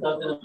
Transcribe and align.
Tá 0.00 0.16
vendo? 0.16 0.40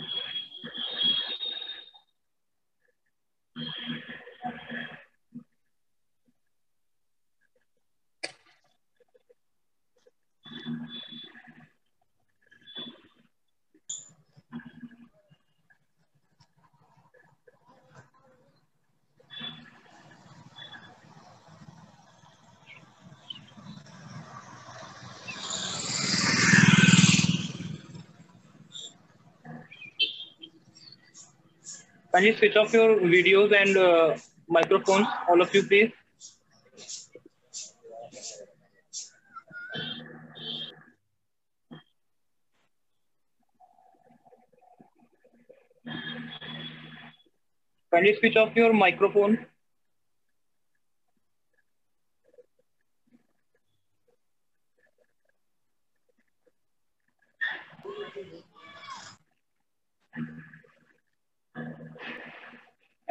Can 32.17 32.25
you 32.25 32.35
switch 32.35 32.55
off 32.55 32.73
your 32.73 32.95
videos 32.99 33.53
and 33.55 33.77
uh, 33.77 34.17
microphones, 34.49 35.05
all 35.29 35.39
of 35.39 35.53
you, 35.53 35.61
please? 35.61 35.91
Can 47.93 48.05
you 48.05 48.17
switch 48.17 48.35
off 48.35 48.55
your 48.55 48.73
microphone? 48.73 49.45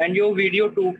And 0.07 0.15
your 0.15 0.33
video 0.33 0.69
too. 0.69 0.97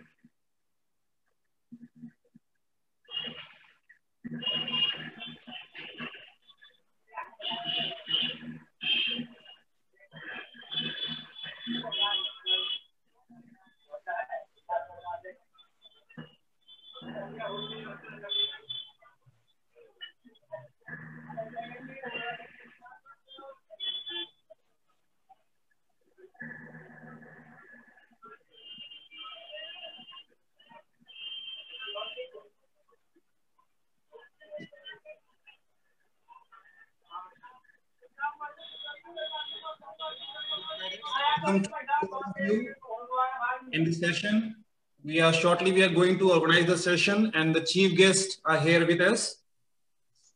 In 43.72 43.84
the 43.84 43.94
session. 43.94 44.56
We 45.04 45.22
are 45.22 45.32
shortly, 45.32 45.72
we 45.72 45.84
are 45.84 45.90
going 45.90 46.18
to 46.20 46.32
organize 46.32 46.66
the 46.66 46.78
session 46.78 47.32
and 47.34 47.56
the 47.56 47.62
chief 47.62 47.98
guests 47.98 48.40
are 48.46 48.60
here 48.60 48.86
with 48.86 49.00
us. 49.00 49.38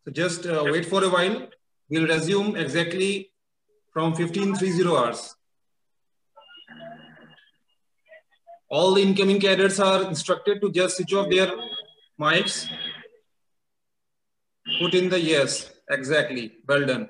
So 0.05 0.11
just 0.11 0.45
uh, 0.45 0.63
wait 0.65 0.85
for 0.85 1.03
a 1.03 1.09
while. 1.09 1.47
We'll 1.89 2.07
resume 2.07 2.55
exactly 2.55 3.31
from 3.91 4.13
1530 4.13 4.89
hours. 4.89 5.35
All 8.69 8.93
the 8.93 9.01
incoming 9.01 9.41
cadets 9.41 9.79
are 9.81 10.03
instructed 10.07 10.61
to 10.61 10.71
just 10.71 10.95
switch 10.95 11.13
off 11.13 11.29
their 11.29 11.51
mics. 12.19 12.69
Put 14.79 14.93
in 14.93 15.09
the 15.09 15.19
yes, 15.19 15.69
exactly, 15.89 16.53
well 16.65 16.85
done. 16.85 17.09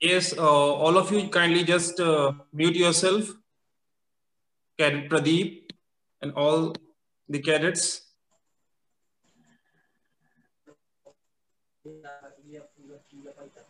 Yes, 0.00 0.32
uh, 0.32 0.40
all 0.40 0.96
of 0.96 1.12
you 1.12 1.28
kindly 1.28 1.62
just 1.62 2.00
uh, 2.00 2.32
mute 2.54 2.74
yourself. 2.74 3.28
Cadet 4.78 5.10
Pradeep 5.10 5.70
and 6.22 6.32
all 6.32 6.74
the 7.28 7.38
cadets. 7.38 8.00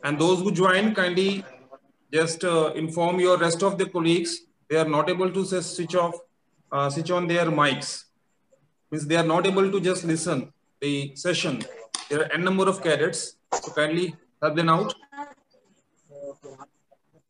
And 0.05 0.21
those 0.21 0.41
who 0.41 0.53
join, 0.53 0.95
kindly 0.95 1.45
just 2.13 2.45
uh, 2.45 2.73
inform 2.77 3.19
your 3.19 3.37
rest 3.37 3.63
of 3.65 3.77
the 3.77 3.87
colleagues. 3.87 4.39
They 4.69 4.77
are 4.77 4.89
not 4.89 5.11
able 5.11 5.33
to 5.33 5.63
switch 5.63 5.97
off, 5.97 6.15
uh, 6.71 6.91
switch 6.91 7.11
on 7.11 7.27
their 7.27 7.47
mics. 7.47 8.05
Means 8.93 9.07
they 9.07 9.17
are 9.17 9.27
not 9.27 9.49
able 9.49 9.71
to 9.71 9.81
just 9.81 10.05
listen 10.05 10.53
the 10.81 11.13
session. 11.17 11.65
There 12.11 12.23
are 12.23 12.33
n 12.33 12.43
number 12.43 12.69
of 12.69 12.83
cadets. 12.83 13.37
So 13.55 13.71
kindly 13.73 14.17
help 14.43 14.57
them 14.57 14.69
out 14.69 14.95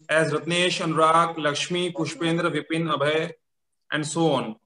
as 0.08 0.32
Ratnesh, 0.32 0.80
Anurag, 0.84 1.38
Lakshmi, 1.38 1.92
Pushpendra, 1.92 2.50
Vipin, 2.54 2.88
Abhay, 2.94 3.32
and 3.92 4.06
so 4.06 4.32
on. 4.32 4.56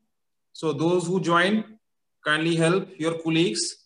So 0.52 0.72
those 0.72 1.08
who 1.08 1.20
join, 1.20 1.64
kindly 2.24 2.54
help 2.54 2.88
your 2.96 3.18
colleagues 3.22 3.76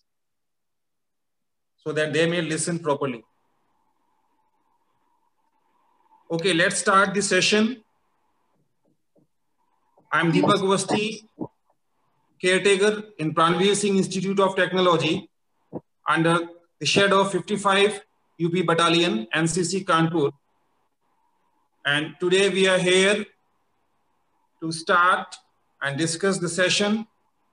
so 1.79 1.93
that 1.93 2.13
they 2.13 2.27
may 2.27 2.43
listen 2.43 2.79
properly. 2.79 3.25
Okay, 6.31 6.53
let's 6.53 6.79
start 6.79 7.15
the 7.15 7.23
session. 7.23 7.83
I'm 10.13 10.31
Deepak 10.31 10.61
Avasti, 10.67 11.25
caretaker 12.41 13.03
in 13.19 13.35
Pranveer 13.35 13.75
Singh 13.75 13.97
Institute 13.97 14.39
of 14.39 14.55
Technology 14.57 15.31
under 16.09 16.49
the 16.81 16.87
shadow 16.87 17.21
of 17.21 17.31
55 17.31 18.01
UP 18.43 18.67
Battalion, 18.67 19.27
NCC 19.35 19.85
Kanpur. 19.85 20.33
And 21.85 22.15
today 22.19 22.49
we 22.49 22.67
are 22.67 22.79
here 22.79 23.27
to 24.63 24.73
start 24.73 25.37
and 25.83 25.99
discuss 25.99 26.39
the 26.39 26.49
session 26.49 27.07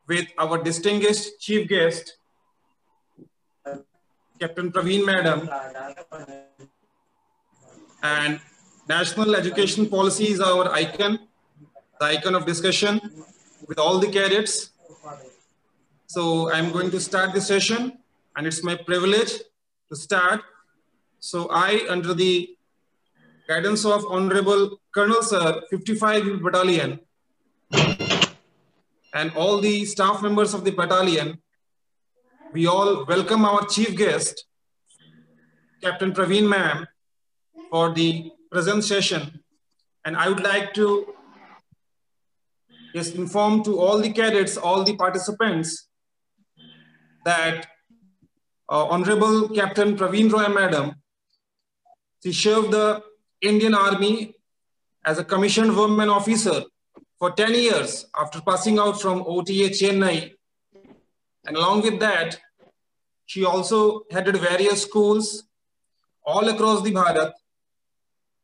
with 0.07 0.27
our 0.37 0.57
distinguished 0.63 1.39
chief 1.39 1.67
guest, 1.67 2.17
Captain 4.39 4.71
Praveen 4.71 5.05
Madam. 5.05 5.49
And 8.03 8.39
national 8.87 9.35
education 9.35 9.87
policy 9.87 10.29
is 10.29 10.39
our 10.39 10.71
icon, 10.71 11.19
the 11.99 12.05
icon 12.05 12.35
of 12.35 12.45
discussion 12.45 13.01
with 13.67 13.79
all 13.79 13.99
the 13.99 14.07
cadets. 14.07 14.69
So 16.07 16.51
I'm 16.51 16.71
going 16.71 16.91
to 16.91 16.99
start 16.99 17.33
the 17.33 17.41
session 17.41 17.97
and 18.35 18.45
it's 18.47 18.63
my 18.63 18.75
privilege 18.75 19.33
to 19.89 19.95
start. 19.95 20.41
So 21.19 21.47
I, 21.51 21.85
under 21.89 22.13
the 22.13 22.49
guidance 23.47 23.85
of 23.85 24.05
Honorable 24.07 24.81
Colonel 24.93 25.21
Sir, 25.21 25.61
55 25.69 26.41
Battalion, 26.41 26.99
and 29.13 29.31
all 29.35 29.59
the 29.59 29.85
staff 29.85 30.21
members 30.21 30.53
of 30.53 30.65
the 30.65 30.71
battalion, 30.71 31.41
we 32.51 32.67
all 32.67 33.05
welcome 33.05 33.45
our 33.45 33.65
chief 33.65 33.95
guest, 33.95 34.45
Captain 35.81 36.11
Praveen 36.11 36.47
ma'am, 36.47 36.85
for 37.69 37.93
the 37.93 38.31
present 38.51 38.83
session. 38.83 39.39
And 40.03 40.17
I 40.17 40.29
would 40.29 40.43
like 40.43 40.73
to 40.75 41.13
just 42.93 43.15
inform 43.15 43.63
to 43.63 43.79
all 43.79 43.97
the 43.99 44.11
cadets, 44.11 44.57
all 44.57 44.83
the 44.83 44.95
participants, 44.95 45.87
that 47.25 47.67
uh, 48.69 48.85
Honorable 48.85 49.49
Captain 49.49 49.95
Praveen 49.95 50.31
Roy 50.31 50.47
Madam, 50.47 50.95
she 52.23 52.33
served 52.33 52.71
the 52.71 53.03
Indian 53.41 53.75
Army 53.75 54.35
as 55.05 55.19
a 55.19 55.23
commissioned 55.23 55.75
woman 55.75 56.09
officer 56.09 56.63
for 57.19 57.31
10 57.31 57.53
years 57.53 58.05
after 58.19 58.41
passing 58.41 58.79
out 58.79 58.99
from 59.01 59.23
OTA 59.25 59.69
Chennai. 59.69 60.33
And 61.45 61.55
along 61.55 61.83
with 61.83 61.99
that, 61.99 62.39
she 63.25 63.45
also 63.45 64.03
headed 64.11 64.37
various 64.37 64.81
schools 64.81 65.43
all 66.25 66.47
across 66.49 66.81
the 66.81 66.91
Bharat. 66.91 67.33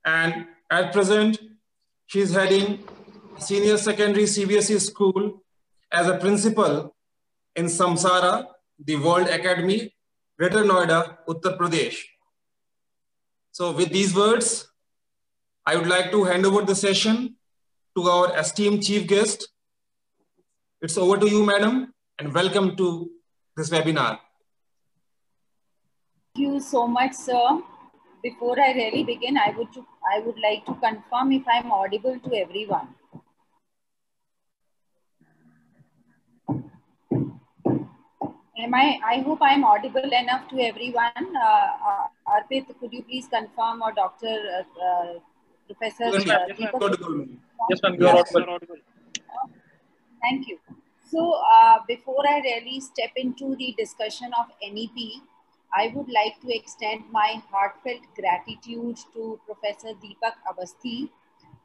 And 0.05 0.45
at 0.69 0.93
present, 0.93 1.39
she 2.05 2.19
is 2.19 2.33
heading 2.33 2.83
senior 3.37 3.77
secondary 3.77 4.25
CBSE 4.25 4.79
school 4.79 5.41
as 5.91 6.07
a 6.07 6.17
principal 6.17 6.95
in 7.55 7.65
Samsara, 7.65 8.45
the 8.83 8.95
World 8.95 9.27
Academy, 9.27 9.93
Greater 10.41 10.63
Noida, 10.63 11.17
Uttar 11.29 11.55
Pradesh. 11.55 11.97
So 13.51 13.71
with 13.73 13.89
these 13.89 14.15
words, 14.15 14.67
I 15.67 15.75
would 15.75 15.85
like 15.85 16.09
to 16.13 16.23
hand 16.23 16.47
over 16.47 16.63
the 16.63 16.73
session 16.73 17.35
to 17.95 18.09
our 18.09 18.35
esteemed 18.35 18.81
chief 18.81 19.05
guest. 19.05 19.49
It's 20.81 20.97
over 20.97 21.17
to 21.19 21.29
you, 21.29 21.45
madam, 21.45 21.93
and 22.17 22.33
welcome 22.33 22.75
to 22.77 23.11
this 23.55 23.69
webinar. 23.69 24.17
Thank 26.33 26.47
you 26.47 26.59
so 26.59 26.87
much, 26.87 27.13
sir. 27.13 27.61
Before 28.23 28.59
I 28.59 28.71
really 28.71 29.03
begin, 29.03 29.37
I 29.37 29.53
would, 29.55 29.67
I 30.11 30.21
would 30.21 30.39
like 30.39 30.65
to 30.65 30.73
confirm 30.73 31.33
if 31.33 31.43
I'm 31.47 31.71
audible 31.71 32.17
to 32.17 32.35
everyone. 32.35 32.87
Am 38.63 38.73
I, 38.73 38.99
I 39.05 39.19
hope 39.21 39.39
I'm 39.41 39.63
audible 39.63 40.09
enough 40.21 40.47
to 40.49 40.59
everyone. 40.59 41.27
Uh, 41.35 41.67
uh, 41.89 42.07
Arpit, 42.27 42.65
could 42.79 42.93
you 42.93 43.03
please 43.03 43.27
confirm 43.27 43.81
or 43.81 43.91
Dr. 43.91 44.35
Uh, 44.57 44.83
uh, 44.85 45.13
Professor? 45.67 46.05
Yes, 46.17 46.25
ma'am. 46.27 46.41
uh, 46.41 46.45
Yes, 46.47 46.59
ma'am. 46.59 46.71
Deepak- 46.73 47.39
Yes, 47.69 47.79
ma'am. 47.83 47.95
You 47.99 48.07
are 48.07 48.17
audible. 48.17 48.77
Thank 50.21 50.47
you. 50.47 50.59
So 51.09 51.33
uh, 51.53 51.79
before 51.87 52.23
I 52.27 52.39
really 52.41 52.79
step 52.79 53.11
into 53.15 53.55
the 53.55 53.73
discussion 53.77 54.31
of 54.39 54.47
NEP, 54.61 55.21
I 55.73 55.91
would 55.95 56.09
like 56.09 56.39
to 56.41 56.53
extend 56.55 57.03
my 57.11 57.41
heartfelt 57.49 58.01
gratitude 58.15 58.97
to 59.13 59.39
Professor 59.45 59.93
Deepak 60.03 60.35
Avasthi 60.51 61.09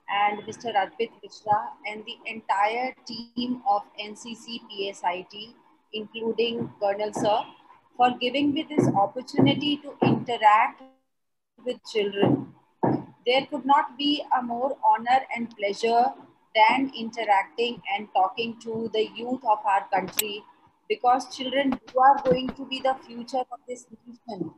and 0.08 0.38
Mr. 0.44 0.72
Arpit 0.75 1.10
Mishra 1.22 1.60
and 1.90 2.04
the 2.06 2.16
entire 2.32 2.94
team 3.04 3.62
of 3.69 3.82
NCC 4.00 4.60
PSIT, 4.70 5.54
including 5.96 6.70
Colonel 6.81 7.12
Sir, 7.12 7.40
for 7.96 8.10
giving 8.20 8.52
me 8.52 8.66
this 8.69 8.88
opportunity 8.88 9.78
to 9.78 9.94
interact 10.02 10.82
with 11.64 11.78
children. 11.93 12.54
There 13.26 13.46
could 13.46 13.64
not 13.64 13.96
be 13.98 14.22
a 14.38 14.43
more 14.43 14.76
honor 14.87 15.20
and 15.34 15.54
pleasure 15.56 16.04
than 16.54 16.93
interacting 16.98 17.82
and 17.94 18.08
talking 18.14 18.58
to 18.60 18.90
the 18.93 19.08
youth 19.14 19.40
of 19.44 19.58
our 19.64 19.87
country 19.93 20.43
because 20.88 21.34
children 21.37 21.78
you 21.93 22.00
are 22.00 22.22
going 22.25 22.49
to 22.50 22.64
be 22.66 22.81
the 22.81 22.94
future 23.06 23.44
of 23.56 23.58
this 23.69 23.87
nation 23.90 24.52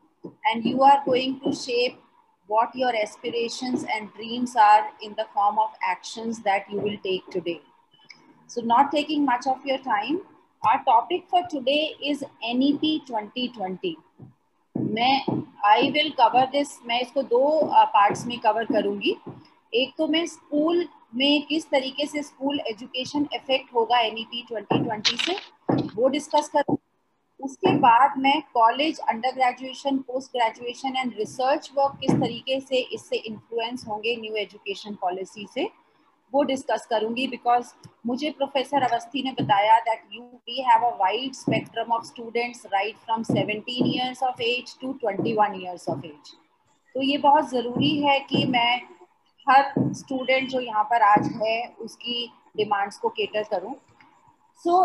and 0.47 0.65
you 0.65 0.83
are 0.83 1.03
going 1.05 1.41
to 1.41 1.53
shape 1.53 1.99
what 2.47 2.75
your 2.75 2.95
aspirations 2.95 3.85
and 3.95 4.13
dreams 4.15 4.55
are 4.57 4.89
in 5.03 5.15
the 5.17 5.27
form 5.35 5.59
of 5.59 5.71
actions 5.83 6.41
that 6.41 6.71
you 6.71 6.81
will 6.81 6.99
take 7.03 7.29
today 7.31 7.61
so 8.47 8.61
not 8.61 8.93
taking 8.93 9.25
much 9.25 9.47
of 9.47 9.65
your 9.65 9.79
time 9.79 10.21
our 10.63 10.83
topic 10.85 11.25
for 11.31 11.41
today 11.49 11.95
is 12.03 12.23
nep 12.45 12.85
2020 13.09 13.95
मैं 14.75 15.15
I 15.67 15.91
will 15.91 16.11
cover 16.19 16.47
this 16.51 16.69
मैं 16.87 17.01
इसको 17.01 17.23
दो 17.31 17.41
parts 17.95 18.25
में 18.27 18.39
cover 18.41 18.65
करूँगी। 18.65 19.15
एक 19.73 19.93
तो 19.99 20.07
मैं 20.09 20.25
school 20.27 20.85
में 21.17 21.43
किस 21.47 21.69
तरीके 21.71 22.07
से 22.07 22.23
स्कूल 22.23 22.61
एजुकेशन 22.71 23.27
इफ़ेक्ट 23.35 23.75
होगा 23.75 23.99
एनईपी 24.01 24.45
2020 24.51 25.25
से, 25.25 25.37
वो 25.97 26.09
डिस्कस 26.09 26.49
करूँ। 26.49 26.77
उसके 27.41 27.77
बाद 27.79 28.19
मैं 28.19 28.41
college 28.55 28.99
under 29.09 29.33
graduation 29.35 29.99
post 30.09 30.37
graduation 30.37 30.97
and 30.97 31.13
research 31.19 31.71
work 31.77 31.99
किस 32.01 32.11
तरीके 32.13 32.61
से 32.61 32.81
इससे 32.95 33.17
इन्फ्लुएंस 33.17 33.85
होंगे 33.89 34.17
न्यू 34.21 34.35
एजुकेशन 34.37 34.95
पॉलिसी 35.03 35.47
से। 35.55 35.69
वो 36.33 36.43
डिस्कस 36.43 36.87
करूँगी 36.91 37.27
बिकॉज़ 37.27 37.73
मुझे 38.07 38.31
प्रोफेसर 38.31 38.83
अवस्थी 38.83 39.23
ने 39.23 39.33
बताया 39.33 39.79
that 39.79 40.03
you 40.13 40.23
we 40.23 40.63
have 40.63 40.87
a 40.87 40.95
wide 40.97 41.35
spectrum 41.35 41.93
of 41.93 42.05
students 42.05 42.67
right 42.67 42.97
from 42.97 43.23
17 43.25 43.69
years 43.69 44.23
of 44.23 44.43
age 44.43 44.77
to 44.81 44.93
21 45.05 45.55
years 45.61 45.89
of 45.89 46.07
age 46.07 46.33
तो 46.95 47.03
ये 47.03 47.19
बहुत 47.19 47.51
ज़रूरी 47.51 47.95
है 48.03 48.19
कि 48.21 48.45
मैं 48.45 48.81
हर 49.47 49.73
स्टूडेंट 49.95 50.49
जो 50.49 50.61
यहाँ 50.61 50.85
पर 50.85 51.03
आज 51.03 51.27
है, 51.43 51.75
उसकी 51.81 52.33
डिमांड्स 52.57 52.99
को 52.99 53.09
केटर 53.09 53.43
करूँ। 53.43 53.75
सो 54.65 54.83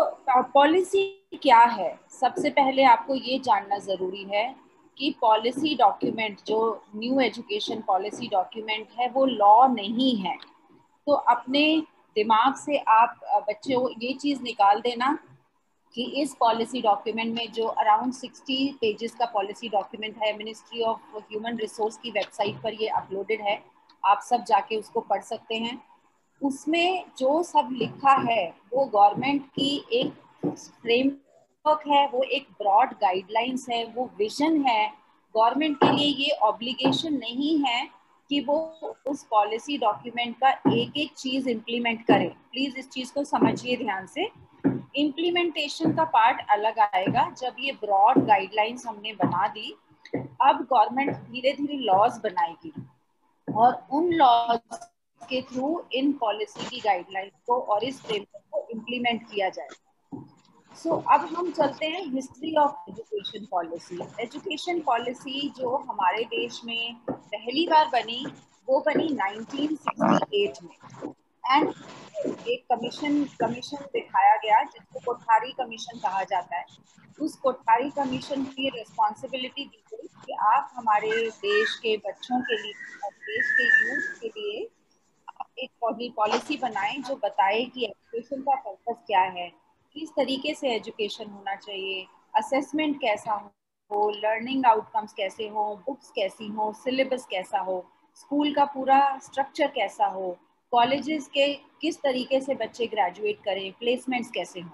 पॉलिसी 0.54 1.04
क्या 1.42 1.58
है? 1.58 1.98
सबसे 2.20 2.50
पहले 2.50 2.84
आपको 2.84 3.14
ये 3.14 3.38
जानना 3.38 3.78
ज़रूरी 3.78 4.24
है 4.24 4.54
कि 4.98 5.10
पॉलिसी 5.20 5.74
डॉक्यूमेंट 5.76 6.38
जो 6.46 6.58
न्यू 6.96 7.20
एजुकेशन 7.20 7.80
पॉलिसी 7.86 8.28
डॉक्यूमेंट 8.28 8.88
है, 8.98 9.08
वो 9.08 9.24
लॉ 9.26 9.66
नहीं 9.66 10.16
है। 10.16 10.36
तो 11.06 11.12
अपने 11.12 11.82
दिमाग 12.16 12.54
से 12.54 12.76
आप 12.78 13.20
बच्चे 13.48 13.74
को 13.74 13.88
ये 14.02 14.12
चीज़ 14.12 14.42
निकाल 14.42 14.80
देना 14.80 15.18
कि 15.94 16.04
इस 16.22 16.34
पॉलिसी 16.40 16.80
डॉक्यूमेंट 16.82 17.34
में 17.34 17.52
जो 17.52 17.66
अराउंड 17.66 18.12
60 18.14 18.72
पेजेस 18.80 19.14
का 19.14 19.24
पॉलिसी 19.24 19.68
डॉक्यूमेंट 19.68 20.16
है, 20.22 20.36
मिनिस्ट्री 20.36 20.82
ऑफ़ 20.82 21.16
ह्यूमन 21.16 21.56
रिसोर्स 21.56 21.96
की 21.96 22.10
वेबसाइट 22.10 22.62
पर 22.62 22.74
ये 22.74 22.88
अपलोडेड 22.88 23.40
है, 23.40 23.62
आप 24.04 24.20
सब 24.20 24.44
जाके 24.44 24.76
उसको 24.76 25.00
पढ़ 25.00 25.22
सकते 25.22 25.54
हैं। 25.54 25.80
उसमें 26.42 27.04
जो 27.18 27.42
सब 27.42 27.68
लिखा 27.72 28.14
है, 28.30 28.54
वो 28.72 28.84
गवर्नमेंट 28.84 29.46
की 29.46 29.84
एक 29.92 30.12
फ्रेमवर्क 30.46 31.82
है, 31.88 32.06
वो 32.08 32.22
एक 32.22 32.48
ब्रॉड 32.58 32.92
गाइडलाइंस 32.92 33.66
है, 33.70 33.84
वो 33.84 34.10
विजन 34.18 34.60
है। 34.66 34.92
गवर्नमेंट 35.34 35.76
के 35.76 35.92
लिए 35.92 36.06
ये 36.24 36.30
ऑब्लिगेशन 36.42 37.14
नहीं 37.14 37.58
है 37.64 38.03
कि 38.28 38.40
वो 38.40 38.56
उस 39.06 39.26
पॉलिसी 39.30 39.78
डॉक्यूमेंट 39.78 40.36
का 40.38 40.50
एक 40.50 40.96
एक 40.96 41.12
चीज़ 41.12 41.48
इम्प्लीमेंट 41.48 42.06
करे। 42.06 42.28
प्लीज़ 42.28 42.76
इस 42.76 42.90
चीज़ 42.90 43.12
को 43.12 43.24
समझिए 43.24 43.76
ध्यान 43.76 44.06
से। 44.06 44.30
इम्प्लीमेंटेशन 44.96 45.92
का 45.92 46.04
पार्ट 46.04 46.40
अलग 46.50 46.78
आएगा। 46.78 47.30
जब 47.30 47.56
ये 47.60 47.72
ब्रॉड 47.72 48.18
गाइडलाइंस 48.18 48.86
हमने 48.86 49.12
बना 49.12 49.48
दी, 49.48 49.76
अब 50.16 50.66
गवर्नमेंट 50.72 51.16
धीरे 51.16 51.52
धीरे 51.52 51.76
लॉज 51.76 52.12
बनाएगी। 52.24 52.72
और 53.56 53.86
उन 53.92 54.12
लॉज 54.12 54.58
के 55.28 55.42
थ्रू 55.42 55.84
इन 55.92 56.12
पॉलिसी 56.12 56.68
की 56.68 56.80
गाइडलाइंस 56.80 57.32
को 57.46 57.60
और 57.60 57.84
इस 57.84 58.02
फ्रेमवर्क 58.02 58.44
को 58.52 58.66
इम्प्लीमेंट 58.70 59.22
किया 59.22 59.48
जाए। 59.48 59.68
सो 60.74 60.90
so, 60.90 61.04
अब 61.12 61.20
हम 61.20 61.50
चलते 61.52 61.86
हैं 61.86 62.06
history 62.06 62.56
of 62.56 62.90
education 62.90 63.46
policy 63.50 63.98
education 64.20 64.80
policy 64.80 65.48
जो 65.56 65.76
हमारे 65.76 66.24
देश 66.24 66.60
में 66.64 66.96
पहली 67.10 67.66
बार 67.66 67.88
बनी 67.88 68.26
वो 68.68 68.80
बनी 68.80 69.08
1968 69.08 70.62
में. 70.62 70.76
एंड 71.52 71.68
एक 72.48 72.64
कमीशन 72.72 73.24
कमीशन 73.24 73.76
दिखाया 73.76 74.36
गया 74.36 74.62
जिसको 74.62 75.00
कोठारी 75.00 75.52
कमीशन 75.52 75.98
कहा 75.98 76.22
जाता 76.22 76.56
है. 76.56 76.64
उस 77.20 77.36
कोठारी 77.36 77.90
कमीशन 77.90 78.44
की 78.44 78.68
रिस्पॉन्सिबिलिटी 78.68 79.64
दी 79.64 79.84
गई 79.92 80.08
कि 80.26 80.32
आप 80.32 80.70
हमारे 80.74 81.30
देश 81.30 81.78
के 81.82 81.96
बच्चों 81.96 82.40
के 82.40 82.62
लिए 82.62 82.72
देश 83.08 83.50
के 83.50 83.64
यूथ 83.64 84.20
के 84.20 84.40
लिए 84.40 84.70
एक 85.58 85.70
पॉलिसी 86.16 86.56
बनाएँ 86.56 86.98
जो 86.98 87.16
बताए 87.16 87.64
कि 87.64 87.84
एजुकेशन 87.84 88.42
का 88.42 88.54
पर्पज 88.56 88.96
क्या 89.06 89.20
है. 89.20 89.63
किस 89.94 90.10
तरीके 90.10 90.54
से 90.54 90.68
एजुकेशन 90.68 91.30
होना 91.30 91.54
चाहिए? 91.54 92.06
असेसमेंट 92.36 92.96
कैसा 92.96 93.32
हो? 93.90 94.10
लर्निंग 94.10 94.66
आउटकम्स 94.66 95.12
कैसे 95.12 95.48
हो? 95.48 95.76
बुक्स 95.86 96.10
कैसी 96.10 96.46
हो? 96.46 96.72
सिलेबस 96.72 97.26
कैसा 97.30 97.58
हो? 97.58 97.84
स्कूल 98.14 98.54
का 98.54 98.64
पूरा 98.64 99.18
स्ट्रक्चर 99.18 99.66
कैसा 99.66 100.06
हो? 100.06 100.36
कॉलेजेस 100.70 101.26
के 101.26 101.54
किस 101.54 102.02
तरीके 102.02 102.40
से 102.40 102.54
बच्चे 102.54 102.86
ग्रेजुएट 102.86 103.40
करें? 103.44 103.72
प्लेसमेंट्स 103.72 104.30
कैसे 104.30 104.60
हों? 104.60 104.70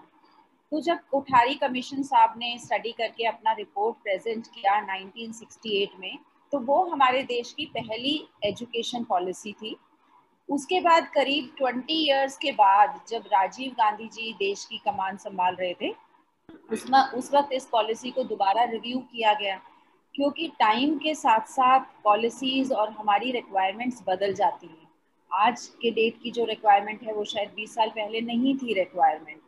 तो 0.72 0.80
जब 0.80 0.98
कोठारी 1.10 1.54
कमीशन 1.54 2.02
साहब 2.02 2.34
ने 2.38 2.58
स्टडी 2.58 2.92
करके 2.92 3.24
अपना 3.24 3.52
रिपोर्ट 3.52 3.96
प्रेजेंट 3.96 4.46
किया 4.46 4.80
1968 4.86 6.00
में 6.00 6.18
तो 6.52 6.58
वो 6.58 6.84
हमारे 6.84 7.22
देश 7.22 7.52
की 7.52 7.64
पहली 7.66 8.28
एजुकेशन 8.44 9.04
पॉलिसी 9.04 9.52
थी। 9.52 9.76
उसके 10.50 10.80
बाद 10.80 11.10
करीब 11.14 11.56
20 11.56 11.90
इयर्स 11.90 12.36
के 12.36 12.52
बाद 12.52 13.00
जब 13.08 13.22
राजीव 13.32 13.72
गांधी 13.72 14.06
जी 14.06 14.36
देश 14.38 14.64
की 14.64 14.78
कमान 14.78 15.16
संभाल 15.16 15.54
रहे 15.54 15.74
थे 15.74 15.94
उसमें 16.72 17.18
उस 17.18 17.34
वक्त 17.34 17.52
इस 17.52 17.66
पॉलिसी 17.66 18.10
को 18.10 18.24
दोबारा 18.24 18.64
रिव्यू 18.64 18.98
किया 19.12 19.34
गया, 19.34 19.60
क्योंकि 20.14 20.52
टाइम 20.60 20.98
के 20.98 21.14
साथ 21.14 21.40
साथ 21.48 21.80
पॉलिसीज़ 22.04 22.72
और 22.72 22.90
हमारी 22.90 23.32
रिक्वायरमेंट्स 23.32 24.02
बदल 24.06 24.34
जाती 24.34 24.66
हैं। 24.66 24.88
आज 25.30 25.66
के 25.82 25.90
डेट 25.90 26.22
की 26.22 26.30
जो 26.30 26.44
रिक्वायरमेंट 26.44 27.02
है, 27.02 27.14
वो 27.14 27.24
शायद 27.24 27.52
20 27.56 27.74
साल 27.74 27.88
पहले 27.88 28.20
नहीं 28.20 28.58
थी 28.58 28.74
रिक्वायरमेंट 28.74 29.40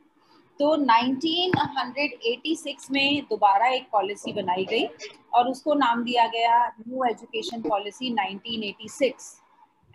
तो 0.61 0.77
1986 0.77 2.91
में 2.91 3.23
दोबारा 3.31 3.67
एक 3.67 3.89
पॉलिसी 3.93 4.33
बनाई 4.33 4.65
गई 4.65 4.89
और 5.35 5.49
उसको 5.49 5.75
नाम 5.75 6.05
दिया 6.05 6.27
गया 6.27 6.69
न्यू 6.69 7.05
एजुकेशन 7.05 7.63
पॉलिसी 7.63 8.15
1986 8.15 9.42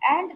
एंड 0.07 0.33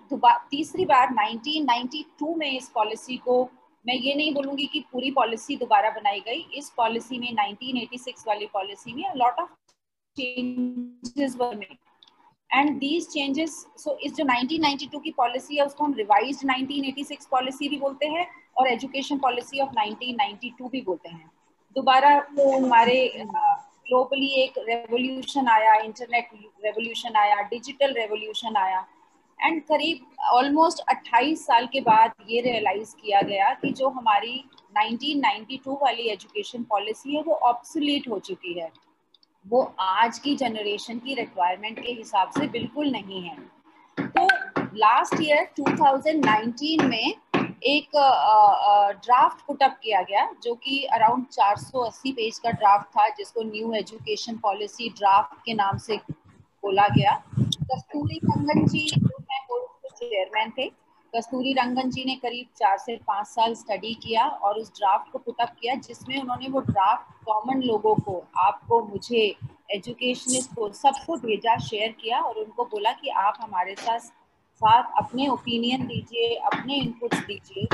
तीसरी 0.52 0.86
बार 0.86 1.14
1992 1.16 2.36
में 2.38 2.52
इस 2.52 2.70
पॉलिसी 2.76 3.18
को 3.18 3.44
मैं 3.86 3.96
ये 3.96 4.14
नहीं 4.16 4.34
बोलूँगी 4.34 4.66
कि 4.66 4.80
पूरी 4.92 5.12
पॉलिसी 5.12 5.56
दोबारा 5.58 5.90
बनाई 5.90 6.20
गई। 6.20 6.46
इस 6.56 6.70
पॉलिसी 6.78 7.18
में 7.20 7.28
1986 7.28 8.28
वाली 8.28 8.46
पॉलिसी 8.54 8.94
में 8.94 9.04
lot 9.16 9.40
of 9.40 9.50
changes 10.18 11.36
were 11.38 11.56
made 11.56 11.78
and 12.50 12.78
these 12.80 13.08
changes 13.08 13.66
so 13.78 13.98
इस 13.98 14.16
जो 14.16 14.24
1992 14.26 15.02
की 15.04 15.12
पॉलिसी 15.12 15.58
है, 15.58 15.66
उसको 15.66 15.84
हम 15.84 15.94
रिवाइज्ड 15.94 16.46
1986 16.46 17.26
पॉलिसी 17.32 17.70
भी 17.70 17.78
बोलते 17.78 18.08
हैं 18.08 18.28
और 18.58 18.68
एजुकेशन 18.68 19.18
पॉलिसी 19.18 19.60
ऑफ़ 19.60 19.70
1992 19.78 20.70
भी 20.72 20.82
बोलते 20.82 21.10
हैं। 21.10 21.30
दोबारा 21.76 22.18
वो 22.34 22.52
हमारे 22.58 22.98
ग्लोबली 23.18 24.28
एक 24.44 24.54
रेवोल्यूशन 24.60 25.48
आया 25.48 25.74
इंटरनेट 25.76 26.30
रेवोल्यूशन 26.66 27.16
आया 27.16 27.42
डिजिटल 27.42 27.94
रेवोल्यूशन 27.94 28.56
आया। 28.58 28.86
एंड 29.44 29.62
करीब 29.64 30.06
ऑलमोस्ट 30.32 30.82
28 30.90 31.46
साल 31.46 31.66
के 31.68 31.82
बाद 31.82 32.12
ये 32.30 32.42
रियलाइज़ 32.42 32.96
किया 32.96 33.22
गया 33.22 33.54
कि 33.54 33.72
जो 33.74 33.90
हमारी 33.90 34.44
1992 34.78 35.78
वाली 35.82 36.08
एजुकेशन 36.10 36.64
पॉलिसी 36.64 37.16
है, 37.16 37.22
वो 37.22 37.34
ऑब्सोलीट 37.34 38.10
हो 38.10 38.20
चुकी 38.20 38.60
है। 38.60 38.70
वो 39.46 39.62
आज 39.80 40.20
की 40.20 40.36
जनरेशन 40.36 41.00
की 41.00 41.14
रिक्वायरमेंट 41.16 41.80
के 41.80 41.92
हिसाब 41.92 42.32
से 42.32 42.48
बिल्कुल 42.48 42.92
नहीं 42.92 43.22
है। 43.22 43.36
तो 43.98 44.28
लास्ट 44.76 45.22
ईयर 45.22 45.50
2019 45.60 46.78
में 46.82 47.14
एक 47.64 47.90
ड्राफ्ट 49.06 49.46
पुटअप 49.48 49.78
किया 49.84 50.02
गया, 50.02 50.30
जो 50.44 50.54
कि 50.56 50.84
अराउंड 50.86 51.26
480 51.28 52.12
पेज 52.12 52.40
का 52.40 52.52
ड्राफ्ट 52.52 52.88
था, 52.88 53.08
जिसको 53.10 53.44
न्यू 53.44 53.74
एजुकेशन 53.74 54.38
पॉलिसी 54.38 54.90
ड्राफ्ट 54.90 55.36
के 55.46 55.54
नाम 55.54 55.78
से 55.78 55.98
बोला 56.64 56.88
गया। 56.88 57.22
कस्तूरी 57.72 58.20
रंगन 58.24 58.66
जी 58.68 58.88
चेयरमैन 60.04 60.52
थे। 60.58 60.70
कस्तूरी 61.14 61.54
रंगन 61.54 61.90
जी 61.90 62.04
ने 62.06 62.16
करीब 62.16 62.48
चार 62.58 62.78
से 62.78 62.96
पाँच 63.08 63.28
साल 63.28 63.54
स्टडी 63.56 63.94
किया 64.04 64.26
और 64.26 64.60
उस 64.60 64.72
ड्राफ्ट 64.78 65.12
को 65.12 65.20
पुटअप 65.20 65.56
किया 65.62 65.76
जिसमें 65.88 66.18
उन्होंने 66.22 66.48
वो 66.50 66.60
ड्राफ्ट 66.62 67.26
कॉमन 67.26 67.62
लोगों 67.62 67.96
को 67.96 68.24
आपको 68.40 68.82
मुझे 68.84 69.24
एजुकेशनिस्ट 69.72 70.54
को 70.56 70.72
सबको 70.74 71.16
भेजा 71.18 71.58
शेयर 71.60 71.92
किया 72.02 72.20
और 72.20 72.38
उनको 72.38 72.66
बोला 72.66 72.92
कि 72.92 73.10
आप 73.20 73.38
हमारे 73.42 73.76
साथ 73.76 74.00
साथ 74.62 74.92
अपने 74.98 75.28
ओपिनियन 75.28 75.86
दीजिए 75.88 76.36
अपने 76.36 76.76
इनपुट्स 76.76 77.20
दीजिए। 77.20 77.68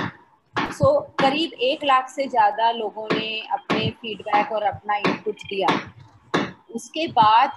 सो 0.56 0.86
so, 0.86 1.22
करीब 1.22 1.54
एक 1.54 1.84
लाख 1.84 2.10
से 2.10 2.28
ज़्यादा 2.28 2.72
लोगों 2.72 3.08
ने 3.14 3.40
अपने 3.52 3.90
फीडबैक 3.92 4.52
और 4.52 4.64
अपना 4.64 4.96
इनपुट 4.98 5.36
दिया। 5.50 5.68
उसके 6.76 7.08
बाद 7.08 7.52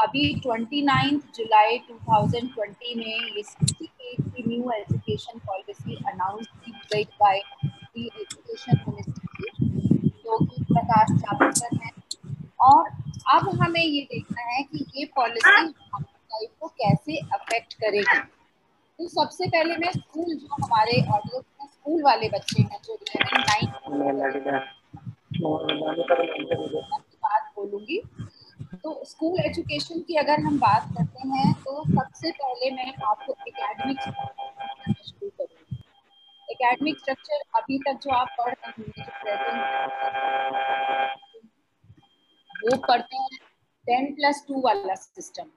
अभी 0.00 0.40
29 0.40 1.22
जुलाई 1.34 1.78
2020 1.78 2.96
में 2.96 3.04
ये 3.06 3.42
की 4.14 4.42
न्यू 4.48 4.70
एजुकेशन 4.70 5.38
पॉलिसी 5.38 5.94
अनाउंस 6.06 6.46
की 6.46 6.72
गई 6.72 7.04
बाय 7.04 7.40
दी 7.64 8.06
एजुकेशन 8.06 8.80
मिनिस्ट्री 8.88 9.68
जो 10.24 10.38
कि 10.38 10.64
प्रकाश 10.64 11.10
जावड़ेकर 11.10 11.76
हैं। 11.76 11.92
और 12.60 12.90
अब 13.34 13.48
हमें 13.62 13.82
ये 13.82 14.02
देखना 14.02 14.42
है 14.42 14.62
कि 14.62 14.84
ये 14.96 15.04
पॉलिसी 15.16 15.62
लाइफ 15.62 16.50
को 16.60 16.68
कैसे 16.68 17.16
अफेक्ट 17.16 17.74
करेगी। 17.74 18.18
तो 18.98 19.08
सबसे 19.08 19.46
पहले 19.46 19.76
मैं 19.76 19.92
स्कूल 19.92 20.34
जो 20.34 20.64
हमारे 20.64 21.00
ऑडियो 21.14 21.40
स्कूल 21.66 22.02
वाले 22.02 22.28
बच्चे 22.28 22.62
हैं 22.62 22.78
जो 22.84 22.94
इलेवन 22.94 23.42
बात 27.24 27.52
बोलूँगी। 27.56 28.02
तो 28.74 29.04
स्कूल 29.04 29.40
एजुकेशन 29.40 30.00
की 30.00 30.14
अगर 30.14 30.40
हम 30.40 30.58
बात 30.58 30.88
करते 30.96 31.28
हैं 31.28 31.52
तो 31.54 31.82
सबसे 31.84 32.30
पहले 32.30 32.70
मैं 32.70 32.92
आपको 33.04 33.34
एकेडमिक 33.48 34.00
शुरू 34.00 35.28
एकेडमिक 36.48 36.98
स्ट्रक्चर 36.98 37.42
अभी 37.56 37.78
तक 37.78 37.98
जो 38.02 38.10
आप 38.10 38.28
पढ़ 38.40 38.54
रहे 38.54 39.02
हैं 39.02 39.08
वो 42.62 42.76
पढ़ते 42.88 43.16
हैं 43.16 43.38
टेन 43.86 44.14
प्लस 44.14 44.44
टू 44.48 44.60
वाला 44.60 44.94
सिस्टम 44.94 45.50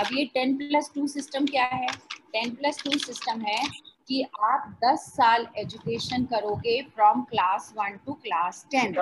अब 0.00 0.06
ये 0.12 0.24
टेन 0.34 0.56
प्लस 0.56 0.90
टू 0.94 1.06
सिस्टम 1.06 1.46
क्या 1.46 1.64
है? 1.64 1.86
टेन 2.32 2.54
प्लस 2.54 2.82
टू 2.84 2.98
सिस्टम 2.98 3.40
है 3.40 3.58
कि 4.08 4.22
आप 4.44 4.64
10 4.84 5.04
साल 5.10 5.46
एजुकेशन 5.58 6.24
करोगे 6.24 6.80
from 6.94 7.22
class 7.30 7.72
one 7.76 7.96
to 8.06 8.12
class 8.24 8.66
ten 8.70 8.94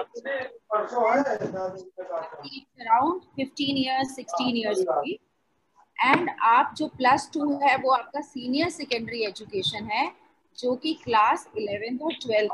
around 2.80 3.22
fifteen 3.36 3.76
years 3.76 4.14
sixteen 4.16 4.56
years 4.56 4.84
होगी 4.88 5.18
एंड 5.98 6.30
आप 6.42 6.74
जो 6.76 6.86
प्लस 6.96 7.30
टू 7.34 7.52
है 7.62 7.76
वो 7.76 7.90
आपका 7.92 8.20
सीनियर 8.20 8.68
सेकेंडरी 8.70 9.24
एजुकेशन 9.26 9.84
है 9.92 10.10
जो 10.58 10.74
कि 10.76 10.92
क्लास 11.04 11.46
इलेवेंथ 11.56 11.98
और 12.02 12.14
ट्वेल्थ 12.22 12.50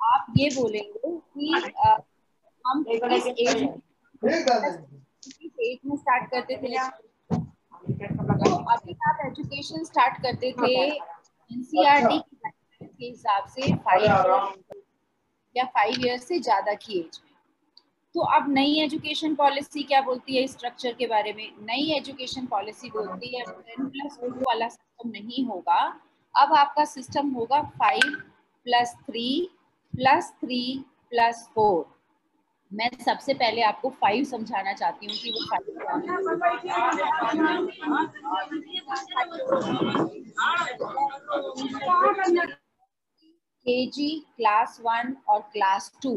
आप 0.00 0.26
ये 0.38 0.48
बोलेंगे 0.54 1.10
कि 1.16 1.72
आ, 1.78 1.96
हम 2.64 2.82
किस 2.84 3.26
एज 3.26 3.62
में 5.86 5.96
स्टार्ट 5.96 6.30
करते 6.30 6.56
थे? 6.56 6.74
तो 7.86 8.54
अभी 8.72 8.92
आप 9.08 9.18
एजुकेशन 9.26 9.84
स्टार्ट 9.84 10.16
करते 10.22 10.50
थे 10.52 10.72
एनसीईआरटी 10.86 12.18
के 12.82 13.06
हिसाब 13.06 13.46
से 13.48 13.74
फाइव 13.76 14.64
या 15.56 15.64
फाइव 15.74 16.06
ईयर 16.06 16.18
से 16.18 16.38
ज़्यादा 16.38 16.74
की 16.74 16.98
एज 16.98 17.20
में। 17.24 17.32
तो 18.14 18.20
अब 18.36 18.48
नई 18.48 18.80
एजुकेशन 18.80 19.34
पॉलिसी 19.34 19.82
क्या 19.82 20.00
बोलती 20.00 20.36
है 20.36 20.46
स्ट्रक्चर 20.46 20.92
के 20.92 21.06
बारे 21.06 21.32
में? 21.32 21.50
नई 21.62 21.92
एजुकेशन 21.96 22.46
पॉलिसी 22.46 22.90
बोलती 22.90 23.36
है 23.36 23.44
टेन 23.44 23.88
प्लस 23.88 24.18
टू 24.20 24.30
वाला 24.40 24.68
सिस्टम 24.68 25.08
नहीं 25.10 25.44
होगा। 25.46 25.80
अब 26.34 26.52
आपका 26.54 26.84
सिस्टम 26.84 27.30
होगा 27.30 27.62
five 27.78 28.16
plus 28.66 28.94
three 29.06 29.28
plus 29.94 30.32
three 30.40 30.84
plus 31.10 31.48
four 31.54 31.84
मैं 32.72 32.88
सबसे 33.04 33.34
पहले 33.34 33.62
आपको 33.62 33.90
फाइव 34.00 34.24
समझाना 34.24 34.72
चाहती 34.72 35.06
हूँ 35.06 35.14
कि 35.16 35.30
वो 35.30 35.44
five 35.50 35.64
K 43.66 43.86
G 43.86 44.08
class 44.36 44.78
one 44.84 45.16
और 45.28 45.40
क्लास 45.52 45.92
टू 46.02 46.12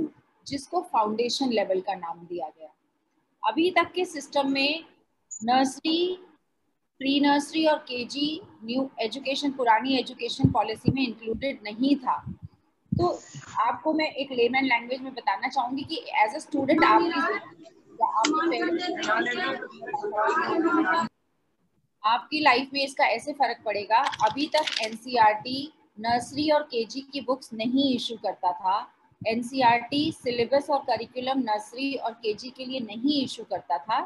जिसको 0.47 0.81
फाउंडेशन 0.93 1.49
लेवल 1.49 1.81
का 1.81 1.93
नाम 1.95 2.25
दिया 2.25 2.47
गया। 2.49 2.69
अभी 3.43 3.69
तक 3.71 3.91
के 3.95 4.05
सिस्टम 4.05 4.51
में 4.51 4.83
नर्सरी 5.43 6.17
प्री 7.01 7.19
नर्सरी 7.19 7.65
और 7.65 7.77
केजी 7.79 8.41
न्यू 8.63 8.89
एजुकेशन 9.01 9.51
पुरानी 9.51 9.97
एजुकेशन 9.97 10.51
पॉलिसी 10.51 10.91
में 10.91 11.01
इंक्लूडेड 11.03 11.59
नहीं 11.63 11.95
था। 11.95 12.15
तो 12.99 13.07
आपको 13.61 13.93
मैं 13.93 14.09
एक 14.11 14.31
लेमैन 14.31 14.65
लैंग्वेज 14.65 15.01
में 15.01 15.13
बताना 15.13 15.47
चाहूँगी 15.47 15.83
कि 15.83 16.03
एज 16.23 16.35
अ 16.35 16.39
स्टूडेंट 16.39 16.83
आप 16.83 17.01
आपकी 22.03 22.39
लाइफ 22.39 22.69
में 22.73 22.83
इसका 22.83 23.05
ऐसे 23.05 23.33
फ़र्क 23.33 23.61
पड़ेगा। 23.65 23.97
अभी 24.25 24.45
तक 24.55 24.65
एनसीईआरटी 24.83 25.71
नर्सरी 25.99 26.49
और 26.49 26.63
केजी 26.63 27.01
की 27.13 27.21
बुक्स 27.21 27.49
नहीं 27.53 27.93
इशू 27.95 28.15
करता 28.15 28.51
था। 28.51 28.75
एनसीईआरटी 29.21 30.11
सिलेबस 30.11 30.69
और 30.69 30.79
करिकुलम 30.79 31.39
नर्सरी 31.39 31.93
और 31.95 32.11
केजी 32.13 32.49
के 32.49 32.65
लिए 32.65 32.79
नहीं 32.79 33.23
इशू 33.23 33.43
करता 33.43 33.77
था। 33.77 33.97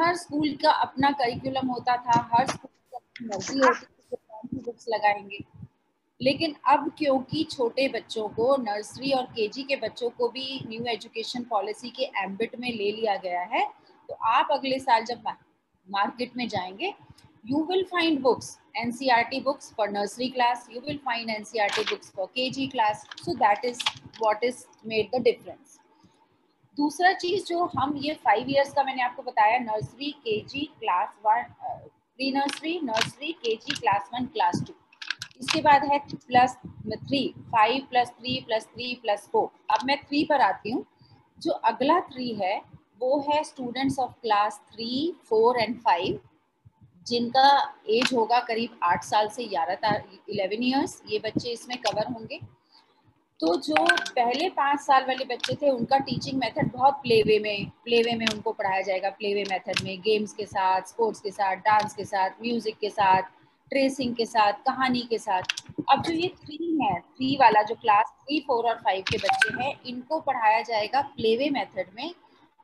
हर 0.00 0.16
स्कूल 0.16 0.54
का 0.62 0.70
अपना 0.82 1.10
करिकुलम 1.12 1.66
होता 1.68 1.96
था। 1.96 2.20
हर 2.34 2.46
स्कूल 2.46 2.98
की 3.16 3.26
मर्ज़ी 3.26 3.58
होती 3.58 3.86
थी। 3.86 4.60
बुक्स 4.60 4.86
लगाएँगे? 4.88 5.44
लेकिन 6.22 6.54
अब 6.68 6.90
क्योंकि 6.98 7.42
छोटे 7.50 7.88
बच्चों 7.88 8.28
को 8.28 8.56
नर्सरी 8.56 9.10
और 9.12 9.24
केजी 9.36 9.62
के 9.62 9.76
बच्चों 9.76 10.10
को 10.10 10.28
भी 10.28 10.60
न्यू 10.66 10.84
एजुकेशन 10.92 11.44
पॉलिसी 11.44 11.90
के 11.90 12.04
एम्बिट 12.24 12.58
में 12.60 12.68
ले 12.68 12.90
लिया 12.92 13.16
गया 13.16 13.42
है 13.52 13.64
तो 14.08 14.14
आप 14.28 14.48
अगले 14.52 14.78
साल 14.78 15.04
जब 15.04 15.22
मार्केट 15.88 16.36
में 16.36 16.46
जाएँगे 16.48 16.92
you 17.44 17.64
will 17.64 17.84
find 17.84 18.20
books 18.22 18.58
NCERT 18.76 19.40
books 19.40 19.72
for 19.76 19.88
nursery 19.90 20.28
class 20.30 20.66
you 20.72 20.80
will 20.80 20.98
find 21.04 21.30
NCERT 21.30 21.82
books 21.84 22.12
for 22.16 22.26
KG 22.26 22.66
class 22.66 23.06
so 23.24 23.34
that 23.36 23.64
is 23.64 23.82
what 24.20 24.44
is 24.44 24.64
made 24.86 25.08
the 25.14 25.22
difference 25.22 25.78
दूसरा 26.78 27.12
चीज़ 27.14 27.44
जो 27.46 27.64
हम 27.78 27.96
ये 28.02 28.14
फाइव 28.24 28.48
इयर्स 28.50 28.72
का 28.72 28.82
मैंने 28.82 29.02
आपको 29.02 29.22
बताया 29.22 29.58
nursery 29.60 30.10
KG 30.20 30.64
class 30.78 31.16
one 31.26 31.42
pre 32.18 32.30
nursery 32.32 32.78
nursery 32.84 33.32
K 33.34 33.54
G 33.56 33.74
class 33.74 34.08
one 34.14 34.26
class 34.26 34.62
two 34.66 34.74
इसके 35.42 35.60
बाद 35.62 35.84
है 35.84 35.98
plus 36.08 36.56
three 36.98 37.26
five 37.52 37.86
plus 37.90 38.08
three 38.10 38.40
plus 38.46 38.64
three 38.66 38.94
plus 39.02 39.28
four 39.32 39.48
अब 39.70 39.86
मैं 39.86 39.96
थ्री 40.00 40.24
पर 40.24 40.40
आती 40.40 40.70
हूँ। 40.70 40.84
जो 41.38 41.52
अगला 41.52 41.98
थ्री 42.02 42.32
है, 42.34 42.60
वो 43.00 43.18
है 43.28 43.42
students 43.44 43.98
of 43.98 44.12
class 44.22 44.60
three 44.72 45.14
four 45.28 45.58
and 45.60 45.78
five 45.80 46.20
जिनका 47.06 47.48
एज 47.90 48.12
होगा 48.14 48.38
करीब 48.40 48.78
आठ 48.82 49.04
साल 49.04 49.28
से 49.28 49.44
ग्यारह 49.46 49.94
इलेवन 50.30 50.62
ईयर्स 50.62 51.00
ये 51.08 51.18
बच्चे 51.18 51.50
इसमें 51.50 51.76
कवर 51.78 52.12
होंगे। 52.12 52.38
तो 53.40 53.54
जो 53.58 53.84
पहले 54.10 54.48
पाँच 54.50 54.80
साल 54.80 55.04
वाले 55.04 55.24
बच्चे 55.24 55.54
थे, 55.62 55.70
उनका 55.70 55.98
टीचिंग 55.98 56.38
मेथड 56.40 56.70
बहुत 56.72 57.00
प्लेवे 57.02 57.38
में 57.38 57.70
प्लेवे 57.84 58.14
में 58.16 58.26
उनको 58.26 58.52
पढ़ाया 58.52 58.82
जाएगा। 58.82 59.10
प्लेवे 59.12 59.44
मेथड 59.50 59.82
में 59.84 60.00
गेम्स 60.00 60.32
के 60.32 60.46
साथ 60.46 60.88
स्पोर्ट्स 60.88 61.20
के 61.20 61.30
साथ 61.30 61.56
डांस 61.64 61.94
के 61.94 62.04
साथ 62.04 62.42
म्यूज़िक 62.42 62.76
के 62.80 62.90
साथ। 62.90 63.22
ट्रेसिंग 63.72 64.14
के 64.16 64.24
साथ, 64.26 64.52
कहानी 64.66 65.00
के 65.10 65.18
साथ। 65.18 65.42
अब 65.90 66.02
जो 66.02 66.12
ये 66.12 66.28
थ्री 66.38 66.78
है 66.82 66.98
थ्री 67.00 67.36
वाला 67.36 67.62
जो 67.62 67.74
क्लास 67.74 68.12
थ्री 68.18 68.40
फोर 68.40 68.68
और 68.68 68.74
फाइव 68.76 69.04
के 69.10 69.18
बच्चे 69.18 69.62
हैं, 69.62 69.72
इनको 69.86 70.18
पढ़ाया 70.20 70.60
जाएगा 70.62 71.00
प्लेवे 71.16 71.48
मेथड 71.50 71.94
में 71.96 72.10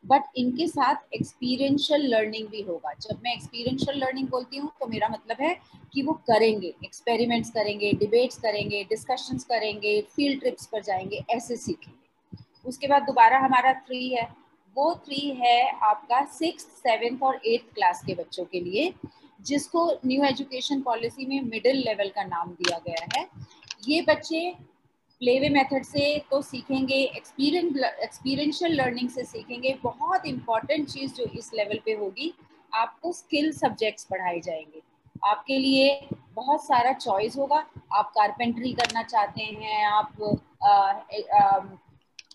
बट 0.04 0.22
इनके 0.36 0.66
साथ 0.68 1.14
एक्सपीरियंशियल 1.14 2.06
लर्निंग 2.06 2.48
भी 2.48 2.60
होगा। 2.62 2.92
जब 3.00 3.20
मैं 3.24 3.32
एक्सपीरियंशियल 3.32 3.98
लर्निंग 3.98 4.28
बोलती 4.28 4.56
हूँ 4.56 4.70
तो 4.80 4.86
मेरा 4.86 5.08
मतलब 5.08 5.36
है 5.40 5.54
कि 5.94 6.02
वो 6.02 6.12
करेंगे 6.28 6.74
एक्सपेरिमेंट्स 6.84 7.50
करेंगे 7.50 7.92
डिबेट्स 7.94 8.38
करेंगे 8.38 8.82
डिस्कशंस 8.84 9.44
करेंगे 9.44 10.00
फ़ील्ड 10.16 10.40
ट्रिप्स 10.40 10.66
पर 10.66 10.82
जाएँगे, 10.82 11.24
ऐसे 11.30 11.56
सीखेंगे। 11.56 12.68
उसके 12.68 12.86
बाद 12.86 13.02
दोबारा 13.02 13.38
हमारा 13.38 13.72
थ्री 13.80 14.08
है। 14.08 14.28
वो 14.76 14.94
थ्री 15.06 15.28
है 15.38 15.70
आपका 15.82 16.24
सिक्स 16.32 16.64
सेवेंथ 16.78 17.22
और 17.22 17.40
एट्थ 17.46 17.74
क्लास 17.74 18.02
के 18.06 18.14
बच्चों 18.14 18.44
के 18.44 18.60
लिए। 18.60 18.92
जिसको 19.40 19.92
न्यू 20.06 20.24
एजुकेशन 20.24 20.80
पॉलिसी 20.80 21.26
में 21.26 21.40
मिडिल 21.40 21.76
लेवल 21.76 22.08
का 22.08 22.24
नाम 22.24 22.48
दिया 22.50 22.78
गया 22.78 23.06
है 23.16 23.28
ये 23.88 24.02
बच्चे 24.02 24.54
प्लेवे 25.20 25.48
मेथड 25.48 25.82
से 25.82 26.18
तो 26.30 26.42
सीखेंगे 26.42 26.94
एक्सपीरियंस 26.94 27.76
एक्सपीरियंशियल 28.02 28.72
लर्निंग 28.72 29.08
से 29.10 29.24
सीखेंगे 29.24 29.78
बहुत 29.82 30.26
इंपॉर्टेंट 30.26 30.88
चीज़ 30.88 31.14
जो 31.14 31.24
इस 31.24 31.50
लेवल 31.54 31.78
पे 31.84 31.92
होगी 31.92 32.34
आपको 32.74 33.12
स्किल 33.12 33.52
सब्जेक्ट्स 33.52 34.04
पढ़ाए 34.04 34.40
जाएँगे। 34.40 34.82
आपके 35.24 35.58
लिए 35.58 36.08
बहुत 36.34 36.64
सारा 36.64 36.92
चॉइस 36.92 37.36
होगा 37.36 37.66
आप 37.92 38.08
कारपेंट्री 38.08 38.72
करना 38.72 39.02
चाहते 39.02 39.42
हैं 39.42 39.84
आप 39.86 40.38
आ, 40.62 40.68
आ, 40.68 41.60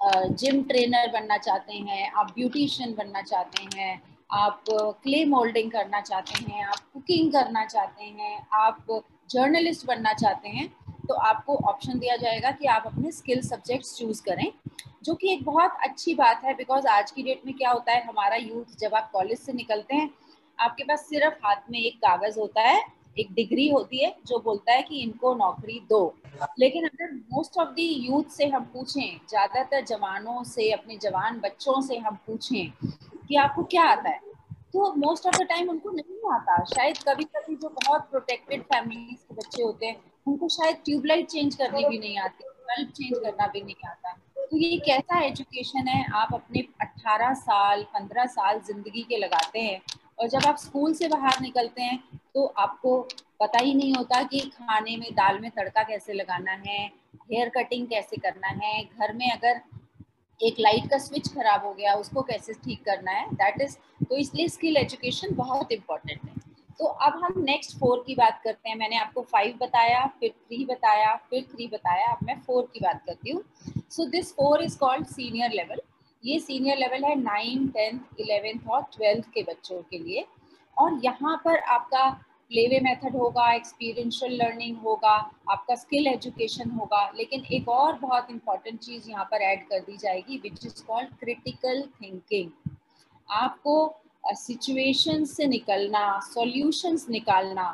आ, 0.08 0.24
जिम 0.26 0.64
ट्रेनर 0.64 1.12
बनना 1.12 1.38
चाहते 1.38 1.74
हैं 1.74 2.12
आप 2.12 2.32
ब्यूटिशियन 2.36 2.94
बनना 2.94 3.22
चाहते 3.22 3.78
हैं 3.78 4.02
आप 4.32 4.64
क्ले 4.72 5.26
मोल्डिंग 5.26 5.72
करना 5.72 6.02
चाहते 6.02 6.52
हैं 6.52 6.66
आप 6.66 6.93
कुकिंग 7.04 7.32
करना 7.32 7.64
चाहते 7.66 8.04
हैं, 8.04 8.48
आप 8.54 8.86
जर्नलिस्ट 9.30 9.86
बनना 9.88 10.12
चाहते 10.14 10.50
हैं 10.50 10.68
तो 11.08 11.14
आपको 11.22 11.56
ऑप्शन 11.70 12.00
दिया 12.00 12.16
जाएगा 12.16 12.52
कि 12.52 12.66
आप 12.68 12.84
अपने 12.88 13.12
स्किल 13.12 13.42
सब्जेक्ट्स 13.42 13.98
चूज़ 13.98 14.22
करें, 14.24 14.52
जो 15.04 15.14
कि 15.14 15.32
एक 15.34 15.44
बहुत 15.46 15.78
अच्छी 15.84 16.14
बात 16.16 16.42
है 16.46 16.54
बिकॉज़ 16.56 16.88
आज 16.88 17.12
की 17.12 17.24
डेट 17.24 17.42
में 17.46 17.54
क्या 17.56 17.72
होता 17.72 17.92
है, 17.92 18.06
हमारा 18.06 18.36
यूथ 18.36 18.78
जब 18.80 18.96
आप 18.96 19.10
कॉलेज 19.14 19.40
से 19.40 19.54
निकलते 19.54 19.96
हैं, 19.96 20.10
आपके 20.58 20.84
पास 20.84 21.06
सिर्फ़ 21.10 21.46
हाथ 21.46 21.70
में 21.72 21.80
एक 21.80 21.98
कागज़ 21.98 22.40
होता 22.40 22.62
है, 22.62 22.82
एक 23.18 23.34
डिग्री 23.34 23.70
होती 23.70 24.04
है, 24.04 24.16
जो 24.28 24.40
बोलता 24.40 24.74
है 24.74 24.84
कि 24.84 25.02
इनको 25.02 25.34
नौकरी 25.36 25.80
दो। 25.90 26.04
लेकिन 26.60 26.86
अगर 26.86 27.14
मोस्ट 27.34 27.58
ऑफ़ 27.60 27.70
दी 27.72 27.88
यूथ 28.08 28.32
से 28.32 28.48
हम 28.48 28.64
पूछें, 28.74 29.20
ज़्यादातर 29.30 29.86
जवानों 29.86 30.44
से, 30.46 30.72
अपने 30.72 30.98
जवान 30.98 31.40
बच्चों 31.40 31.82
से 31.82 31.98
हम 31.98 32.18
पूछें 32.28 32.72
कि 33.28 33.36
आपको 33.38 33.64
क्या 33.66 33.84
आता 33.88 34.10
है 34.10 34.32
तो 34.74 34.94
मोस्ट 34.98 35.26
ऑफ़ 35.28 35.36
द 35.38 35.48
टाइम 35.50 35.70
उनको 35.70 35.92
नहीं 35.92 36.32
आता। 36.34 36.64
शायद 36.66 36.98
कभी 37.08 37.24
कभी 37.26 37.56
जो 37.56 37.70
बहुत 37.72 38.10
प्रोटेक्टेड 38.12 38.62
फैमिलीज़ 38.64 39.20
के 39.20 39.36
बच्चे 39.36 39.64
होते 39.64 39.86
हैं, 39.86 39.98
उनको 40.28 40.48
शायद 40.50 40.78
ट्यूबलाइट 40.86 41.28
चेंज 41.30 41.56
करनी 41.56 41.84
भी 41.90 41.98
नहीं 42.00 42.18
आती 42.20 42.50
बल्ब 42.64 42.90
चेंज 42.92 43.18
करना 43.18 43.48
भी 43.48 43.62
नहीं 43.62 43.88
आता। 43.88 44.14
तो 44.42 44.58
ये 44.58 44.78
कैसा 44.80 45.20
एजुकेशन 45.24 45.88
है? 45.88 46.06
आप 46.14 46.34
अपने 46.34 46.64
18 46.82 47.34
साल 47.36 47.84
15 47.94 48.26
साल 48.28 48.60
ज़िंदगी 48.62 49.02
के 49.04 49.18
लगाते 49.18 49.60
हैं 49.60 49.82
और 50.20 50.28
जब 50.30 50.48
आप 50.48 50.58
स्कूल 50.58 50.94
से 50.94 51.08
बाहर 51.08 51.42
निकलते 51.42 51.82
हैं 51.82 52.00
तो 52.36 52.46
आपको 52.58 53.00
पता 53.40 53.60
ही 53.60 53.74
नहीं 53.74 53.94
होता 53.96 54.22
कि 54.24 54.40
खाने 54.40 54.98
में, 54.98 55.10
दाल 55.14 55.40
में 55.40 55.50
तड़का 55.52 55.84
कैसे 55.84 56.14
लगाना 56.14 56.52
है 56.52 56.86
हेयर 57.24 57.50
कटिंग 57.56 57.88
कैसे 57.88 58.18
करना 58.18 58.48
है। 58.64 58.84
घर 58.84 59.14
में 59.14 59.30
अगर 59.32 59.62
एक 60.44 60.56
लाइट 60.60 60.90
का 60.90 60.98
स्विच 60.98 61.28
खराब 61.28 61.66
हो 61.66 61.74
गया, 61.74 61.94
उसको 61.96 62.22
कैसे 62.22 62.54
ठीक 62.56 62.84
करना 62.86 63.12
है? 63.12 63.28
दैट 63.34 63.62
इज़ 63.62 63.78
तो 64.06 64.16
इसलिए 64.16 64.48
स्किल 64.48 64.78
एजुकेशन 64.78 65.36
बहुत 65.36 65.72
इंपॉर्टेंट 65.72 66.24
है। 66.24 66.42
तो 66.80 66.86
अब 66.86 67.20
हम 67.24 67.34
नेक्स्ट 67.40 67.78
फोर 67.80 68.04
की 68.08 68.16
बात 68.16 68.40
करते 68.44 68.70
हैं। 68.70 68.76
मैंने 68.78 68.98
आपको 68.98 69.22
फाइव 69.24 69.58
बताया, 69.62 70.06
फिर 70.20 70.30
थ्री 70.30 70.64
बताया, 70.66 71.16
फिर 71.30 71.44
थ्री 71.52 71.68
बताया। 71.68 72.12
अब 72.12 72.26
मैं 72.26 72.40
फोर 72.42 72.70
की 72.74 72.80
बात 72.80 73.02
करती 73.06 73.32
हूँ। 73.32 73.44
So 73.90 74.06
this 74.10 74.32
four 74.34 74.64
is 74.64 74.78
called 74.78 75.08
senior 75.08 75.52
level 75.52 75.82
ये 76.24 76.40
सीनियर 76.40 76.78
लेवल 76.78 77.04
है 77.04 77.16
नाइन 77.16 77.68
टेंथ 77.68 78.20
इलेवेंथ 78.20 78.68
और 78.70 78.82
ट्वेल्थ 78.94 79.26
के 79.34 79.44
बच्चों 79.44 79.82
के 79.82 79.98
लिए। 79.98 80.26
और 80.78 81.00
यहाँ 81.04 81.36
पर 81.46 81.58
आपका 81.60 82.06
प्लेवे 82.54 82.80
मेथड 82.80 83.16
होगा 83.18 83.52
एक्सपीरियंशियल 83.54 84.34
लर्निंग 84.34 84.76
होगा, 84.78 85.14
आपका 85.52 85.76
स्किल 85.76 86.08
एजुकेशन 86.08 86.70
होगा, 86.72 87.10
लेकिन 87.16 87.46
एक 87.52 87.70
और 87.70 87.98
बहुत 88.00 88.28
इंपॉर्टेंट 88.32 88.80
चीज़ 88.80 89.10
यहाँ 89.10 89.24
पर 89.32 89.42
ऐड 89.42 89.64
कर 89.70 89.80
दी 89.80 89.96
जाएगी 89.98 90.38
which 90.44 90.66
is 90.66 90.84
called 90.88 91.16
critical 91.20 91.82
thinking 92.02 92.50
आपको 93.28 93.76
सिचुएशन 94.36 95.24
से 95.26 95.46
निकलना 95.48 96.20
सॉल्यूशंस 96.24 97.06
निकालना, 97.10 97.66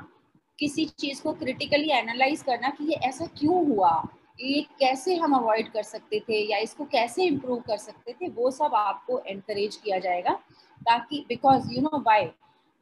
किसी 0.59 0.85
चीज़ 0.99 1.21
को 1.23 1.33
क्रिटिकली 1.33 1.89
एनालाइज 1.93 2.41
करना 2.43 2.69
कि 2.69 2.85
ये 2.85 2.99
ऐसा 3.07 3.25
क्यों 3.37 3.65
हुआ? 3.67 3.91
ये 4.39 4.61
कैसे 4.79 5.15
हम 5.15 5.33
अवॉइड 5.35 5.71
कर 5.71 5.83
सकते 5.83 6.19
थे 6.29 6.39
या 6.51 6.57
इसको 6.59 6.85
कैसे 6.91 7.23
इम्प्रूव 7.23 7.59
कर 7.67 7.77
सकते 7.77 8.13
थे? 8.13 8.29
वो 8.29 8.51
सब 8.51 8.75
आपको 8.75 9.21
एनकरेज 9.27 9.75
किया 9.75 9.99
जाएगा, 9.99 10.33
ताकि 10.81 11.25
because 11.29 11.73
you 11.73 11.81
know 11.81 12.01
why 12.01 12.25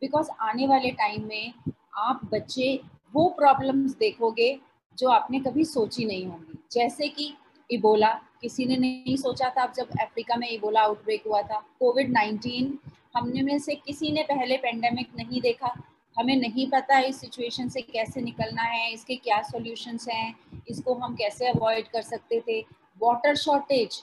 because 0.01 0.29
आने 0.41 0.67
वाले 0.67 0.91
टाइम 0.93 1.27
में 1.27 1.53
आप 1.97 2.19
बच्चे 2.33 2.79
वो 3.13 3.27
प्रॉब्लम्स 3.37 3.95
देखोगे 3.97 4.57
जो 4.97 5.09
आपने 5.09 5.39
कभी 5.39 5.65
सोची 5.65 6.05
नहीं 6.05 6.25
होंगी। 6.25 6.57
जैसे 6.71 7.07
कि 7.07 7.33
इबोला 7.69 8.13
किसी 8.41 8.65
ने 8.65 8.75
नहीं 8.77 9.15
सोचा 9.17 9.49
था, 9.49 9.63
अब 9.63 9.73
जब 9.73 9.89
अफ्रीका 10.01 10.35
में 10.35 10.49
इबोला 10.49 10.81
आउटब्रेक 10.81 11.23
हुआ 11.27 11.41
था 11.41 11.59
कोविड 11.79 12.11
नाइन्टीन 12.11 12.77
हमने 13.15 13.41
में 13.41 13.57
से 13.59 13.75
किसी 13.75 14.11
ने 14.11 14.23
पहले 14.23 14.57
पेंडेमिक 14.57 15.07
नहीं 15.17 15.41
देखा। 15.41 15.73
हमें 16.17 16.35
नहीं 16.35 16.67
पता 16.69 16.99
इस 16.99 17.19
सिचुएशन 17.21 17.69
से 17.69 17.81
कैसे 17.81 18.21
निकलना 18.21 18.61
है, 18.61 18.91
इसके 18.93 19.15
क्या 19.15 19.41
सॉल्यूशंस 19.41 20.07
हैं, 20.09 20.35
इसको 20.69 20.93
हम 20.93 21.15
कैसे 21.15 21.47
अवॉइड 21.47 21.87
कर 21.87 22.01
सकते 22.01 22.41
थे। 22.47 22.59
वाटर 23.01 23.35
शॉर्टेज 23.35 24.01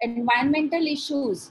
एनवायरमेंटल 0.00 0.88
इश्यूज़ 0.88 1.48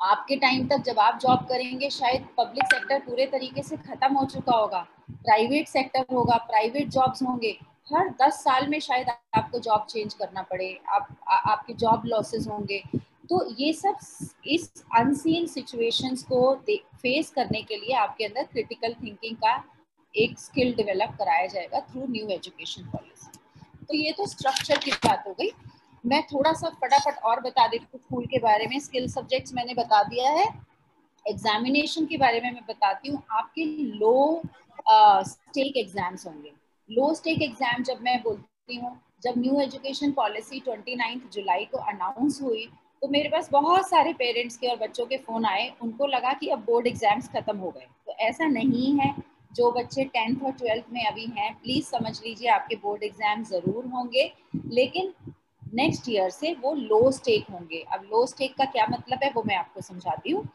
आपके 0.00 0.36
टाइम 0.36 0.66
तक 0.68 0.82
जब 0.86 0.98
आप 0.98 1.18
जॉब 1.20 1.46
करेंगे 1.48 1.88
शायद 1.90 2.26
पब्लिक 2.38 2.64
सेक्टर 2.66 2.98
पूरे 3.00 3.26
तरीके 3.26 3.62
से 3.62 3.76
खत्म 3.78 4.12
हो 4.14 4.24
चुका 4.26 4.56
होगा। 4.56 4.86
प्राइवेट 5.10 5.68
सेक्टर 5.68 6.04
होगा 6.12 6.36
प्राइवेट 6.48 6.88
जॉब्स 6.88 7.22
होंगे। 7.22 7.56
हर 7.92 8.08
दस 8.22 8.42
साल 8.44 8.68
में 8.68 8.78
शायद 8.80 9.08
आपको 9.08 9.58
जॉब 9.58 9.86
चेंज 9.90 10.14
करना 10.14 10.42
पड़े 10.42 10.68
आप 10.88 11.08
आ, 11.28 11.36
आपके 11.36 11.72
जॉब 11.74 12.02
लॉसेस 12.06 12.46
होंगे। 12.48 12.82
तो 13.30 13.44
ये 13.58 13.72
सब 13.72 13.96
इस 14.46 14.70
अनसीन 14.98 15.46
सिचुएशंस 15.46 16.22
को 16.22 16.54
फेस 16.66 17.30
करने 17.30 17.62
के 17.62 17.76
लिए 17.76 17.94
आपके 17.96 18.24
अंदर 18.24 18.42
क्रिटिकल 18.42 18.94
थिंकिंग 19.02 19.36
का 19.36 19.62
एक 20.14 20.38
स्किल 20.38 20.74
डेवलप 20.74 21.16
कराया 21.18 21.46
जाएगा 21.46 21.80
थ्रू 21.82 22.06
न्यू 22.08 22.28
एजुकेशन 22.28 22.84
पॉलिसी 22.90 23.38
तो 23.80 23.94
ये 23.94 24.12
तो 24.12 24.26
स्ट्रक्चर 24.26 24.78
की 24.78 24.90
बात 24.92 25.24
हो 25.26 25.32
गई। 25.32 25.50
मैं 26.06 26.22
थोड़ा 26.24 26.52
सा 26.52 26.68
फटाफट 26.82 27.18
और 27.24 27.40
बता 27.40 27.66
देती 27.68 27.86
हूँ 27.92 28.00
स्कूल 28.00 28.26
के 28.26 28.38
बारे 28.38 28.66
में। 28.66 28.78
स्किल 28.80 29.08
सब्जेक्ट्स 29.10 29.54
मैंने 29.54 29.74
बता 29.74 30.02
दिया 30.04 30.30
है। 30.30 30.46
एग्जामिनेशन 31.24 32.06
के 32.06 32.16
बारे 32.16 32.40
में 32.40 32.50
मैं 32.50 32.62
बताती 32.68 33.08
हूँ। 33.08 33.22
आपके 33.32 33.64
लो 33.94 34.42
स्टेक 35.24 35.76
एग्ज़ाम्स 35.76 36.26
होंगे। 36.26 36.52
लो 36.88 37.12
स्टेक 37.14 37.42
एग्ज़ाम 37.42 37.82
जब 37.82 38.02
मैं 38.02 38.20
बोलती 38.22 38.76
हूँ, 38.76 38.96
जब 39.22 39.38
न्यू 39.38 39.60
एजुकेशन 39.60 40.12
पॉलिसी 40.12 40.60
ट्वेंटी 40.60 40.96
जुलाई 41.32 41.64
को 41.64 41.78
अनाउंस 41.90 42.40
हुई 42.42 42.68
तो 43.02 43.08
मेरे 43.08 43.28
पास 43.28 43.48
बहुत 43.52 43.88
सारे 43.88 44.12
पेरेंट्स 44.14 44.56
के 44.56 44.66
और 44.66 44.76
बच्चों 44.78 45.04
के 45.06 45.16
फ़ोन 45.18 45.44
आए। 45.46 45.68
उनको 45.82 46.06
लगा 46.06 46.32
कि 46.32 46.48
अब 46.48 46.58
बोर्ड 46.66 46.86
एग्ज़ाम्स 46.86 47.28
ख़त्म 47.30 47.56
हो 47.58 47.70
गए। 47.70 47.86
तो 48.06 48.12
ऐसा 48.20 48.46
नहीं 48.48 48.92
है। 48.98 49.14
जो 49.52 49.70
बच्चे 49.72 50.04
टेंथ 50.06 50.42
और 50.44 50.52
ट्वेल्थ 50.52 50.84
में 50.92 51.04
अभी 51.06 51.26
हैं 51.36 51.52
प्लीज़ 51.54 51.84
समझ 51.86 52.20
लीजिए, 52.20 52.48
आपके 52.48 52.76
बोर्ड 52.76 53.02
एग्ज़ाम 53.02 53.42
ज़रूर 53.44 53.86
होंगे। 53.86 54.32
लेकिन 54.68 55.12
नेक्स्ट 55.76 56.08
ईयर 56.08 56.30
से 56.30 56.52
वो 56.62 56.74
लो 56.74 57.10
स्टेक 57.12 57.50
होंगे। 57.52 57.84
अब 57.92 58.02
लो 58.04 58.24
स्टेक 58.26 58.54
का 58.58 58.64
क्या 58.66 58.86
मतलब 58.90 59.18
है 59.22 59.30
वो 59.34 59.42
मैं 59.46 59.56
आपको 59.56 59.80
समझाती 59.82 60.30
हूँ। 60.30 60.48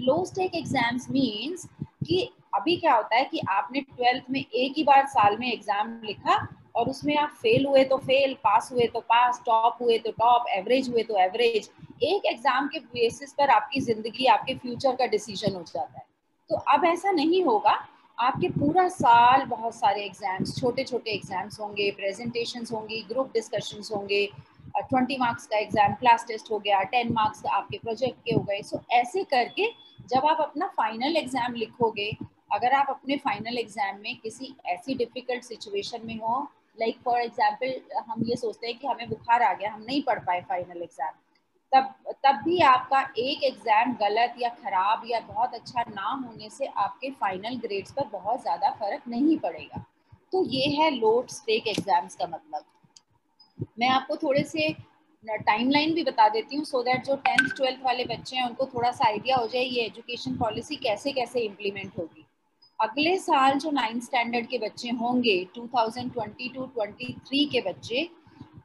लो 0.00 0.24
स्टेक 0.24 0.54
एग्ज़ाम्स 0.54 1.10
मीन्स 1.10 1.66
कि 2.04 2.28
अभी 2.54 2.76
क्या 2.76 2.94
होता 2.94 3.16
है 3.16 3.24
कि 3.24 3.40
आपने 3.50 3.80
ट्वेल्थ 3.82 4.30
में 4.30 4.40
एक 4.40 4.72
ही 4.76 4.84
बार 4.84 5.06
साल 5.08 5.36
में 5.38 5.52
एग्ज़ाम 5.52 5.88
लिखा 6.04 6.46
और 6.76 6.88
उसमें 6.90 7.16
आप 7.16 7.30
फेल 7.42 7.66
हुए 7.66 7.84
तो 7.84 7.96
फेल 7.98 8.34
पास 8.44 8.68
हुए 8.72 8.86
तो 8.86 9.00
पास 9.02 9.40
टॉप 9.46 9.78
हुए 9.82 9.98
तो 9.98 10.10
टॉप 10.12 10.46
एवरेज 10.56 10.88
हुए 10.88 11.02
तो 11.02 11.18
एवरेज 11.18 11.70
एक 12.04 12.26
एग्ज़ाम 12.26 12.66
के 12.68 12.78
बेसिस 12.78 13.32
पर 13.32 13.50
आपकी 13.50 13.80
ज़िंदगी, 13.80 14.26
आपके 14.26 14.54
फ्यूचर 14.54 14.96
का 14.96 15.06
डिसीज़न 15.06 15.54
हो 15.54 15.62
जाता 15.64 15.98
है। 15.98 16.04
तो 16.50 16.56
अब 16.74 16.84
ऐसा 16.84 17.10
नहीं 17.12 17.44
होगा। 17.44 17.78
आपके 18.18 18.48
पूरा 18.50 18.86
साल 18.88 19.44
बहुत 19.46 19.74
सारे 19.74 20.04
एग्ज़ाम्स 20.04 20.56
छोटे 20.60 20.84
छोटे 20.84 21.10
एग्ज़ाम्स 21.10 21.58
होंगे 21.60 21.90
प्रेजेंटेशंस 21.92 22.72
होंगी 22.72 23.00
ग्रुप 23.08 23.30
डिस्कशंस 23.34 23.90
होंगे 23.92 24.28
ट्वेंटी 24.78 25.16
मार्क्स 25.18 25.46
का 25.46 25.58
एग्ज़ाम, 25.58 25.94
क्लास 25.94 26.24
टेस्ट 26.28 26.50
हो 26.50 26.58
गया, 26.58 26.82
टेन 26.84 27.12
मार्क्स 27.12 27.44
आपके 27.48 27.78
प्रोजेक्ट 27.78 28.18
के 28.24 28.34
हो 28.34 28.40
गए। 28.42 28.60
सो 28.62 28.80
ऐसे 28.92 29.24
करके 29.26 29.68
जब 30.08 30.26
आप 30.26 30.40
अपना 30.40 30.66
फाइनल 30.76 31.16
एग्ज़ाम 31.16 31.54
लिखोगे, 31.54 32.10
अगर 32.52 32.72
आप 32.72 32.86
अपने 32.90 33.16
फाइनल 33.18 33.58
एग्ज़ाम 33.58 34.00
में 34.00 34.16
किसी 34.16 34.54
ऐसी 34.68 34.94
डिफ़िकल्ट 34.94 35.44
सिचुएशन 35.44 36.06
में 36.06 36.16
हो 36.18 36.46
लाइक 36.78 36.98
फॉर 37.04 37.20
एग्ज़ाम्पल 37.20 38.02
हम 38.08 38.24
ये 38.26 38.36
सोचते 38.36 38.66
हैं 38.66 38.78
कि 38.78 38.86
हमें 38.86 39.08
बुखार 39.08 39.42
आ 39.42 39.52
गया, 39.52 39.72
हम 39.72 39.82
नहीं 39.82 40.02
पढ़ 40.02 40.18
पाए 40.20 40.40
फाइनल 40.48 40.82
एग्ज़ाम 40.82 41.14
तब 41.72 41.94
तब 42.24 42.42
भी 42.44 42.60
आपका 42.62 43.00
एक 43.18 43.42
एग्ज़ाम 43.44 43.92
गलत 43.96 44.34
या 44.38 44.48
खराब 44.56 45.02
या 45.06 45.20
बहुत 45.28 45.54
अच्छा 45.54 45.84
ना 45.88 46.08
होने 46.24 46.50
से 46.50 46.66
आपके 46.66 47.10
फाइनल 47.20 47.56
ग्रेड्स 47.58 47.92
पर 47.92 48.08
बहुत 48.12 48.42
ज़्यादा 48.42 48.70
फ़र्क 48.72 49.08
नहीं 49.08 49.38
पड़ेगा। 49.38 49.84
तो 50.32 50.44
ये 50.46 50.68
है 50.72 50.90
लोड 50.90 51.28
स्टेक 51.30 51.68
एग्ज़ाम्स 51.68 52.16
का 52.16 52.26
मतलब। 52.26 52.64
मैं 53.58 53.88
आपको 53.88 54.16
थोड़े 54.16 54.42
से 54.44 54.68
टाइमलाइन 55.24 55.94
भी 55.94 56.02
बता 56.04 56.28
देती 56.28 56.56
हूँ 56.56 56.64
सो 56.64 56.82
दैट 56.82 57.04
जो 57.04 57.16
टेंथ 57.16 57.48
ट्वेल्थ 57.56 57.80
वाले 57.84 58.04
बच्चे 58.04 58.36
हैं, 58.36 58.48
उनको 58.48 58.66
थोड़ा 58.74 58.90
सा 58.90 59.06
आइडिया 59.06 59.36
हो 59.36 59.46
जाए 59.46 59.62
ये 59.62 59.84
एजुकेशन 59.84 60.36
पॉलिसी 60.38 60.76
कैसे 60.78 61.12
कैसे 61.12 61.40
इम्प्लीमेंट 61.40 61.98
होगी। 61.98 62.24
अगले 62.80 63.16
साल 63.18 63.58
जो 63.58 63.70
नाइन्थ 63.70 64.02
स्टैंडर्ड 64.04 64.46
के 64.46 64.58
बच्चे 64.58 64.90
होंगे 64.92 65.36
2022-23 65.56 67.46
के 67.52 67.60
बच्चे, 67.60 68.08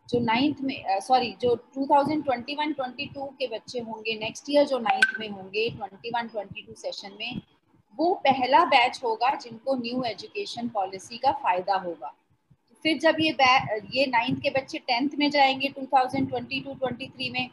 जो 0.10 0.20
नाइन्थ 0.20 0.62
में 0.62 1.00
सॉरी 1.02 1.36
जो 1.42 1.56
2021-22 1.78 3.28
के 3.40 3.48
बच्चे 3.48 3.80
होंगे 3.80 4.18
नेक्स्ट 4.20 4.50
ईयर 4.50 4.66
जो 4.68 4.80
नाइन्थ 4.80 5.20
में 5.20 5.30
होंगे 5.30 5.70
21-22 5.72 6.76
सेशन 6.78 7.18
में, 7.20 7.42
वो 7.98 8.14
पहला 8.26 8.64
बैच 8.66 9.00
होगा 9.04 9.36
जिनको 9.36 9.76
न्यू 9.76 10.04
एजुकेशन 10.04 10.68
पॉलिसी 10.70 11.18
का 11.18 11.32
फ़ायदा 11.34 11.76
होगा। 11.78 12.14
फिर 12.84 12.98
जब 13.00 13.16
ये 13.20 13.36
ये 13.96 14.06
नाइन्थ 14.08 14.42
के 14.44 14.50
बच्चे 14.50 14.78
टेंथ 14.80 15.10
में 15.20 15.30
जाएँगे 15.32 15.70
2022-23 15.72 17.32
में 17.32 17.50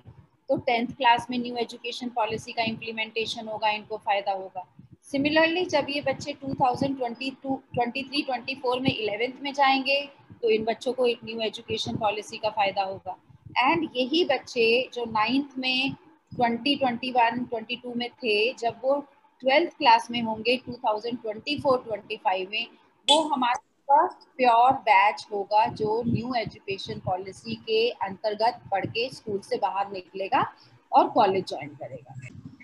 तो 0.48 0.56
टेंथ 0.58 0.86
क्लास 0.96 1.26
में 1.30 1.38
न्यू 1.38 1.56
एजुकेशन 1.56 2.08
पॉलिसी 2.08 2.52
का 2.52 2.62
इम्प्लीमेंटेशन 2.62 3.48
होगा, 3.48 3.70
इनको 3.70 3.96
फ़ायदा 3.96 4.32
होगा। 4.32 4.64
सिमिलरली 5.12 5.64
जब 5.66 5.86
ये 5.90 6.00
बच्चे 6.00 6.32
2022 6.44 7.58
23-24 7.76 8.80
में 8.80 8.90
इलेवेंथ 8.90 9.42
में 9.42 9.52
जाएँगे 9.52 10.00
तो 10.42 10.50
इन 10.50 10.64
बच्चों 10.64 10.92
को 10.92 11.06
एक 11.06 11.20
न्यू 11.24 11.40
एजुकेशन 11.40 11.96
पॉलिसी 11.96 12.36
का 12.38 12.50
फ़ायदा 12.50 12.82
होगा। 12.82 13.16
एंड 13.58 13.88
यही 13.96 14.24
बच्चे 14.24 14.88
जो 14.94 15.04
नाइन्थ 15.04 15.58
में 15.58 15.94
2021 16.32 17.46
22 17.52 17.94
में 17.96 18.08
थे, 18.10 18.52
जब 18.54 18.80
वो 18.84 18.98
ट्वेल्थ 19.42 19.76
क्लास 19.78 20.10
में 20.10 20.20
होंगे 20.22 20.56
2024-25 20.68 22.46
में, 22.50 22.66
वो 23.08 23.20
हमारे 23.24 23.66
फ़र्स्ट 23.90 24.28
प्योर 24.36 24.72
बैच 24.72 25.26
होगा 25.32 25.66
जो 25.66 26.02
न्यू 26.06 26.34
एजुकेशन 26.34 26.98
पॉलिसी 26.98 27.54
के 27.54 27.88
अंतर्गत 27.90 28.60
पढ़ 28.70 28.86
के 28.86 29.08
स्कूल 29.08 29.38
से 29.38 29.56
बाहर 29.56 29.90
निकलेगा 29.90 30.52
और 30.92 31.08
कॉलेज 31.08 31.48
ज्वाइन 31.48 31.68
करेगा। 31.68 32.14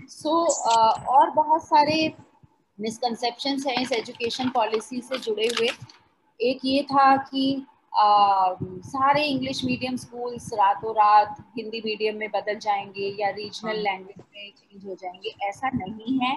सो 0.09 0.31
so, 0.31 0.73
uh, 0.73 1.07
और 1.09 1.31
बहुत 1.31 1.65
सारे 1.65 2.15
मिसकंसेप्शन 2.81 3.63
हैं 3.67 3.83
इस 3.83 3.93
एजुकेशन 3.93 4.49
पॉलिसी 4.49 5.01
से 5.01 5.19
जुड़े 5.19 5.47
हुए। 5.47 5.71
एक 6.41 6.61
ये 6.65 6.83
था 6.83 7.17
कि 7.17 7.67
आ, 7.99 8.55
सारे 8.63 9.25
इंग्लिश 9.25 9.65
मीडियम 9.65 9.97
स्कूल्स 9.97 10.53
रातों 10.53 10.93
रात 10.95 11.37
हिंदी 11.57 11.83
मीडियम 11.85 12.17
में 12.17 12.29
बदल 12.31 12.59
जाएँगे 12.59 13.17
या 13.21 13.29
रीजनल 13.31 13.77
लैंग्वेज 13.77 14.19
में 14.19 14.51
चेंज 14.51 14.87
हो 14.87 14.95
जाएँगे 14.95 15.35
ऐसा 15.49 15.71
नहीं 15.75 16.19
है। 16.19 16.37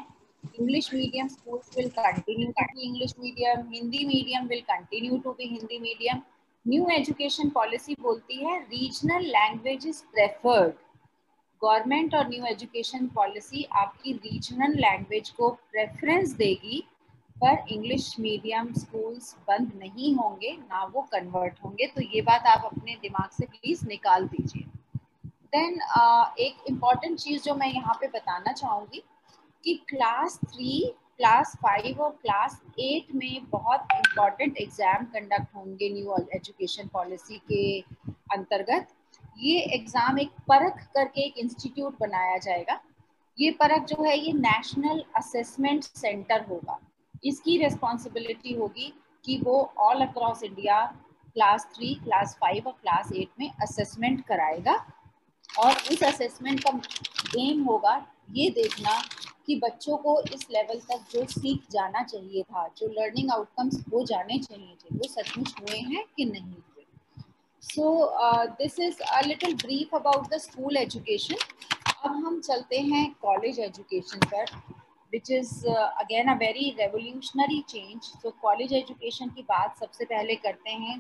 English 0.60 0.94
medium 0.94 1.28
schools 1.28 1.70
will 1.76 1.92
continue 2.00 2.52
to 2.58 2.66
be 2.74 2.84
English 2.88 3.14
medium, 3.18 3.68
Hindi 3.74 4.06
medium 4.08 4.48
will 4.48 4.66
continue 4.72 5.22
to 5.22 5.34
be 5.34 5.48
Hindi 5.54 5.80
medium. 5.80 6.26
New 6.66 6.88
education 6.92 7.50
policy 7.50 7.94
बोलती 8.02 8.36
है 8.46 8.58
रीजनल 8.62 9.26
लैंग्वेजेस 9.26 10.02
प्रेफर्ड 10.14 10.74
गवर्नमेंट 11.62 12.16
और 12.16 12.28
न्यू 12.30 12.46
एजुकेशन 12.46 13.08
पॉलिसी 13.16 13.64
आपकी 13.82 14.14
रीजनल 14.14 14.74
लैंग्वेज 14.80 15.30
को 15.38 15.50
प्रेफरेंस 15.72 16.34
देगी 16.38 16.84
पर 17.36 17.64
इंग्लिश 17.72 18.16
मीडियम 18.20 18.74
स्कूल्स 18.74 19.34
बंद 19.48 19.72
नहीं 19.76 20.14
होंगे 20.16 20.52
ना 20.60 20.84
वो 20.94 21.02
कन्वर्ट 21.14 21.64
होंगे। 21.66 21.88
तो 21.88 22.02
ये 22.16 22.22
बात 22.22 22.48
आप 22.48 22.66
अपने 22.66 22.98
दिमाग 23.02 23.30
से 23.38 23.46
प्लीज़ 23.46 23.86
निकाल 23.88 24.28
दीजिए। 24.28 24.64
देन 25.56 25.80
uh, 26.00 26.38
एक 26.40 26.64
इंपॉर्टेंट 26.70 27.18
चीज़ 27.20 27.44
जो 27.44 27.56
मैं 27.56 27.72
यहाँ 27.74 27.98
पे 28.02 28.08
बताना 28.08 28.52
चाहूँगी 28.54 29.04
कि 29.64 29.74
क्लास 29.90 30.40
थ्री 30.46 30.82
क्लास 31.18 31.56
फाइव 31.58 32.02
और 32.02 32.10
क्लास 32.22 32.60
एट 32.80 33.14
में 33.16 33.50
बहुत 33.50 33.88
इंपॉर्टेंट 33.94 34.58
एग्ज़ाम 34.58 35.06
कंडक्ट 35.14 35.56
होंगे 35.56 35.90
न्यू 35.90 36.16
एजुकेशन 36.36 36.88
पॉलिसी 36.88 37.38
के 37.52 37.80
अंतर्गत। 38.34 38.88
ये 39.40 39.60
एग्ज़ाम 39.76 40.20
एक 40.20 40.30
परख 40.50 40.84
करके 40.96 41.26
एक 41.26 41.38
इंस्टीट्यूट 41.38 41.98
बनाया 42.00 42.38
जाएगा। 42.38 42.80
ये 43.38 43.52
परख 43.52 43.86
जो 43.86 44.04
है, 44.04 44.18
ये 44.18 44.34
नेशनल 44.34 45.04
असेसमेंट 45.18 45.84
सेंटर 45.84 46.46
होगा। 46.50 46.80
इसकी 47.26 47.58
रिस्पॉन्सिबिलिटी 47.58 48.54
होगी 48.54 48.94
कि 49.26 49.42
वो 49.44 49.60
all 49.80 50.02
across 50.02 50.44
India 50.44 50.86
class 51.34 51.68
three 51.76 51.94
class 52.04 52.38
five 52.42 52.68
और 52.68 52.74
क्लास 52.74 53.12
एट 53.14 53.30
में 53.40 53.50
असेसमेंट 53.62 54.26
कराएगा। 54.26 54.76
और 55.50 55.72
इस 55.92 56.04
असेसमेंट 56.04 56.64
का 56.64 56.80
एम 57.40 57.64
होगा 57.64 57.96
ये 58.32 58.50
देखना 58.50 59.02
कि 59.48 59.56
बच्चों 59.56 59.98
को 59.98 60.20
इस 60.34 60.46
लेवल 60.52 60.80
तक 60.90 61.04
जो 61.12 61.26
सीख 61.26 61.70
जाना 61.72 62.04
चाहिए 62.04 62.44
था, 62.44 62.68
जो 62.78 62.88
लर्निंग 62.90 63.32
आउटकम्स 63.32 63.84
हो 63.94 64.04
जाने 64.06 64.40
चाहिए 64.40 64.76
थे, 64.76 64.96
वो 64.96 65.08
सचमुच 65.08 65.54
हुए 65.60 65.80
हैं 65.92 66.04
कि 66.18 66.26
नहीं 66.26 66.42
हुए? 66.44 66.86
So 67.64 67.86
this 68.58 68.80
is 68.80 69.02
a 69.02 69.22
little 69.26 69.56
brief 69.56 69.96
about 69.96 70.30
the 70.34 70.38
school 70.40 70.78
education 70.78 71.36
अब 72.06 72.12
हम 72.26 72.40
चलते 72.42 72.80
हैं 72.82 73.06
कॉलेज 73.22 73.60
एजुकेशन 73.60 74.20
पर 74.26 74.46
which 75.14 75.32
is 75.32 75.54
again 75.68 76.28
a 76.28 76.38
very 76.38 76.70
revolutionary 76.80 77.62
change 77.70 78.12
तो 78.24 78.32
कॉलेज 78.42 78.74
एजुकेशन 78.74 79.30
की 79.30 79.42
बात 79.44 79.78
सबसे 79.80 80.06
पहले 80.06 80.36
करते 80.36 80.72
हैं। 80.72 81.00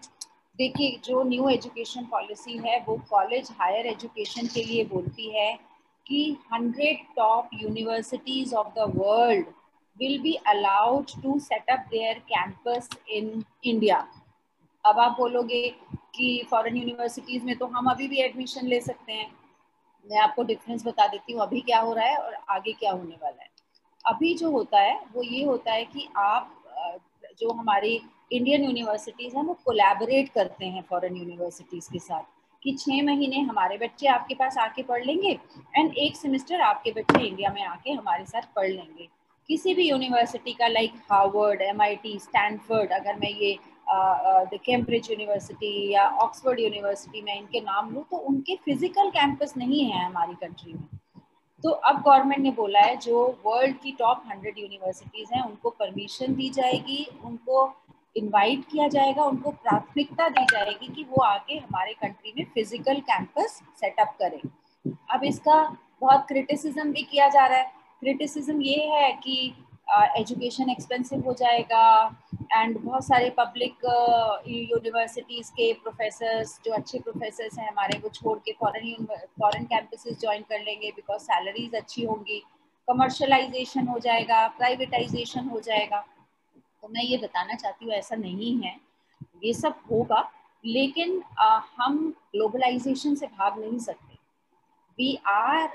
देखिए, 0.60 1.00
जो 1.06 1.24
न्यू 1.24 1.50
एजुकेशन 1.50 2.06
पॉलिसी 2.12 2.58
है, 2.58 2.80
वो 2.88 2.96
कॉलेज 3.10 3.50
हायर 3.60 3.88
एजुकेशन 3.88 4.48
के 4.48 4.64
लिए 4.64 4.84
बोलती 4.86 5.30
है। 5.36 5.52
कि 6.08 6.38
100 6.54 6.94
top 7.16 7.50
universities 7.54 8.54
of 8.54 8.68
the 8.76 8.92
world 8.96 9.48
will 10.00 10.20
be 10.22 10.34
allowed 10.48 11.22
to 11.24 11.40
set 11.40 11.70
up 11.70 11.86
their 11.92 12.20
campus 12.30 12.90
in 13.10 13.44
India 13.66 14.08
अब 14.86 15.00
आप 15.00 15.16
बोलोगे 15.18 15.68
कि 16.16 16.48
फॉरेन 16.52 16.78
यूनिवर्सिटीज 16.78 17.44
में 17.44 17.56
तो 17.58 17.66
हम 17.66 17.90
अभी 17.92 18.08
भी 18.08 18.22
एडमिशन 18.22 18.68
ले 18.68 18.80
सकते 18.82 19.14
हैं। 19.14 19.28
मैं 20.06 20.20
आपको 20.20 20.44
डिफरेंस 20.44 20.86
बता 20.86 21.08
देती 21.08 21.34
हूँ, 21.34 21.42
अभी 21.42 21.60
क्या 21.62 21.80
हो 21.80 21.94
रहा 21.94 22.06
है 22.06 22.18
और 22.18 22.34
आगे 22.50 22.74
क्या 22.74 22.92
होने 22.92 23.16
वाला 23.24 23.44
है। 23.44 23.50
अभी 24.06 24.34
जो 24.34 24.52
होता 24.52 24.80
है, 24.80 25.00
वो 25.14 25.24
ये 25.24 25.44
होता 25.44 25.74
है 25.74 25.84
कि 25.86 26.08
आप 26.18 26.54
जो 27.40 27.52
हमारी 27.52 28.00
इंडियन 28.32 28.64
यूनिवर्सिटीज़ 28.64 29.36
हैं, 29.36 29.44
वो 29.44 29.54
कोलैबोरेट 29.66 30.30
करते 30.30 30.66
हैं 30.66 30.84
फॉरेन 30.90 31.18
यूनिवर्सिटीज़ 31.18 31.92
के 31.92 32.00
साथ। 32.00 32.24
कि 32.64 32.76
छः 32.80 33.04
महीने 33.06 33.40
हमारे 33.42 33.78
बच्चे 33.78 34.08
आपके 34.08 34.36
पास 34.36 34.58
आके 34.58 34.84
पढ़ 34.84 35.06
लेंगे 35.06 35.38
एंड 35.76 35.94
एक 35.98 36.16
सेमेस्टर 36.18 36.62
आपके 36.62 36.92
बच्चे 36.92 37.24
इंडिया 37.28 37.52
में 37.54 37.64
आके 37.64 37.92
हमारे 37.92 38.26
साथ 38.26 38.54
पढ़ 38.56 38.68
लेंगे। 38.68 39.08
किसी 39.50 39.74
भी 39.74 39.90
यूनिवर्सिटी 39.90 40.54
का 40.54 40.68
लाइक 40.68 40.94
हार्वर्ड 41.12 41.62
एम 41.62 41.82
स्टैनफर्ड 42.20 42.92
अगर 42.94 43.16
मैं 43.16 43.30
ये 43.32 43.58
द 43.90 44.60
कैम्ब्रिज 44.66 45.10
यूनिवर्सिटी 45.12 45.92
या 45.94 46.08
ऑक्सफोर्ड 46.22 46.60
यूनिवर्सिटी 46.60 47.22
में 47.22 47.38
इनके 47.38 47.60
नाम 47.62 47.94
लूँ 47.94 48.04
तो 48.12 48.18
उनके 48.30 48.56
फ़िज़िकल 48.56 49.10
कैंपस 49.10 49.54
नहीं 49.58 49.84
है 49.86 50.06
हमारी 50.06 50.34
कंट्री 50.42 50.74
में। 50.74 50.88
तो 51.64 51.70
अब 51.70 52.02
गवर्नमेंट 52.02 52.42
ने 52.42 52.52
बोला 52.52 52.80
है, 52.80 52.96
जो 52.98 53.26
वर्ल्ड 53.46 53.78
की 53.84 53.92
टॉप 54.00 54.24
हंड्रेड 54.28 54.58
यूनिवर्सिटीज़ 54.60 55.34
हैं, 55.34 55.42
उनको 55.42 55.70
परमिशन 55.70 56.34
दी 56.36 56.50
जाएगी, 56.50 57.08
उनको 57.26 57.66
इनवाइट 58.18 58.64
किया 58.72 58.88
जाएगा, 58.88 59.24
उनको 59.24 59.52
प्राथमिकता 59.54 60.28
दी 60.30 60.46
जाएगी 60.52 60.94
कि 60.96 61.04
वो 61.10 61.24
आके 61.24 61.58
हमारे 61.58 61.94
कंट्री 61.94 62.34
में 62.38 62.46
फ़िज़िकल 62.54 63.00
कैंपस 63.10 63.62
सेटअप 63.80 64.16
करें। 64.22 64.42
अब 65.12 65.24
इसका 65.26 65.62
बहुत 66.02 66.26
क्रिटिसिज्म 66.28 66.92
भी 66.92 67.04
किया 67.04 67.28
जा 67.30 67.46
रहा 67.46 67.58
है। 67.58 67.72
क्रिटिसिज्म 68.02 68.62
ये 68.62 68.86
है 68.88 69.12
कि 69.24 69.54
एजुकेशन 70.18 70.70
एक्सपेंसिव 70.70 71.24
हो 71.26 71.34
जाएगा 71.34 71.84
एंड 72.54 72.78
बहुत 72.78 73.06
सारे 73.06 73.30
पब्लिक 73.38 73.86
यूनिवर्सिटीज़ 74.48 75.52
के 75.52 75.72
प्रोफेसर्स 75.74 76.60
जो 76.66 76.74
अच्छे 76.74 77.00
प्रोफेसर्स 77.00 77.58
हैं 77.60 77.68
हमारे, 77.70 78.00
वो 78.00 78.10
छोड़ 78.10 78.38
के 78.40 78.52
फॉरेन 78.60 79.06
फॉरेन 79.42 79.66
कैंपसेस 79.66 80.20
ज्वाइन 80.22 80.42
कर 80.50 80.60
लेंगे 80.60 80.92
बिकॉज़ 80.96 81.22
सैलरीज 81.24 81.76
अच्छी 81.76 82.04
होंगी। 82.04 82.40
कमर्शलाइजेशन 82.88 83.88
हो 83.88 84.00
जाएगा 84.00 84.48
प्राइवेटाइजेशन 84.58 85.48
हो 85.50 85.60
जाएगा। 85.62 86.06
तो 86.84 86.88
मैं 86.88 87.04
ये 87.04 87.18
बताना 87.18 87.56
चाहती 87.56 87.86
हूँ 87.86 87.94
ऐसा 87.94 88.16
नहीं 88.16 88.56
है। 88.62 88.76
ये 89.44 89.54
सब 89.54 89.80
होगा 89.92 90.30
लेकिन 90.64 91.22
आ, 91.40 91.60
हम 91.78 91.98
ग्लोबलाइजेशन 92.32 93.16
से 93.16 93.28
भाग 93.28 93.60
नहीं 93.60 93.80
सकते। 93.80 94.16
We 95.00 95.16
are 95.28 95.68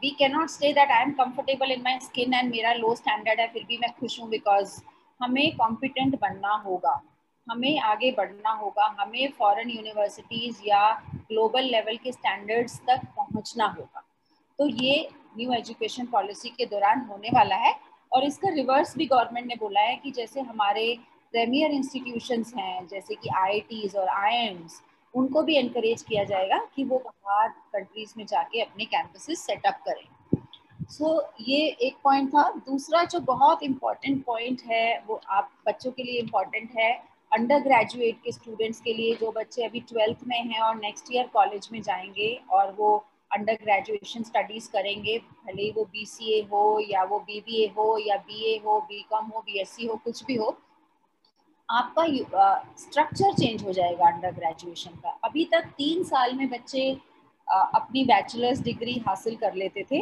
we 0.00 0.10
can 0.18 0.32
not 0.32 0.48
stay 0.50 0.72
that 0.72 0.90
I 0.90 1.02
am 1.02 1.12
comfortable 1.14 1.72
in 1.72 1.82
my 1.82 1.98
skin 2.00 2.34
and 2.34 2.50
मेरा 2.50 2.72
लो 2.74 2.94
स्टैंडर्ड 2.94 3.40
है 3.40 3.46
फिर 3.52 3.64
भी 3.68 3.78
मैं 3.78 3.90
खुश 4.00 4.20
हूँ 4.20 4.28
बिकॉज़ 4.30 4.80
हमें 5.20 5.56
कॉम्पिटेंट 5.56 6.18
बनना 6.20 6.54
होगा। 6.66 7.00
हमें 7.46 7.78
आगे 7.80 8.10
बढ़ना 8.12 8.50
होगा। 8.52 8.84
हमें 9.00 9.32
फॉरेन 9.38 9.70
यूनिवर्सिटीज़ 9.70 10.60
या 10.66 10.90
ग्लोबल 11.12 11.64
लेवल 11.64 11.96
के 11.96 12.12
स्टैंडर्ड्स 12.12 12.78
तक 12.88 13.00
पहुँचना 13.16 13.66
होगा। 13.68 14.02
तो 14.58 14.66
ये 14.66 15.08
न्यू 15.36 15.52
एजुकेशन 15.52 16.06
पॉलिसी 16.06 16.48
के 16.48 16.66
दौरान 16.66 17.00
होने 17.10 17.30
वाला 17.34 17.56
है। 17.56 17.72
और 18.12 18.24
इसका 18.24 18.48
रिवर्स 18.48 18.96
भी 18.96 19.06
गवर्नमेंट 19.06 19.46
ने 19.46 19.54
बोला 19.54 19.80
है 19.80 19.96
कि 19.96 20.10
जैसे 20.10 20.40
हमारे 20.40 20.98
प्रेमियर 21.32 21.70
इंस्टीट्यूशंस 21.70 22.52
हैं 22.56 22.86
जैसे 22.86 23.14
कि 23.14 23.28
आई 23.36 23.90
और 23.96 24.08
आई 24.08 24.56
उनको 25.14 25.42
भी 25.42 25.56
इनक्रेज 25.56 26.02
किया 26.02 26.24
जाएगा 26.24 26.68
कि 26.76 26.84
वो 26.84 26.98
बाहर 26.98 27.48
कंट्रीज़ 27.48 28.14
में 28.16 28.26
जाके 28.26 28.60
अपने 28.60 28.84
कैंपसेस 28.84 29.40
सेटअप 29.40 29.80
करें। 29.88 30.06
सो 30.90 31.20
so, 31.20 31.26
ये 31.40 31.66
एक 31.66 31.96
पॉइंट 32.04 32.28
था। 32.28 32.50
दूसरा 32.50 33.04
जो 33.04 33.20
बहुत 33.20 33.62
इम्पोर्टेंट 33.62 34.24
पॉइंट 34.24 34.62
है 34.70 35.04
वो 35.06 35.20
आप 35.28 35.50
बच्चों 35.66 35.90
के 35.90 36.02
लिए 36.02 36.20
इम्पोर्टेंट 36.20 36.70
है 36.78 36.92
अंडर 37.32 37.58
ग्रेजुएट 37.58 38.14
के 38.14 38.32
स्टूडेंट्स 38.32 38.80
के 38.80 38.94
लिए 38.94 39.14
जो 39.14 39.32
बच्चे 39.32 39.64
अभी 39.64 39.80
ट्वेल्थ 39.80 40.18
में 40.26 40.44
हैं 40.44 40.60
और 40.60 40.76
नेक्स्ट 40.76 41.14
ईयर 41.14 41.26
कॉलेज 41.26 41.68
में 41.72 41.82
जाएँगे 41.82 42.40
और 42.50 42.72
वो 42.78 43.04
अंडर 43.30 43.54
ग्रेजुएशन 43.62 44.22
स्टडीज़ 44.22 44.70
करेंगे 44.70 45.18
भले 45.18 45.62
ही 45.62 45.70
वो 45.76 45.84
बी 45.92 46.04
सी 46.06 46.32
ए 46.32 46.40
हो 46.52 46.64
या 46.80 47.02
वो 47.04 47.18
बी 47.20 47.40
बी 47.40 47.62
ए 47.64 47.66
हो 47.76 47.96
या 48.06 48.16
बी 48.26 48.44
ए 48.54 48.56
हो 48.64 48.80
बी 48.88 49.04
कॉम 49.10 49.26
हो 49.26 49.40
बी 49.46 49.60
एस 49.60 49.70
सी 49.70 49.86
हो 49.86 49.96
कुछ 50.04 50.24
भी 50.24 50.34
हो 50.36 50.56
आपका 51.68 52.04
स्ट्रक्चर 52.78 53.32
चेंज 53.34 53.62
हो 53.64 53.72
जाएगा 53.72 54.06
अंडर 54.06 54.30
ग्रेजुएशन 54.34 54.90
का। 55.02 55.18
अभी 55.24 55.44
तक 55.52 55.66
तीन 55.78 56.02
साल 56.04 56.34
में 56.36 56.48
बच्चे 56.50 56.92
uh, 56.92 57.66
अपनी 57.74 58.04
बैचलर्स 58.04 58.60
डिग्री 58.60 58.98
हासिल 59.06 59.36
कर 59.36 59.54
लेते 59.54 59.84
थे 59.90 60.00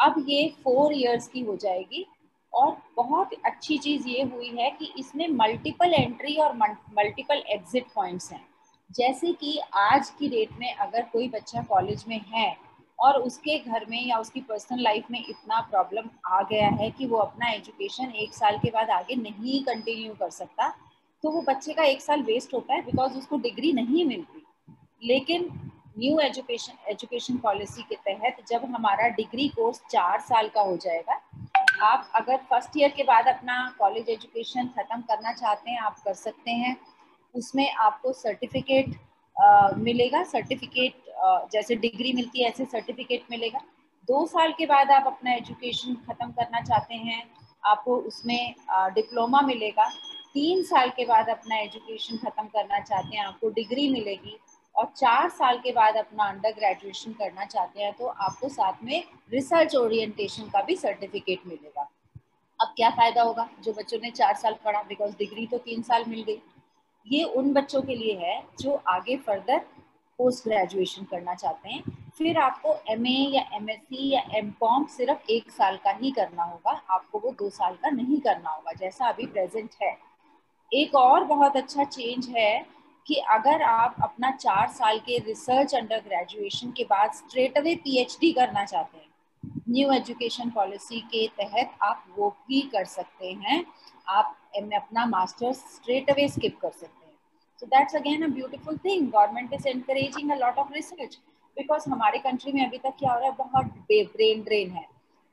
अब 0.00 0.24
ये 0.28 0.48
फोर 0.64 0.92
इयर्स 0.92 1.28
की 1.28 1.40
हो 1.40 1.56
जाएगी 1.56 2.06
और 2.52 2.76
बहुत 2.96 3.30
अच्छी 3.46 3.78
चीज़ 3.78 4.08
ये 4.08 4.22
हुई 4.24 4.48
है 4.58 4.70
कि 4.70 4.92
इसमें 4.98 5.26
मल्टीपल 5.28 5.94
एंट्री 5.94 6.36
और 6.36 6.56
मल्टीपल 6.56 7.42
एग्जिट 7.48 7.86
पॉइंट्स 7.94 8.32
हैं। 8.32 8.44
जैसे 8.90 9.32
कि 9.32 9.58
आज 9.76 10.08
की 10.10 10.28
डेट 10.28 10.52
में 10.58 10.72
अगर 10.74 11.02
कोई 11.12 11.28
बच्चा 11.28 11.62
कॉलेज 11.62 12.04
में 12.08 12.20
है 12.28 12.56
और 12.98 13.16
उसके 13.18 13.58
घर 13.58 13.84
में 13.88 14.00
या 14.06 14.18
उसकी 14.18 14.40
पर्सनल 14.40 14.82
लाइफ 14.82 15.10
में 15.10 15.18
इतना 15.20 15.60
प्रॉब्लम 15.70 16.08
आ 16.26 16.40
गया 16.42 16.68
है 16.70 16.90
कि 16.90 17.06
वो 17.06 17.18
अपना 17.18 17.50
एजुकेशन 17.52 18.12
एक 18.22 18.34
साल 18.34 18.58
के 18.58 18.70
बाद 18.70 18.90
आगे 18.90 19.16
नहीं 19.16 19.62
कंटिन्यू 19.64 20.14
कर 20.14 20.30
सकता 20.30 20.68
तो 21.24 21.30
वो 21.30 21.42
बच्चे 21.42 21.72
का 21.72 21.84
एक 21.84 22.00
साल 22.02 22.22
वेस्ट 22.22 22.54
होता 22.54 22.74
है 22.74 22.82
बिकॉज़ 22.82 23.18
उसको 23.18 23.38
डिग्री 23.38 23.72
नहीं 23.72 24.04
मिलती। 24.04 24.44
लेकिन 25.02 25.48
न्यू 25.98 26.18
एजुकेशन 26.20 26.90
एजुकेशन 26.90 27.36
पॉलिसी 27.38 27.82
के 27.82 27.94
तहत 28.06 28.36
जब 28.48 28.64
हमारा 28.74 29.08
डिग्री 29.16 29.48
कोर्स 29.48 29.80
चार 29.90 30.20
साल 30.20 30.48
का 30.48 30.60
हो 30.60 30.76
जाएगा, 30.76 31.20
आप 31.82 32.10
अगर 32.14 32.36
फ़र्स्ट 32.50 32.76
ईयर 32.76 32.90
के 32.90 33.02
बाद 33.04 33.26
अपना 33.28 33.74
कॉलेज 33.78 34.08
एजुकेशन 34.08 34.66
ख़त्म 34.68 35.00
करना 35.02 35.32
चाहते 35.32 35.70
हैं, 35.70 35.78
आप 35.78 35.98
कर 36.04 36.14
सकते 36.14 36.50
हैं। 36.52 36.76
उसमें 37.34 37.70
आपको 37.72 38.12
सर्टिफिकेट 38.14 38.94
मिलेगा। 39.78 40.22
सर्टिफिकेट 40.24 41.08
जैसे 41.52 41.74
डिग्री 41.76 42.12
मिलती 42.12 42.42
है, 42.42 42.48
ऐसे 42.48 42.64
सर्टिफिकेट 42.66 43.24
मिलेगा। 43.30 43.60
दो 44.08 44.26
साल 44.26 44.52
के 44.58 44.66
बाद 44.66 44.90
आप 44.90 45.06
अपना 45.06 45.32
एजुकेशन 45.34 45.94
ख़त्म 46.06 46.30
करना 46.30 46.60
चाहते 46.62 46.94
हैं, 46.96 47.22
आपको 47.64 47.96
उसमें 47.98 48.54
डिप्लोमा 48.94 49.40
मिलेगा। 49.42 49.88
तीन 50.34 50.62
साल 50.64 50.90
के 50.96 51.04
बाद 51.06 51.28
अपना 51.28 51.56
एजुकेशन 51.58 52.16
ख़त्म 52.18 52.46
करना 52.48 52.80
चाहते 52.80 53.16
हैं, 53.16 53.24
आपको 53.24 53.48
डिग्री 53.50 53.88
मिलेगी। 53.90 54.38
और 54.74 54.86
चार 54.96 55.28
साल 55.30 55.58
के 55.58 55.72
बाद 55.72 55.96
अपना 55.96 56.24
अंडर 56.24 56.50
ग्रेजुएशन 56.52 57.12
करना 57.12 57.44
चाहते 57.44 57.82
हैं 57.82 57.92
तो 57.94 58.06
आपको 58.06 58.48
साथ 58.48 58.84
में 58.84 59.02
रिसर्च 59.32 59.74
ओरिएंटेशन 59.76 60.42
का 60.50 60.62
भी 60.62 60.76
सर्टिफिकेट 60.76 61.46
मिलेगा। 61.46 61.88
अब 62.60 62.72
क्या 62.76 62.90
फ़ायदा 62.90 63.22
होगा? 63.22 63.48
जो 63.64 63.72
बच्चों 63.72 63.98
ने 64.02 64.10
चार 64.12 64.34
साल 64.36 64.54
पढ़ा 64.64 64.82
बिकॉज़ 64.84 65.16
डिग्री 65.18 65.46
तो 65.46 65.58
तीन 65.60 65.82
साल 65.82 66.04
मिल 66.08 66.22
गई। 66.22 66.40
ये 67.06 67.22
उन 67.24 67.52
बच्चों 67.52 67.80
के 67.82 67.94
लिए 67.94 68.14
है 68.16 68.42
जो 68.60 68.74
आगे 68.88 69.16
फर्दर 69.16 69.58
पोस्ट 70.18 70.44
ग्रेजुएशन 70.44 71.04
करना 71.04 71.34
चाहते 71.34 71.68
हैं। 71.68 71.82
फिर 72.18 72.38
आपको 72.38 72.74
एमए 72.88 73.16
या 73.34 73.42
एमएससी 73.54 74.10
या 74.10 74.22
एम 74.34 74.52
सिर्फ़ 74.86 75.30
एक 75.30 75.50
साल 75.50 75.76
का 75.76 75.90
ही 75.92 76.10
करना 76.10 76.42
होगा। 76.42 76.80
आपको 76.90 77.18
वो 77.18 77.30
दो 77.30 77.48
साल 77.50 77.74
का 77.74 77.90
नहीं 77.90 78.20
करना 78.20 78.50
होगा, 78.50 78.72
जैसा 78.72 79.08
अभी 79.08 79.26
प्रेजेंट 79.26 79.70
है। 79.82 79.96
एक 80.72 80.94
और 80.94 81.24
बहुत 81.24 81.56
अच्छा 81.56 81.84
चेंज 81.84 82.28
है 82.28 82.66
कि 83.06 83.14
अगर 83.30 83.62
आप 83.62 83.96
अपना 84.02 84.30
चार 84.30 84.68
साल 84.68 84.98
के 84.98 85.18
रिसर्च 85.18 85.74
अंडर 85.74 86.00
ग्रेजुएशन 86.00 86.70
के 86.70 86.84
बाद 86.84 87.12
स्ट्रेट 87.12 87.58
अवे 87.58 87.74
पीएचडी 87.74 88.32
करना 88.32 88.64
चाहते 88.64 88.98
हैं 88.98 89.09
न्यू 89.70 89.92
एजुकेशन 89.92 90.50
पॉलिसी 90.50 91.00
के 91.12 91.26
तहत 91.36 91.76
आप 91.82 92.04
वो 92.16 92.28
भी 92.48 92.60
कर 92.72 92.84
सकते 92.86 93.32
हैं। 93.42 93.64
आप 94.08 94.36
अपना 94.54 95.04
मास्टर्स 95.06 95.58
स्ट्रेट 95.74 96.10
अवे 96.10 96.28
स्किप 96.28 96.58
कर 96.62 96.70
सकते 96.70 97.06
हैं। 97.06 97.16
So 97.62 97.66
that's 97.66 97.96
again 97.96 98.22
a 98.22 98.28
beautiful 98.34 98.78
thing 98.84 99.10
government 99.10 99.52
is 99.54 99.68
encouraging 99.68 100.30
a 100.30 100.36
lot 100.36 100.58
of 100.58 100.72
research 100.74 101.18
because 101.56 101.88
हमारे 101.90 102.18
कंट्री 102.20 102.52
में 102.52 102.64
अभी 102.66 102.78
तक 102.78 102.94
क्या 102.98 103.12
हो 103.12 103.18
रहा 103.18 103.28
है, 103.28 103.34
बहुत 103.36 103.66
ब्रेन 103.88 104.42
ड्रेन 104.42 104.70
है। 104.70 104.86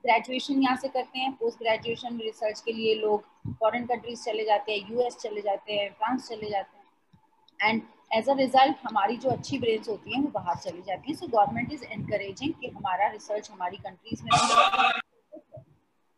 ग्रेजुएशन 0.04 0.62
यहाँ 0.64 0.76
से 0.78 0.88
करते 0.88 1.20
हैं 1.20 1.32
पोस्ट 1.36 1.60
ग्रेजुएशन 1.60 2.18
रिसर्च 2.20 2.60
के 2.66 2.74
लिए 2.74 2.94
लोग 2.96 3.24
फॉरेन 3.60 3.86
कंट्रीज़ 3.86 4.24
चले 4.24 4.46
जाते 4.46 4.72
हैं 4.72 4.92
यूएस 4.92 5.18
चले 5.18 5.42
जाते 5.42 5.74
हैं 5.74 5.90
फ्रांस 5.94 6.28
चले 6.30 6.50
जाते 6.50 6.78
हैं। 6.78 7.70
एंड 7.70 7.82
एज 8.12 8.30
अ 8.30 8.34
रिज़ल्ट 8.34 8.78
हमारी 8.84 9.18
जो 9.18 9.30
अच्छी 9.30 9.58
ब्रेन्स 9.60 9.90
होती 9.90 10.14
हैं, 10.14 10.22
वो 10.24 10.30
बाहर 10.30 10.56
चली 10.58 10.82
जाती 10.82 11.12
हैं। 11.12 11.18
सो 11.18 11.28
गवर्नमेंट 11.28 11.74
इज़ 11.74 11.84
एनकरेजिंग 11.86 12.54
कि 12.62 12.68
हमारा 12.68 13.08
रिसर्च 13.08 13.50
हमारी 13.52 13.78
कंट्रीज़ 13.78 14.24
में 14.24 14.32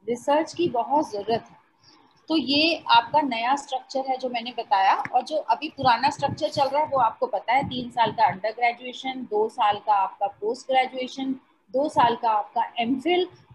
रिसर्च 0.06 0.54
की 0.54 0.67
बहुत 0.69 1.12
ज़रूरत 1.12 1.45
है। 1.49 1.58
तो 2.30 2.36
ये 2.38 2.75
आपका 2.91 3.21
नया 3.21 3.56
स्ट्रक्चर 3.56 4.06
है 4.10 4.17
जो 4.17 4.30
मैंने 4.30 4.52
बताया 4.58 4.95
और 5.15 5.21
जो 5.21 5.38
अभी 5.54 5.69
पुराना 5.69 6.10
स्ट्रक्चर 6.10 6.49
चल 6.49 6.67
रहा 6.67 6.82
है, 6.82 6.88
वो 6.88 6.97
आपको 6.99 7.28
पता 7.28 7.54
है। 7.54 7.63
तीन 7.69 7.89
साल 7.89 8.12
का 8.12 8.25
अंडर 8.25 8.52
ग्रेजुएशन 8.52 9.28
दो 9.32 9.47
साल 9.49 9.80
का 9.86 9.93
आपका 9.93 10.28
पोस्ट 10.41 10.67
ग्रेजुएशन 10.67 11.32
दो 11.73 11.88
साल 11.89 12.15
का 12.15 12.30
आपका 12.32 12.63
एम 12.80 13.02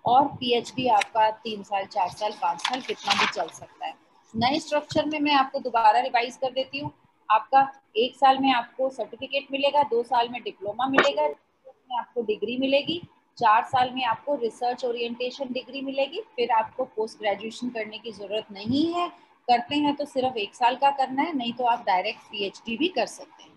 और 0.07 0.27
पीएचडी 0.31 0.89
आपका 0.89 1.31
तीन 1.31 1.63
साल, 1.63 1.85
चार 1.85 2.09
साल, 2.09 2.33
पाँच 2.43 2.61
साल, 2.61 2.81
कितना 2.81 3.15
भी 3.21 3.27
चल 3.27 3.49
सकता 3.51 3.87
है। 3.87 3.95
नए 4.35 4.59
स्ट्रक्चर 4.61 5.05
में 5.07 5.19
मैं 5.21 5.35
आपको 5.35 5.59
दोबारा 5.61 6.01
रिवाइज 6.01 6.37
कर 6.37 6.51
देती 6.53 6.79
हूँ। 6.79 6.93
आपका 7.29 7.63
एक 7.95 8.17
साल 8.17 8.39
में 8.39 8.53
आपको 8.53 8.89
सर्टिफिकेट 8.91 9.47
मिलेगा, 9.53 9.83
दो 9.83 10.03
साल 10.03 10.29
में 10.29 10.41
डिप्लोमा 10.43 10.87
मिलेगा 10.89 11.27
में 11.27 11.99
आपको 11.99 12.23
डिग्री 12.23 12.57
मिलेगी, 12.59 13.01
चार 13.39 13.63
साल 13.65 13.91
में 13.95 14.05
आपको 14.05 14.35
रिसर्च 14.35 14.85
ओरिएंटेशन 14.85 15.53
डिग्री 15.53 15.81
मिलेगी, 15.83 16.21
फिर 16.37 16.51
आपको 16.53 16.85
पोस्ट 16.87 17.19
ग्रेजुएशन 17.19 17.69
करने 17.71 17.99
की 17.99 18.13
ज़रूरत 18.13 18.47
नहीं 18.53 18.93
है। 18.95 19.09
करते 19.49 19.77
हैं 19.77 19.95
तो 19.97 20.05
सिर्फ़ 20.05 20.37
एक 20.39 20.55
साल 20.55 20.77
का 20.77 20.91
करना 20.93 21.23
है, 21.23 21.37
नहीं 21.37 21.53
तो 21.53 21.65
आप 21.65 21.85
डायरेक्ट 21.87 22.21
पीएचडी 22.31 22.77
भी 22.77 22.89
कर 22.89 23.07
सकते 23.07 23.43
हैं। 23.43 23.53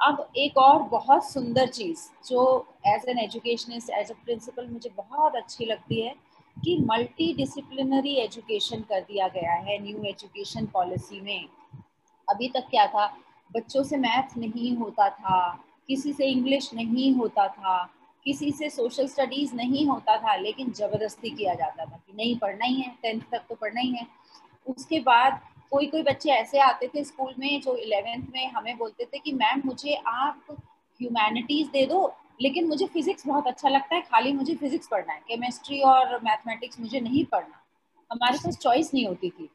अब 0.00 0.26
एक 0.36 0.58
और 0.58 0.82
बहुत 0.88 1.24
सुंदर 1.24 1.68
चीज़, 1.68 2.08
जो 2.26 2.66
as 2.86 3.04
an 3.08 3.18
educationist 3.18 3.90
as 3.90 4.10
a 4.10 4.14
principal 4.24 4.66
मुझे 4.68 4.90
बहुत 4.96 5.36
अच्छी 5.36 5.64
लगती 5.64 6.00
है 6.00 6.14
कि 6.56 6.76
मल्टी 6.82 7.32
डिसिप्लिनरी 7.34 8.14
एजुकेशन 8.16 8.80
कर 8.82 9.00
दिया 9.02 9.28
गया 9.28 9.52
है 9.52 9.78
न्यू 9.82 10.02
एजुकेशन 10.04 10.66
पॉलिसी 10.66 11.20
में। 11.20 11.48
अभी 12.28 12.48
तक 12.48 12.66
क्या 12.70 12.86
था? 12.86 13.06
बच्चों 13.56 13.82
से 13.82 13.96
मैथ 13.96 14.38
नहीं 14.38 14.76
होता 14.76 15.08
था, 15.10 15.64
किसी 15.88 16.12
से 16.12 16.26
इंग्लिश 16.26 16.74
नहीं 16.74 17.14
होता 17.14 17.48
था, 17.48 17.90
किसी 18.24 18.50
से 18.52 18.70
सोशल 18.70 19.06
स्टडीज़ 19.06 19.54
नहीं 19.54 19.86
होता 19.86 20.16
था, 20.16 20.36
लेकिन 20.36 20.72
ज़बरदस्ती 20.72 21.30
किया 21.30 21.54
जाता 21.54 21.84
था 21.84 21.96
कि 21.96 22.12
नहीं 22.16 22.38
पढ़ना 22.38 22.64
ही 22.64 22.80
है 22.80 22.94
टेंथ 23.02 23.20
तक 23.32 23.38
तो 23.48 23.54
पढ़ना 23.54 23.80
ही 23.80 23.90
है। 23.90 24.06
उसके 24.66 25.00
बाद 25.00 25.40
कोई 25.70 25.86
कोई 25.86 26.02
बच्चे 26.02 26.30
ऐसे 26.30 26.58
आते 26.58 26.88
थे 26.88 27.04
स्कूल 27.04 27.34
में 27.38 27.60
जो 27.60 27.76
इलेवेंथ 27.76 28.26
में 28.32 28.50
हमें 28.50 28.78
बोलते 28.78 29.04
थे 29.04 29.18
कि, 29.18 29.32
मैम, 29.32 29.62
मुझे 29.64 29.94
आप 29.94 30.44
ह्यूमैनिटीज़ 31.00 31.68
दे 31.68 31.86
दो, 31.86 32.14
लेकिन 32.40 32.68
मुझे 32.68 32.86
फिजिक्स 32.86 33.26
बहुत 33.26 33.46
अच्छा 33.46 33.68
लगता 33.68 33.94
है, 33.94 34.00
खाली 34.00 34.32
मुझे 34.32 34.54
फिजिक्स 34.54 34.88
पढ़ना 34.88 35.12
है 35.12 35.20
केमिस्ट्री 35.28 35.80
और 35.80 36.20
मैथमेटिक्स 36.24 36.80
मुझे 36.80 37.00
नहीं 37.00 37.24
पढ़ना। 37.24 37.64
हमारे 38.12 38.38
पास 38.38 38.58
चॉइस 38.58 38.94
नहीं 38.94 39.06
होती 39.06 39.30
थी। 39.30 39.50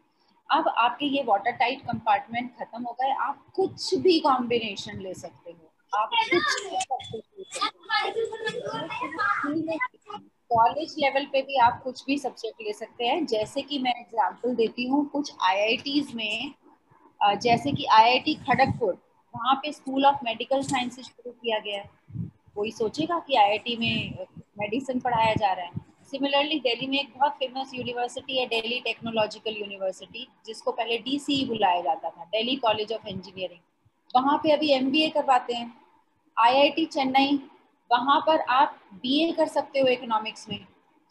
अब 0.53 0.67
आपके 0.69 1.05
ये 1.05 1.23
वाटर 1.23 1.51
टाइट 1.51 1.81
कंपार्टमेंट 1.81 2.51
खत्म 2.57 2.81
हो 2.83 2.95
गए 3.01 3.11
आप 3.21 3.45
कुछ 3.55 3.93
भी 4.03 4.19
कॉम्बिनेशन 4.19 4.99
ले 5.01 5.13
सकते 5.13 5.51
हो। 5.51 5.71
आप 5.93 6.09
कुछ 6.13 6.65
कॉलेज 10.51 10.95
लेवल 10.99 11.25
पे 11.25 11.41
भी 11.41 11.57
आप 11.59 11.81
कुछ 11.83 12.03
भी 12.05 12.17
सब्जेक्ट 12.17 12.61
ले 12.61 12.73
सकते 12.73 13.05
हैं। 13.05 13.25
जैसे 13.25 13.61
कि 13.61 13.79
मैं 13.79 13.93
एग्जांपल 13.99 14.55
देती 14.55 14.87
हूँ 14.87 15.05
कुछ 15.09 15.31
आईआईटीज 15.41 16.13
में 16.15 16.53
जैसे 17.21 17.71
कि 17.71 17.85
आईआईटी 17.93 18.33
खड़गपुर 18.47 18.93
वहाँ 19.33 19.55
पे 19.55 19.71
स्कूल 19.71 20.05
ऑफ़ 20.05 20.15
मेडिकल 20.25 20.61
साइंसेज 20.63 21.05
शुरू 21.05 21.31
किया 21.31 21.59
गया 21.59 21.81
है। 21.81 21.89
कोई 22.55 22.71
सोचेगा 22.71 23.19
कि 23.19 23.35
आईआईटी 23.35 23.75
में 23.77 24.25
मेडिसिन 24.59 24.99
पढ़ाया 24.99 25.33
जा 25.33 25.51
रहा 25.53 25.65
है? 25.65 25.82
सिमिलरली 26.13 26.57
दिल्ली 26.59 26.87
में 26.87 26.99
एक 26.99 27.07
बहुत 27.13 27.31
फ़ेमस 27.33 27.71
यूनिवर्सिटी 27.73 28.37
है 28.39 28.45
दिल्ली 28.47 28.79
टेक्नोलॉजिकल 28.79 29.55
यूनिवर्सिटी 29.59 30.27
जिसको 30.45 30.71
पहले 30.71 30.97
डी 30.99 31.45
बुलाया 31.45 31.81
जाता 31.81 32.09
था 32.09 32.23
दिल्ली 32.25 32.55
कॉलेज 32.57 32.91
ऑफ़ 32.93 33.07
इंजीनियरिंग 33.07 33.59
वहाँ 34.15 34.37
पे 34.43 34.51
अभी 34.51 34.69
एमबीए 34.73 35.09
करवाते 35.09 35.53
हैं। 35.53 35.73
आईआईटी 36.37 36.85
चेन्नई 36.87 37.39
वहाँ 37.91 38.19
पर 38.27 38.41
आप 38.51 38.79
बीए 38.93 39.31
कर 39.31 39.47
सकते 39.47 39.79
हो 39.79 39.87
इकोनॉमिक्स 39.87 40.47
में। 40.49 40.59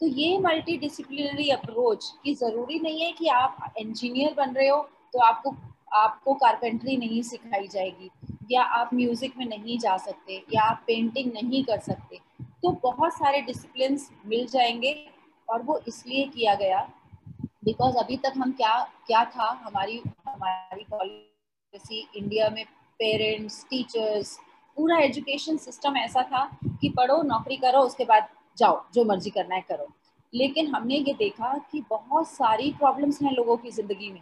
तो 0.01 0.07
ये 0.09 0.37
मल्टी 0.39 0.77
डिसिप्लिनरी 0.77 1.49
अप्रोच 1.49 2.11
की 2.23 2.33
ज़रूरी 2.35 2.79
नहीं 2.79 3.01
है 3.01 3.11
कि 3.11 3.27
आप 3.33 3.73
इंजीनियर 3.79 4.33
बन 4.37 4.53
रहे 4.53 4.67
हो 4.67 4.81
तो 5.13 5.19
आपको 5.21 5.55
आपको 5.97 6.33
कारपेंट्री 6.35 6.97
नहीं 6.97 7.21
सिखाई 7.23 7.67
जाएगी, 7.67 8.09
या 8.51 8.63
आप 8.63 8.93
म्यूज़िक 8.93 9.37
में 9.37 9.45
नहीं 9.47 9.77
जा 9.79 9.97
सकते, 9.99 10.43
या 10.53 10.61
आप 10.61 10.83
पेंटिंग 10.87 11.31
नहीं 11.33 11.63
कर 11.63 11.79
सकते। 11.81 12.19
तो 12.63 12.71
बहुत 12.83 13.13
सारे 13.13 13.41
डिसिप्लिन 13.41 13.99
मिल 14.25 14.45
जाएँगे 14.47 14.93
और 15.47 15.61
वो 15.61 15.77
इसलिए 15.87 16.25
किया 16.25 16.53
गया 16.55 16.79
बिकॉज़ 17.65 17.95
अभी 17.95 18.17
तक 18.17 18.33
हम 18.37 18.51
क्या 18.51 18.77
क्या 19.07 19.23
था? 19.25 19.49
हमारी 19.63 20.01
हमारी 20.27 20.85
पॉलिसी 20.91 22.07
इंडिया 22.15 22.49
में 22.49 22.63
पेरेंट्स 22.99 23.63
टीचर्स 23.69 24.37
पूरा 24.77 24.97
एजुकेशन 24.97 25.57
सिस्टम 25.57 25.97
ऐसा 25.97 26.21
था 26.23 26.45
कि 26.65 26.89
पढ़ो, 26.89 27.21
नौकरी 27.21 27.57
करो, 27.57 27.79
उसके 27.79 28.05
बाद 28.05 28.27
जाओ, 28.57 28.83
जो 28.93 29.03
मर्ज़ी 29.05 29.29
करना 29.29 29.55
है 29.55 29.61
करो। 29.61 29.87
लेकिन 30.33 30.67
हमने 30.75 30.95
ये 30.95 31.13
देखा 31.13 31.57
कि 31.71 31.83
बहुत 31.89 32.27
सारी 32.27 32.71
प्रॉब्लम्स 32.71 33.21
हैं 33.21 33.31
लोगों 33.31 33.57
की 33.57 33.71
ज़िंदगी 33.71 34.11
में। 34.11 34.21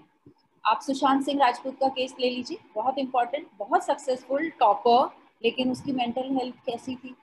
आप 0.66 0.82
सुशांत 0.82 1.26
सिंह 1.26 1.40
राजपूत 1.40 1.78
का 1.80 1.88
केस 1.88 2.16
ले 2.20 2.30
लीजिए, 2.30 2.58
बहुत 2.76 2.98
इंपॉर्टेंट 2.98 3.48
बहुत 3.60 3.84
सक्सेसफुल 3.84 4.50
टॉपर 4.50 5.10
लेकिन 5.44 5.72
उसकी 5.72 5.92
मेंटल 5.92 6.36
हेल्थ 6.38 6.56
कैसी 6.66 6.96
थी? 6.96 7.16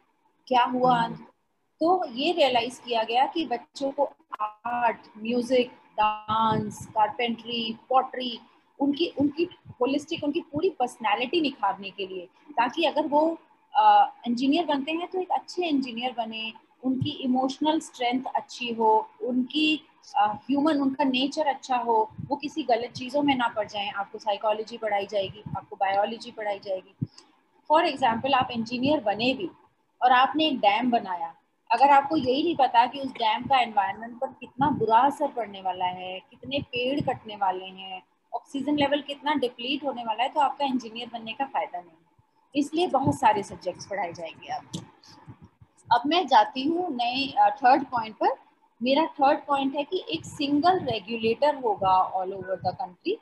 क्या 0.48 0.64
हुआ 0.64 1.06
तो 1.80 2.04
ये 2.14 2.32
रियलाइज़ 2.32 2.80
किया 2.82 3.02
गया 3.04 3.26
कि 3.34 3.44
बच्चों 3.46 3.90
को 3.90 4.04
art 4.42 5.08
music 5.18 5.70
dance 5.98 6.86
carpentry 6.94 7.76
pottery 7.88 8.38
उनकी 8.80 9.06
उनकी 9.18 9.48
होलिस्टिक 9.80 10.24
उनकी 10.24 10.40
पूरी 10.52 10.70
पर्सनालिटी 10.78 11.40
निखारने 11.40 11.90
के 11.90 12.06
लिए, 12.06 12.26
ताकि 12.50 12.84
अगर 12.84 13.06
वो 13.06 13.22
इंजीनियर 14.26 14.64
बनते 14.66 14.92
हैं 14.92 15.08
तो 15.12 15.20
एक 15.20 15.30
अच्छे 15.32 15.66
इंजीनियर 15.66 16.12
बने, 16.18 16.52
उनकी 16.82 17.10
इमोशनल 17.24 17.80
स्ट्रेंथ 17.80 18.24
अच्छी 18.36 18.72
हो, 18.74 19.08
उनकी 19.22 19.80
ह्यूमन 20.16 20.80
उनका 20.80 21.04
नेचर 21.04 21.46
अच्छा 21.48 21.76
हो, 21.76 22.10
वो 22.28 22.36
किसी 22.36 22.62
गलत 22.64 22.92
चीज़ों 22.92 23.22
में 23.22 23.34
ना 23.36 23.48
पड़ 23.56 23.66
जाएँ, 23.68 23.90
आपको 23.90 24.18
साइकोलॉजी 24.18 24.76
पढ़ाई 24.78 25.06
जाएगी, 25.06 25.42
आपको 25.56 25.76
बायोलॉजी 25.76 26.30
पढ़ाई 26.30 26.58
जाएगी। 26.64 27.06
फॉर 27.70 27.86
एग्ज़ाम्पल 27.86 28.34
आप 28.34 28.50
इंजीनियर 28.50 29.00
बने 29.04 29.32
भी 29.34 29.50
और 30.00 30.12
आपने 30.12 30.46
एक 30.46 30.58
डैम 30.60 30.90
बनाया। 30.90 31.34
अगर 31.70 31.90
आपको 31.90 32.16
यही 32.16 32.42
नहीं 32.42 32.56
पता 32.56 32.84
कि 32.86 33.00
उस 33.00 33.10
डैम 33.12 33.42
का 33.44 33.60
एनवायरनमेंट 33.60 34.18
पर 34.20 34.26
कितना 34.40 34.70
बुरा 34.72 34.98
असर 35.06 35.28
पड़ने 35.28 35.60
वाला 35.62 35.86
है, 35.86 36.18
कितने 36.20 36.58
पेड़ 36.62 37.00
कटने 37.02 37.36
वाले 37.36 37.64
हैं 37.64 38.02
ऑक्सीजन 38.32 38.76
लेवल 38.76 39.00
कितना 39.02 39.34
डिप्लीट 39.36 39.84
होने 39.84 40.04
वाला 40.04 40.22
है 40.22 40.28
तो 40.28 40.40
आपका 40.40 40.64
इंजीनियर 40.64 41.08
बनने 41.12 41.32
का 41.32 41.44
फ़ायदा 41.46 41.78
नहीं 41.78 41.90
है। 41.90 42.06
इसलिए 42.54 42.86
बहुत 42.88 43.18
सारे 43.18 43.42
सब्जेक्ट्स 43.42 43.86
पढ़ाए 43.86 44.12
जाएँगे 44.12 44.52
आपको 44.52 44.80
अब 45.88 46.02
मैं 46.06 46.26
जाती 46.26 46.62
हूँ 46.62 46.88
नए 46.92 47.26
थर्ड 47.56 47.84
पॉइंट 47.86 48.14
पर। 48.16 48.36
मेरा 48.80 49.04
थर्ड 49.14 49.38
पॉइंट 49.46 49.74
है 49.76 49.82
कि 49.84 50.04
एक 50.10 50.24
सिंगल 50.24 50.78
रेगुलेटर 50.84 51.54
होगा 51.56 51.90
all 51.90 52.32
over 52.34 52.60
the 52.60 52.74
country 52.74 53.16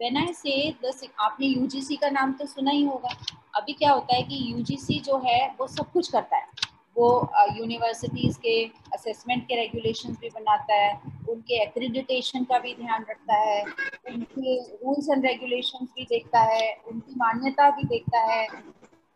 when 0.00 0.16
I 0.16 0.32
say 0.32 1.08
आपने 1.20 1.46
यूजीसी 1.46 1.96
का 1.96 2.10
नाम 2.10 2.32
तो 2.32 2.46
सुना 2.46 2.70
ही 2.70 2.84
होगा। 2.84 3.14
अभी 3.58 3.72
क्या 3.72 3.92
होता 3.92 4.16
है 4.16 4.22
कि 4.22 4.36
यूजीसी 4.52 4.98
जो 5.00 5.18
है, 5.18 5.46
वो 5.60 5.66
सब 5.66 5.90
कुछ 5.92 6.10
करता 6.10 6.36
है। 6.36 6.76
वो 6.96 7.08
यूनिवर्सिटीज 7.56 8.36
के 8.36 8.54
असेसमेंट 8.94 9.44
के 9.44 9.56
रेगुलेशंस 9.56 10.16
भी 10.20 10.28
बनाता 10.30 10.74
है, 10.74 10.90
उनके 11.30 11.62
एक्रीडिटेशन 11.62 12.44
का 12.44 12.58
भी 12.58 12.74
ध्यान 12.74 13.04
रखता 13.10 13.34
है, 13.40 13.62
उनके 14.08 14.56
रूल्स 14.62 15.08
एंड 15.10 15.26
रेगुलेशन 15.26 15.84
भी 15.86 16.04
देखता 16.04 16.40
है, 16.52 16.72
उनकी 16.88 17.14
मान्यता 17.16 17.70
भी 17.70 17.84
देखता 17.88 18.20
है। 18.32 18.46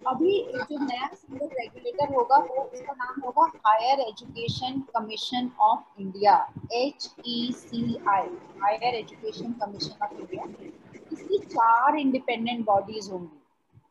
अभी 0.02 0.38
जो 0.52 0.78
नया 0.84 1.08
सिंगल 1.14 1.46
रेगुलेटर 1.58 2.14
होगा, 2.14 2.36
वो 2.38 2.62
उसका 2.62 2.92
नाम 2.94 3.20
होगा 3.24 3.50
higher 3.66 4.00
education 4.00 4.80
commission 4.96 5.50
of 5.60 6.00
India 6.00 6.34
H 6.74 7.10
E 7.26 7.52
C 7.56 7.84
I 8.08 8.26
higher 8.62 8.94
education 8.94 9.52
commission 9.62 10.04
of 10.04 10.14
India 10.14 10.44
इसकी 11.12 11.38
चार 11.46 11.98
इंडिपेंडेंट 11.98 12.64
बॉडीज 12.66 13.10
होंगी। 13.12 13.41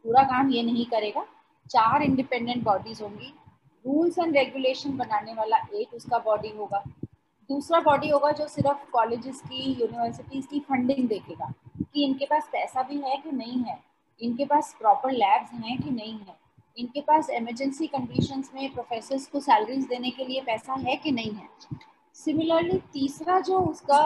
पूरा 0.05 0.23
काम 0.23 0.49
ये 0.51 0.63
नहीं 0.63 0.85
करेगा। 0.85 1.25
चार 1.69 2.01
इंडिपेंडेंट 2.03 2.63
बॉडीज 2.63 3.01
होंगी। 3.01 3.33
रूल्स 3.85 4.17
एंड 4.19 4.35
रेगुलेशन 4.37 4.97
बनाने 4.97 5.33
वाला 5.33 5.57
एक 5.73 5.93
उसका 5.93 6.17
बॉडी 6.19 6.49
होगा। 6.57 6.83
दूसरा 7.49 7.79
बॉडी 7.81 8.09
होगा 8.09 8.31
जो 8.31 8.47
सिर्फ़ 8.47 8.89
कॉलेजेस 8.91 9.41
की 9.41 9.71
यूनिवर्सिटीज 9.71 10.45
की 10.45 10.59
फंडिंग 10.59 11.07
देखेगा 11.07 11.51
कि 11.83 12.03
इनके 12.05 12.25
पास 12.25 12.49
पैसा 12.51 12.81
भी 12.81 12.97
है 13.01 13.17
कि 13.17 13.31
नहीं 13.31 13.63
है, 13.63 13.77
इनके 14.21 14.45
पास 14.45 14.75
प्रॉपर 14.79 15.11
लैब्स 15.11 15.53
हैं 15.53 15.77
कि 15.77 15.89
नहीं 15.89 16.13
है, 16.13 16.35
इनके 16.77 17.01
पास 17.01 17.29
इमरजेंसी 17.29 17.87
कंडीशंस 17.87 18.51
में 18.55 18.73
प्रोफेसर्स 18.73 19.25
को 19.27 19.39
सैलरीज 19.39 19.85
देने 19.87 20.09
के 20.09 20.25
लिए 20.25 20.41
पैसा 20.41 20.73
है 20.79 20.95
कि 20.95 21.11
नहीं 21.11 21.31
है। 21.31 21.79
सिमिलरली 22.15 22.77
तीसरा 22.93 23.39
जो 23.39 23.59
उसका 23.59 24.01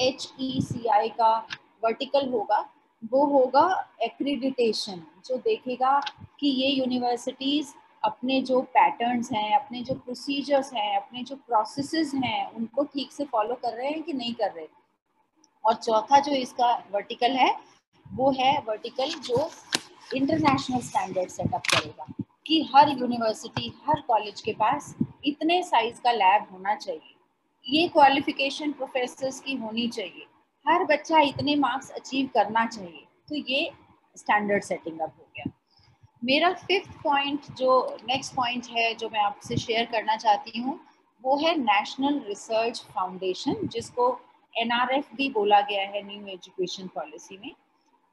एच 0.00 0.28
ई 0.40 0.60
सी 0.62 0.86
आई 0.88 1.08
का 1.10 1.36
वर्टिकल 1.84 2.28
होगा 2.30 2.64
वो 3.12 3.24
होगा 3.26 3.92
एक्रीडिटेशन 4.02 5.02
जो 5.26 5.36
देखेगा 5.36 6.00
कि 6.40 6.48
ये 6.48 6.68
यूनिवर्सिटीज़ 6.68 7.72
अपने 8.04 8.40
जो 8.42 8.60
पैटर्न्स 8.60 9.32
हैं, 9.32 9.58
अपने 9.58 9.82
जो 9.82 9.94
प्रोसीजर्स 9.94 10.72
हैं, 10.74 10.96
अपने 10.96 11.22
जो 11.22 11.36
प्रोसेसेस 11.36 12.14
हैं, 12.14 12.50
उनको 12.52 12.84
ठीक 12.84 13.12
से 13.12 13.24
फॉलो 13.24 13.54
कर 13.54 13.72
रहे 13.72 13.88
हैं 13.88 14.02
कि 14.02 14.12
नहीं 14.12 14.34
कर 14.34 14.52
रहे? 14.52 14.66
और 15.64 15.74
चौथा 15.74 16.20
जो 16.20 16.32
इसका 16.32 16.74
वर्टिकल 16.92 17.32
है, 17.32 17.56
वो 18.06 18.30
है 18.30 18.58
वर्टिकल 18.60 19.08
जो 19.08 19.50
इंटरनेशनल 20.14 20.80
स्टैंडर्ड 20.80 21.28
सेटअप 21.28 21.62
करेगा 21.66 22.06
कि 22.46 22.70
हर 22.74 22.88
यूनिवर्सिटी 22.88 23.72
हर 23.88 24.00
कॉलेज 24.00 24.40
के 24.40 24.52
पास 24.52 24.94
इतने 25.24 25.62
साइज़ 25.62 26.00
का 26.00 26.12
लैब 26.12 26.46
होना 26.52 26.74
चाहिए। 26.74 27.14
ये 27.68 27.88
क्वालिफिकेशन 27.88 28.72
प्रोफेसर्स 28.72 29.40
की 29.40 29.54
होनी 29.56 29.88
चाहिए। 29.88 30.26
हर 30.66 30.84
बच्चा 30.84 31.20
इतने 31.20 31.54
मार्क्स 31.56 31.90
अचीव 31.90 32.28
करना 32.34 32.66
चाहिए। 32.66 33.04
तो 33.28 33.36
ये 33.50 33.70
स्टैंडर्ड 34.16 34.62
सेटिंग 34.62 35.00
अप 35.00 35.14
हो 35.18 35.26
गया। 35.36 35.50
मेरा 36.22 36.52
फिफ्थ 36.52 36.90
पॉइंट 37.02 37.50
जो 37.56 37.96
नेक्स्ट 38.04 38.34
पॉइंट 38.34 38.66
है, 38.66 38.94
जो 38.94 39.08
मैं 39.08 39.20
आपसे 39.20 39.56
शेयर 39.56 39.84
करना 39.84 40.16
चाहती 40.16 40.60
हूँ, 40.60 40.78
वो 41.24 41.36
है 41.36 41.54
नेशनल 41.56 42.20
रिसर्च 42.28 42.80
फाउंडेशन 42.94 43.66
जिसको 43.66 44.08
एनआरएफ 44.54 45.08
भी 45.14 45.28
बोला 45.30 45.60
गया 45.60 45.82
है 45.82 46.02
न्यू 46.02 46.26
एजुकेशन 46.26 46.86
पॉलिसी 46.86 47.38
में। 47.38 47.50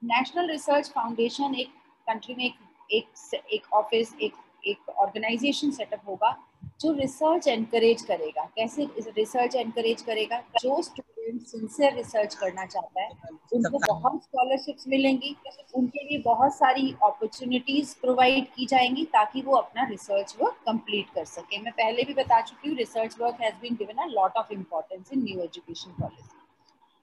नेशनल 0.02 0.50
रिसर्च 0.52 0.90
फाउंडेशन 0.90 1.56
एक 1.56 1.70
कंट्री 2.08 2.36
में 2.36 2.46
एक 2.46 3.08
एक 3.54 3.74
ऑफ़िस 3.74 4.14
एक 4.22 4.34
एक 4.68 4.90
ऑर्गेनाइजेशन 4.90 5.72
सेटअप 5.72 6.08
होगा, 6.08 6.36
जो 6.82 6.92
रिसर्च 6.92 7.48
एनकरेज 7.48 8.02
करेगा। 8.02 8.44
कैसे 8.56 8.86
रिसर्च 9.08 9.56
एनकरेज 9.56 10.02
करेगा? 10.02 10.42
जो 10.62 10.82
स्टूडेंट 10.82 11.11
सिंसियर 11.39 11.94
रिसर्च 11.96 12.36
करना 12.36 12.65
चाहता 12.65 13.02
है। 13.02 13.10
उनको 13.54 13.80
बहुत 13.86 14.24
स्कॉलरशिप्स 14.24 14.88
मिलेंगी। 14.88 15.36
उनके 15.76 16.04
लिए 16.04 16.17
बहुत 16.22 16.54
सारी 16.56 16.91
अपॉर्चुनिटीज़ 17.04 17.94
प्रोवाइड 18.02 18.46
की 18.56 18.65
जाएँगी 18.65 19.06
ताकि 19.13 19.41
वो 19.41 19.56
अपना 19.56 19.88
रिसर्च 19.89 20.36
वर्क 20.41 20.56
कंप्लीट 20.65 21.10
कर 21.15 21.26
सके। 21.28 21.62
मैं 21.62 21.74
पहले 21.74 22.04
भी 22.04 22.13
बता 22.13 22.41
चुकी 22.41 22.70
हूँ 22.70 22.78
research 22.78 23.15
work 23.22 23.41
has 23.41 23.56
been 23.62 23.76
given 23.76 24.04
a 24.04 24.08
lot 24.10 24.38
of 24.38 24.54
importance 24.54 25.12
in 25.13 25.24
new 25.24 25.41
education 25.41 25.91
policy 26.02 26.39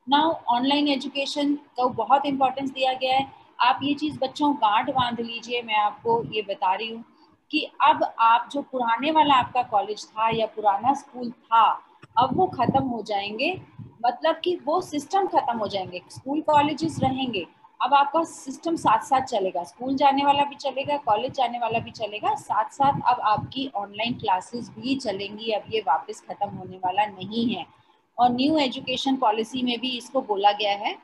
now 0.07 0.33
online 0.49 0.89
education 0.89 1.55
को 1.77 1.89
बहुत 1.95 2.27
इंपॉर्टेंस 2.27 2.71
दिया 2.71 2.93
गया 2.95 3.17
है। 3.17 3.27
आप 3.61 3.81
ये 3.83 3.95
चीज़ 3.95 4.19
बच्चों 4.19 4.55
गांठ 4.57 4.91
बाँध 4.91 5.21
लीजिए 5.21 5.63
मैं 5.63 5.77
आपको 5.77 6.23
ये 6.35 6.43
बता 6.43 6.75
रही 6.75 6.93
हूँ 6.93 7.05
कि 7.51 7.65
अब 7.83 8.03
आप 8.21 8.49
जो 8.53 8.63
पुराने 8.63 9.11
वाला 9.11 9.35
आपका 9.35 9.63
कॉलेज 9.69 10.05
था 10.07 10.29
या 10.37 10.47
पुराना 10.47 10.93
स्कूल 10.95 11.31
था 11.31 11.63
अब 12.19 12.37
वो 12.37 12.47
ख़त्म 12.49 12.83
हो 12.85 13.03
जाएँगे। 13.03 13.51
मतलब 14.01 14.41
कि 14.45 14.59
वो 14.65 14.81
सिस्टम 14.81 15.27
ख़त्म 15.27 15.57
हो 15.59 15.67
जाएँगे। 15.69 16.01
स्कूल 16.11 16.41
कॉलेजेस 16.41 16.99
रहेंगे। 17.03 17.47
अब 17.81 17.95
आपका 17.95 18.23
सिस्टम 18.25 18.77
साथ 18.77 19.03
साथ 19.03 19.23
चलेगा। 19.23 19.63
स्कूल 19.65 19.95
जाने 19.97 20.25
वाला 20.25 20.45
भी 20.45 20.55
चलेगा 20.55 20.97
कॉलेज 20.97 21.33
जाने 21.33 21.59
वाला 21.59 21.79
भी 21.79 21.91
चलेगा। 21.91 22.35
साथ 22.35 22.71
साथ 22.71 23.01
अब 23.07 23.21
आपकी 23.23 23.71
ऑनलाइन 23.77 24.15
क्लासेस 24.15 24.71
भी 24.79 24.95
चलेंगी। 24.97 25.51
अब 25.53 25.65
ये 25.75 25.81
वापस 25.81 26.23
ख़त्म 26.31 26.49
होने 26.49 26.77
वाला 26.77 27.07
नहीं 27.07 27.47
है। 27.55 27.67
और 28.19 28.31
न्यू 28.31 28.57
एजुकेशन 28.59 29.17
पॉलिसी 29.17 29.63
में 29.63 29.79
भी 29.81 29.97
इसको 29.99 30.21
बोला 30.21 30.53
गया 30.53 30.73
है। 30.77 30.97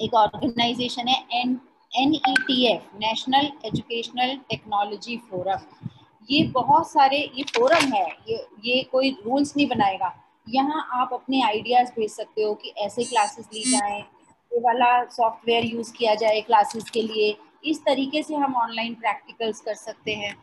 एक 0.00 0.14
ऑर्गेनाइजेशन 0.14 1.08
है 1.08 1.24
N 1.32 1.60
N 1.92 2.14
E 2.14 2.34
T 2.38 2.64
F 2.66 2.96
national 2.96 3.50
educational 3.66 4.36
technology 4.50 5.16
forum 5.30 5.88
ये 6.28 6.42
बहुत 6.44 6.90
सारे, 6.90 7.18
ये 7.36 7.42
फोरम 7.44 7.92
है। 7.92 8.06
ये 8.28 8.46
ये 8.64 8.82
कोई 8.82 9.10
रूल्स 9.26 9.56
नहीं 9.56 9.66
बनाएगा। 9.68 10.12
यहाँ 10.46 10.88
आप 10.92 11.10
अपने 11.12 11.42
आइडियाज़ 11.42 11.90
भेज 11.90 12.10
सकते 12.10 12.42
हो 12.42 12.54
कि 12.54 12.68
ऐसे 12.78 13.04
क्लासेस 13.04 13.48
ली 13.54 13.62
जाएँ 13.62 14.00
ये 14.00 14.60
वाला 14.60 15.04
सॉफ्टवेयर 15.04 15.64
यूज़ 15.64 15.92
किया 15.92 16.14
जाए 16.14 16.40
क्लासेस 16.40 16.90
के 16.90 17.02
लिए। 17.02 17.36
इस 17.64 17.80
तरीके 17.80 18.22
से 18.22 18.34
हम 18.34 18.54
ऑनलाइन 18.54 18.94
प्रैक्टिकल्स 18.94 19.60
कर 19.60 19.74
सकते 19.74 20.14
हैं। 20.14 20.34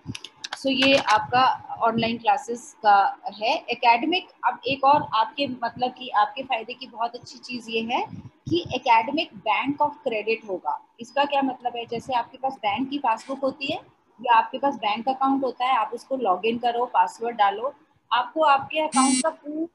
सो 0.57 0.69
so, 0.69 0.75
ये 0.75 0.97
आपका 0.97 1.43
ऑनलाइन 1.83 2.17
क्लासेस 2.17 2.75
का 2.85 3.19
है। 3.41 3.53
एकेडमिक 3.55 4.27
अब 4.45 4.59
एक 4.67 4.83
और 4.83 5.07
आपके 5.15 5.47
मतलब 5.47 5.91
कि 5.91 6.09
आपके 6.09 6.43
फ़ायदे 6.43 6.73
की 6.73 6.87
बहुत 6.87 7.15
अच्छी 7.15 7.39
चीज़ 7.39 7.69
ये 7.69 7.81
है 7.81 8.05
कि 8.49 8.65
एकेडमिक 8.75 9.35
बैंक 9.35 9.81
ऑफ़ 9.81 9.93
क्रेडिट 9.93 10.49
होगा। 10.49 10.79
इसका 10.99 11.25
क्या 11.25 11.41
मतलब 11.41 11.75
है? 11.75 11.85
जैसे 11.85 12.13
आपके 12.13 12.37
पास 12.37 12.53
बैंक 12.53 12.89
की 12.89 12.99
पासबुक 12.99 13.39
होती 13.39 13.71
है 13.71 13.79
या 14.19 14.35
आपके 14.35 14.57
पास 14.57 14.75
बैंक 14.75 15.09
अकाउंट 15.09 15.43
होता 15.43 15.65
है 15.65 15.77
आप 15.77 15.91
उसको 15.93 16.17
लॉग 16.17 16.41
करो 16.61 16.85
पासवर्ड 16.85 17.35
डालो। 17.35 17.73
आपको 18.13 18.41
आपके 18.41 18.79
अकाउंट 18.79 19.23
का 19.23 19.29
पूरा 19.29 19.65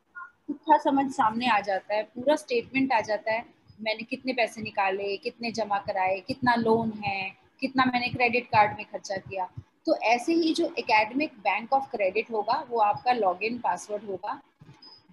समझ 0.70 1.12
सामने 1.12 1.48
आ 1.48 1.60
जाता 1.60 1.94
है, 1.94 2.02
पूरा 2.02 2.36
स्टेटमेंट 2.36 2.92
आ 2.92 3.00
जाता 3.00 3.32
है, 3.32 3.44
मैंने 3.80 4.02
कितने 4.02 4.32
पैसे 4.32 4.62
निकाले, 4.62 5.16
कितने 5.16 5.50
जमा 5.50 5.78
कराए, 5.78 6.20
कितना 6.20 6.54
लोन 6.54 6.92
है, 7.04 7.32
कितना 7.60 7.84
मैंने 7.84 8.08
क्रेडिट 8.08 8.46
कार्ड 8.46 8.76
में 8.76 8.84
खर्चा 8.84 9.16
किया। 9.16 9.48
तो 9.86 9.96
ऐसे 9.96 10.34
ही 10.34 10.54
जो 10.54 10.74
एकेडमिक 10.78 11.32
बैंक 11.32 11.72
ऑफ़ 11.72 11.90
क्रेडिट 11.90 12.30
होगा, 12.30 12.66
वो 12.70 12.78
आपका 12.78 13.12
लॉगिन 13.12 13.58
पासवर्ड 13.58 14.04
होगा। 14.04 14.40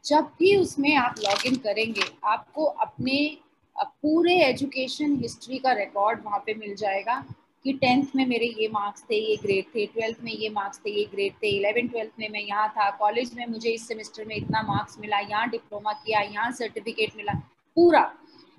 जब 0.05 0.23
भी 0.39 0.55
उसमें 0.55 0.95
आप 0.95 1.15
लॉगिन 1.19 1.55
करेंगे, 1.55 2.03
आपको 2.23 2.65
अपने, 2.65 3.37
पूरे 3.75 4.35
एजुकेशन 4.35 5.15
हिस्ट्री 5.15 5.57
का 5.57 5.71
रिकॉर्ड 5.71 6.23
वहाँ 6.25 6.43
पे 6.45 6.53
मिल 6.53 6.75
जाएगा। 6.75 7.23
कि 7.65 7.73
टेंथ 7.73 8.15
में 8.15 8.25
मेरे 8.25 8.45
ये 8.59 8.67
मार्क्स 8.73 9.03
थे, 9.03 9.15
ये 9.15 9.35
ग्रेड 9.37 9.65
थे 9.75 9.85
ट्वेल्थ 9.85 10.17
में 10.23 10.31
ये 10.31 10.49
मार्क्स 10.49 10.79
थे, 10.79 10.89
ये 10.89 11.03
ग्रेड 11.11 11.33
थे 11.33 11.47
इलेवन 11.49 11.87
ट्वेल्थ 11.87 12.11
में 12.19 12.27
मैं 12.29 12.41
यहाँ 12.41 12.67
था 12.69 12.89
कॉलेज 12.97 13.33
में 13.35 13.45
मुझे 13.47 13.69
इस 13.69 13.87
सेमेस्टर 13.87 14.25
में 14.25 14.35
इतना 14.35 14.61
मार्क्स 14.63 14.99
मिला, 14.99 15.19
यहाँ 15.19 15.49
डिप्लोमा 15.49 15.93
किया, 15.95 16.21
यहाँ 16.21 16.51
सर्टिफिकेट 16.51 17.15
मिला, 17.17 17.33
पूरा। 17.77 18.11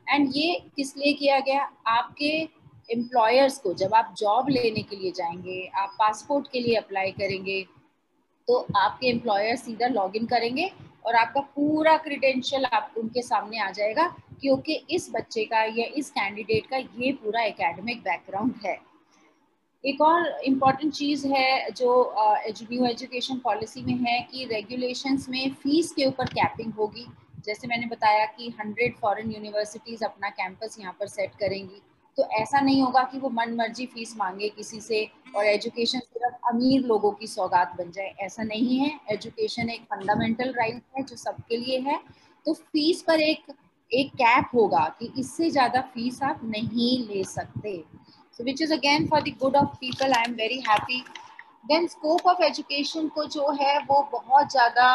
एंड 0.07 0.28
ये 0.34 0.61
किस 0.76 0.96
लिए 0.96 1.12
किया 1.12 1.38
गया? 1.40 1.68
आपके 1.88 2.30
एम्प्लॉयर्स 2.90 3.59
को, 3.59 3.72
जब 3.74 3.94
आप 3.94 4.14
जॉब 4.18 4.48
लेने 4.48 4.82
के 4.82 4.96
लिए 4.96 5.11
जाएँगे, 5.12 5.64
आप 5.74 5.94
पासपोर्ट 5.98 6.46
के 6.53 6.61
लिए 6.61 6.74
अप्लाई 6.76 7.11
करेंगे 7.12 7.64
तो 8.48 8.57
आपके 8.76 9.09
एम्प्लॉयर 9.09 9.57
सीधा 9.57 9.86
लॉगिन 9.88 10.26
करेंगे 10.26 10.70
और 11.07 11.14
आपका 11.16 11.40
पूरा 11.57 11.96
क्रिडेंशियल 11.96 12.64
आप 12.66 12.94
उनके 12.98 13.22
सामने 13.22 13.59
आ 13.59 13.70
जाएगा 13.70 14.07
क्योंकि 14.40 14.74
इस 14.90 15.09
बच्चे 15.14 15.44
का 15.44 15.62
या 15.62 15.86
इस 15.96 16.11
कैंडिडेट 16.11 16.66
का 16.66 16.76
ये 16.76 17.12
पूरा 17.14 17.42
एकेडमिक 17.42 18.01
बैकग्राउंड 18.01 18.55
है। 18.64 18.78
एक 19.85 20.01
और 20.01 20.26
इंपॉर्टेंट 20.45 20.93
चीज़ 20.93 21.26
है 21.26 21.70
जो 21.70 21.93
न्यू 22.49 22.85
एजुकेशन 22.87 23.39
पॉलिसी 23.45 23.83
में 23.83 23.95
है 23.99 24.20
कि 24.22 24.45
रेगुलेशंस 24.45 25.28
में 25.28 25.53
फ़ीस 25.53 25.93
के 25.93 26.07
ऊपर 26.07 26.28
कैपिंग 26.28 26.72
होगी। 26.72 27.07
जैसे 27.47 27.68
मैंने 27.68 27.87
बताया 27.87 28.24
कि 28.26 28.51
100 28.51 28.99
फॉरेन 29.01 29.31
यूनिवर्सिटीज़ 29.33 30.05
अपना 30.05 30.31
कैंपस 30.31 30.76
यहाँ 30.81 30.93
पर 31.01 31.07
सेट 31.07 31.35
करेंगी। 31.41 31.81
तो 32.18 32.24
ऐसा 32.33 32.61
नहीं 32.61 32.83
होगा 32.83 33.03
कि 33.03 33.18
वो 33.18 33.28
मन 33.31 33.55
मर्ज़ी 33.55 33.87
फ़ीस 33.87 34.14
मांगे 34.16 34.49
किसी 34.49 34.81
से 34.81 35.05
और 35.37 35.45
एजुकेशन 35.45 35.99
सिर्फ़ 35.99 36.49
अमीर 36.53 36.83
लोगों 36.83 37.12
की 37.12 37.26
सौगात 37.26 37.74
बन 37.78 37.91
जाए। 37.91 38.14
ऐसा 38.20 38.43
नहीं 38.43 38.78
है। 38.78 38.91
एजुकेशन 39.12 39.70
एक 39.70 39.83
फंडामेंटल 39.85 40.53
राइट 40.53 40.83
है 40.97 41.03
जो 41.03 41.16
सबके 41.16 41.57
लिए 41.57 41.78
है। 41.81 41.99
तो 42.47 42.53
फ़ीस 42.55 43.03
पर 43.03 43.20
एक 43.20 43.53
एक 43.91 44.11
कैप 44.14 44.51
होगा 44.55 44.85
कि 44.99 45.12
इससे 45.18 45.51
ज़्यादा 45.51 45.81
फ़ीस 45.95 46.22
आप 46.22 46.41
नहीं 46.45 46.99
ले 47.09 47.22
सकते। 47.24 47.72
So 48.39 48.45
which 48.45 48.62
is 48.62 48.72
again 48.74 49.07
for 49.09 49.22
the 49.22 49.35
good 49.41 49.57
of 49.57 49.76
people 49.81 50.12
I 50.12 50.24
am 50.28 50.35
very 50.35 50.61
happy 50.68 51.01
then 51.68 51.87
scope 51.87 52.26
of 52.26 52.43
education 52.43 53.09
को 53.09 53.24
जो 53.28 53.51
है 53.61 53.78
वो 53.81 54.03
बहुत 54.12 54.51
ज़्यादा 54.51 54.95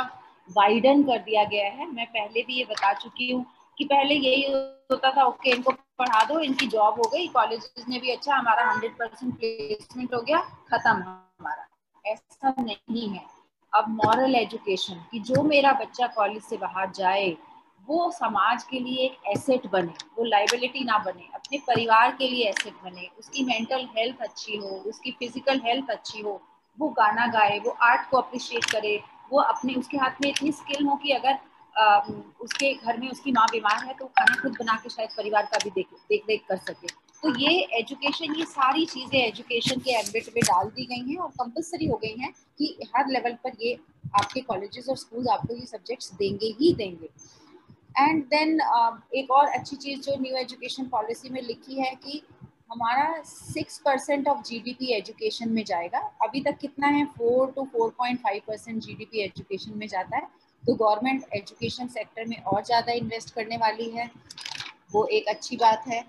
वाइडन 0.49 1.03
कर 1.03 1.17
दिया 1.19 1.43
गया 1.43 1.69
है। 1.69 1.91
मैं 1.91 2.05
पहले 2.07 2.41
भी 2.43 2.57
ये 2.57 2.63
बता 2.65 2.93
चुकी 2.93 3.31
हूँ 3.31 3.45
कि 3.77 3.85
पहले 3.85 4.15
यही 4.15 4.51
होता 4.91 5.11
था, 5.11 5.23
ओके, 5.23 5.49
इनको 5.51 5.71
पढ़ा 5.71 6.23
दो, 6.25 6.39
इनकी 6.39 6.67
जॉब 6.67 6.99
हो 6.99 7.09
गई 7.13 7.27
कॉलेज 7.27 7.69
ने 7.89 7.99
भी 7.99 8.11
अच्छा 8.11 8.35
हमारा 8.35 8.69
हंड्रेड 8.71 8.91
परसेंट 8.91 9.33
प्लेसमेंट 9.37 10.13
हो 10.13 10.21
गया, 10.21 10.39
खत्म 10.69 10.91
हमारा। 10.91 11.67
ऐसा 12.05 12.53
नहीं 12.59 13.07
है। 13.09 13.23
अब 13.73 13.89
मॉरल 13.95 14.35
एजुकेशन 14.35 15.01
कि 15.11 15.19
जो 15.21 15.43
मेरा 15.43 15.71
बच्चा 15.79 16.07
कॉलेज 16.07 16.43
से 16.43 16.57
बाहर 16.57 16.91
जाए 16.91 17.29
वो 17.87 18.09
समाज 18.11 18.63
के 18.63 18.79
लिए 18.79 19.05
एक 19.05 19.17
एसेट 19.27 19.65
बने 19.71 19.93
वो 20.17 20.23
लाइबिलिटी 20.23 20.83
ना 20.83 20.97
बने 20.97 21.27
अपने 21.35 21.57
परिवार 21.67 22.11
के 22.11 22.27
लिए 22.27 22.49
एसेट 22.49 22.73
बने 22.83 23.09
उसकी 23.19 23.43
मेंटल 23.45 23.87
हेल्थ 23.97 24.21
अच्छी 24.21 24.57
हो 24.57 24.69
उसकी 24.89 25.11
फ़िज़िकल 25.11 25.61
हेल्थ 25.65 25.89
अच्छी 25.89 26.21
हो 26.21 26.41
वो 26.77 26.89
गाना 26.97 27.27
गाए 27.33 27.59
वो 27.59 27.75
आर्ट 27.83 28.09
को 28.09 28.17
अप्रिशिएट 28.17 28.65
करे 28.71 28.99
वो 29.31 29.39
अपने 29.41 29.73
उसके 29.75 29.97
हाथ 29.97 30.21
में 30.21 30.29
इतनी 30.29 30.51
स्किल 30.51 30.85
हो 30.85 30.95
कि 30.95 31.11
अगर 31.11 31.37
आ, 31.75 31.97
उसके 32.41 32.73
घर 32.73 32.97
में 32.97 33.09
उसकी 33.09 33.31
माँ 33.31 33.45
बीमार 33.51 33.85
है 33.85 33.93
तो 33.93 34.05
खाना 34.07 34.41
खुद 34.41 34.51
बना 34.59 34.75
के 34.83 34.89
शायद 34.89 35.09
परिवार 35.17 35.45
का 35.45 35.57
भी 35.63 35.69
देख 35.69 35.87
देख 36.09 36.23
रेख 36.29 36.43
कर 36.49 36.57
सके। 36.57 36.87
तो 37.23 37.33
ये 37.39 37.51
एजुकेशन 37.79 38.35
ये 38.35 38.45
सारी 38.45 38.85
चीज़ें 38.85 39.19
एजुकेशन 39.19 39.79
के 39.79 39.91
एम्बिट 39.91 40.27
में 40.35 40.41
डाल 40.43 40.69
दी 40.69 40.85
गई 40.85 41.09
हैं 41.09 41.17
और 41.17 41.29
कंपलसरी 41.39 41.85
हो 41.87 41.97
गई 42.03 42.15
हैं 42.19 42.31
कि 42.59 42.75
हर 42.95 43.09
लेवल 43.09 43.33
पर 43.43 43.51
ये 43.61 43.73
आपके 44.15 44.41
कॉलेजेस 44.41 44.89
और 44.89 44.97
स्कूल 44.97 45.27
आपको 45.27 45.55
ये 45.55 45.65
सब्जेक्ट्स 45.65 46.13
देंगे 46.13 46.55
ही 46.59 46.73
देंगे। 46.73 47.09
एंड 47.95 48.23
देन 48.25 48.59
एक 49.15 49.31
और 49.31 49.47
अच्छी 49.47 49.75
चीज़ 49.75 49.99
जो 50.01 50.15
न्यू 50.21 50.35
एजुकेशन 50.37 50.87
पॉलिसी 50.89 51.29
में 51.29 51.41
लिखी 51.41 51.79
है 51.81 51.93
कि 51.95 52.21
हमारा 52.71 53.21
six 53.25 53.77
percent 53.85 54.27
of 54.27 54.41
GDP 54.45 54.91
education 54.93 55.49
में 55.49 55.63
जाएगा। 55.65 55.99
अभी 56.23 56.41
तक 56.41 56.57
कितना 56.61 56.87
है? 56.87 57.05
Four 57.07 57.51
two 57.51 57.63
four 57.73 57.89
point 57.97 58.19
five 58.21 58.41
percent 58.47 58.81
जी 58.83 59.21
एजुकेशन 59.23 59.77
में 59.77 59.87
जाता 59.87 60.17
है। 60.17 60.27
तो 60.63 60.73
गवर्नमेंट 60.75 61.23
एजुकेशन 61.35 61.87
सेक्टर 61.87 62.25
में 62.25 62.37
और 62.37 62.63
ज़्यादा 62.65 62.93
इन्वेस्ट 62.93 63.33
करने 63.33 63.57
वाली 63.57 63.89
है। 63.89 64.09
वो 64.93 65.05
एक 65.13 65.27
अच्छी 65.27 65.57
बात 65.57 65.83
है। 65.87 65.99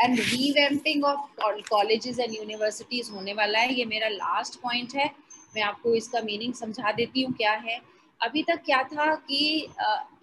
And 0.00 0.18
revamping 0.18 1.04
of 1.04 1.40
colleges 1.70 2.18
and 2.18 2.34
universities 2.34 3.10
होने 3.12 3.32
वाला 3.34 3.58
है। 3.58 3.74
ये 3.74 3.84
मेरा 3.84 4.08
लास्ट 4.08 4.60
पॉइंट 4.62 4.94
है। 4.96 5.10
मैं 5.54 5.62
आपको 5.62 5.94
इसका 5.94 6.20
मीनिंग 6.20 6.54
समझा 6.54 6.92
देती 6.92 7.22
हूँ 7.22 7.32
क्या 7.34 7.52
है। 7.52 7.80
अभी 8.20 8.42
तक 8.42 8.62
क्या 8.64 8.82
था 8.84 9.14
कि 9.14 9.38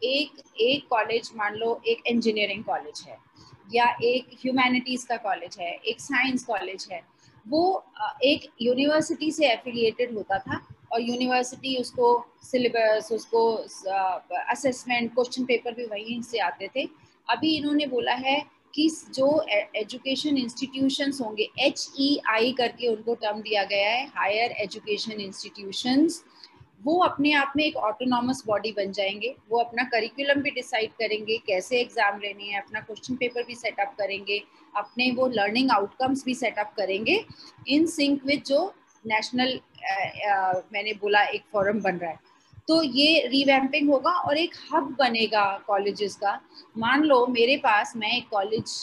एक 0.05 0.41
एक 0.61 0.87
कॉलेज 0.89 1.29
मान 1.35 1.55
लो, 1.55 1.81
एक 1.87 2.01
इंजीनियरिंग 2.07 2.63
कॉलेज 2.63 3.03
है, 3.07 3.17
या 3.75 3.85
एक 4.03 4.29
ह्यूमैनिटीज़ 4.41 5.05
का 5.07 5.17
कॉलेज 5.19 5.57
है, 5.59 5.71
एक 5.73 5.99
साइंस 6.01 6.43
कॉलेज 6.45 6.87
है, 6.91 7.01
वो 7.45 7.83
एक 8.25 8.47
यूनिवर्सिटी 8.61 9.31
से 9.31 9.47
एफिलिएटेड 9.51 10.13
होता 10.15 10.37
था 10.39 10.59
और 10.91 11.01
यूनिवर्सिटी 11.01 11.75
उसको 11.77 12.09
सिलेबस 12.43 13.09
उसको 13.11 13.45
असेसमेंट 14.51 15.13
क्वेश्चन 15.13 15.45
पेपर 15.45 15.73
भी 15.73 15.85
वहीं 15.85 16.21
से 16.21 16.39
आते 16.39 16.67
थे। 16.75 16.87
अभी 17.27 17.55
इन्होंने 17.57 17.85
बोला 17.87 18.13
है 18.13 18.41
कि 18.75 18.89
जो 19.15 19.27
एजुकेशन 19.75 20.37
इंस्टीट्यूशंस 20.37 21.19
होंगे 21.21 21.47
एच 21.59 21.87
ई 21.99 22.17
आई 22.29 22.51
करके 22.57 22.87
उनको 22.87 23.15
टर्म 23.15 23.41
दिया 23.41 23.63
गया 23.63 23.89
है 23.89 24.05
हायर 24.15 24.51
एजुकेशन 24.61 25.19
इंस्टीट्यूशंस 25.21 26.23
वो 26.83 26.97
अपने 27.03 27.31
आप 27.33 27.53
में 27.55 27.63
एक 27.63 27.75
ऑटोनॉमस 27.77 28.43
बॉडी 28.47 28.71
बन 28.73 28.91
जाएँगे। 28.91 29.35
वो 29.49 29.59
अपना 29.59 29.83
करिकुलम 29.85 30.41
भी 30.41 30.51
डिसाइड 30.51 30.91
करेंगे, 30.93 31.37
कैसे 31.47 31.79
एग्ज़ाम 31.81 32.19
लेने 32.19 32.43
हैं, 32.43 32.61
अपना 32.61 32.79
क्वेश्चन 32.81 33.15
पेपर 33.15 33.43
भी 33.43 33.55
सेटअप 33.55 33.93
करेंगे, 33.97 34.41
अपने 34.73 35.11
वो 35.11 35.27
लर्निंग 35.29 35.71
आउटकम्स 35.71 36.23
भी 36.25 36.33
सेटअप 36.35 36.73
करेंगे 36.77 37.23
इन 37.67 37.85
सिंक 37.87 38.25
विद 38.25 38.43
जो 38.47 38.73
नेशनल 39.05 39.59
मैंने 40.73 40.93
बोला 40.93 41.23
एक 41.23 41.43
फॉरम 41.53 41.79
बन 41.81 41.97
रहा 41.97 42.11
है। 42.11 42.19
तो 42.67 42.81
ये 42.83 43.27
रिवैम्पिंग 43.27 43.89
होगा 43.89 44.11
और 44.19 44.37
एक 44.37 44.53
हब 44.71 44.95
बनेगा 44.99 45.45
कॉलेजेस 45.67 46.15
का। 46.15 46.39
मान 46.75 47.03
लो 47.03 47.25
मेरे 47.29 47.57
पास 47.57 47.93
मैं 47.95 48.11
एक 48.17 48.27
कॉलेज 48.29 48.75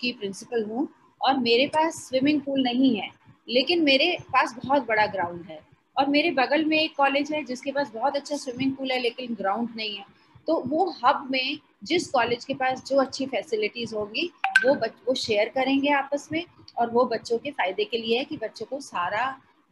की 0.00 0.12
प्रिंसिपल 0.12 0.64
हूँ 0.64 0.88
और 1.20 1.38
मेरे 1.38 1.66
पास 1.68 1.96
स्विमिंग 1.98 2.40
पूल 2.40 2.62
नहीं 2.62 2.94
है, 2.96 3.08
लेकिन 3.48 3.82
मेरे 3.84 4.16
पास 4.26 4.54
बहुत 4.56 4.86
बड़ा 4.86 5.06
ग्राउंड 5.08 5.44
है। 5.44 5.60
और 5.98 6.08
मेरे 6.08 6.30
बगल 6.30 6.64
में 6.64 6.78
एक 6.78 6.94
कॉलेज 6.96 7.32
है 7.32 7.42
जिसके 7.44 7.72
पास 7.72 7.90
बहुत 7.94 8.16
अच्छा 8.16 8.36
स्विमिंग 8.36 8.74
पूल 8.76 8.90
है 8.92 8.98
लेकिन 9.00 9.34
ग्राउंड 9.34 9.68
नहीं 9.76 9.96
है 9.96 10.04
तो 10.48 10.60
वो 10.66 10.84
हब 11.04 11.26
में 11.30 11.58
जिस 11.84 12.08
कॉलेज 12.10 12.44
के 12.44 12.54
पास 12.54 12.84
जो 12.84 12.96
अच्छी 13.00 13.26
फैसिलिटीज़ 13.26 13.94
होंगी 13.94 14.30
वो 14.64 14.74
बच 14.74 14.92
वो 15.08 15.14
शेयर 15.14 15.48
करेंगे 15.48 15.90
आपस 15.92 16.28
में 16.32 16.44
और 16.78 16.90
वो 16.90 17.04
बच्चों 17.04 17.38
के 17.38 17.50
फ़ायदे 17.50 17.84
के 17.84 17.98
लिए 17.98 18.18
है 18.18 18.24
कि 18.24 18.36
बच्चों 18.36 18.66
को 18.66 18.80
सारा 18.80 19.24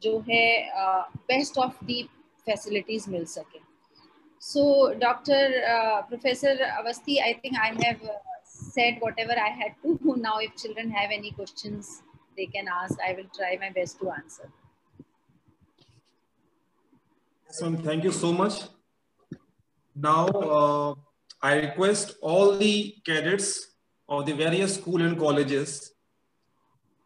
जो 0.02 0.18
है 0.30 0.46
बेस्ट 1.28 1.58
ऑफ़ 1.58 1.84
दी 1.84 2.02
फैसिलिटीज़ 2.46 3.10
मिल 3.10 3.24
सके 3.24 3.60
so 4.42 4.92
doctor 4.94 5.60
professor 6.08 6.60
Awasthi 6.62 7.18
I 7.18 7.34
think 7.44 7.58
I 7.60 7.70
have 7.84 8.08
said 8.56 8.98
whatever 9.00 9.32
I 9.32 9.48
had 9.48 9.74
to. 9.82 10.14
Now, 10.16 10.38
if 10.38 10.56
children 10.56 10.90
have 10.90 11.10
any 11.10 11.30
questions, 11.30 12.02
they 12.36 12.46
can 12.46 12.68
ask. 12.68 12.98
I 13.06 13.12
will 13.12 13.28
try. 13.36 13.58
So, 17.56 17.72
thank 17.74 18.04
you 18.04 18.12
so 18.12 18.34
much. 18.34 18.64
Now, 19.94 20.26
uh, 20.26 20.94
I 21.40 21.54
request 21.54 22.16
all 22.20 22.58
the 22.58 22.94
cadets 23.06 23.68
of 24.10 24.26
the 24.26 24.34
various 24.34 24.74
school 24.74 25.00
and 25.00 25.18
colleges 25.18 25.92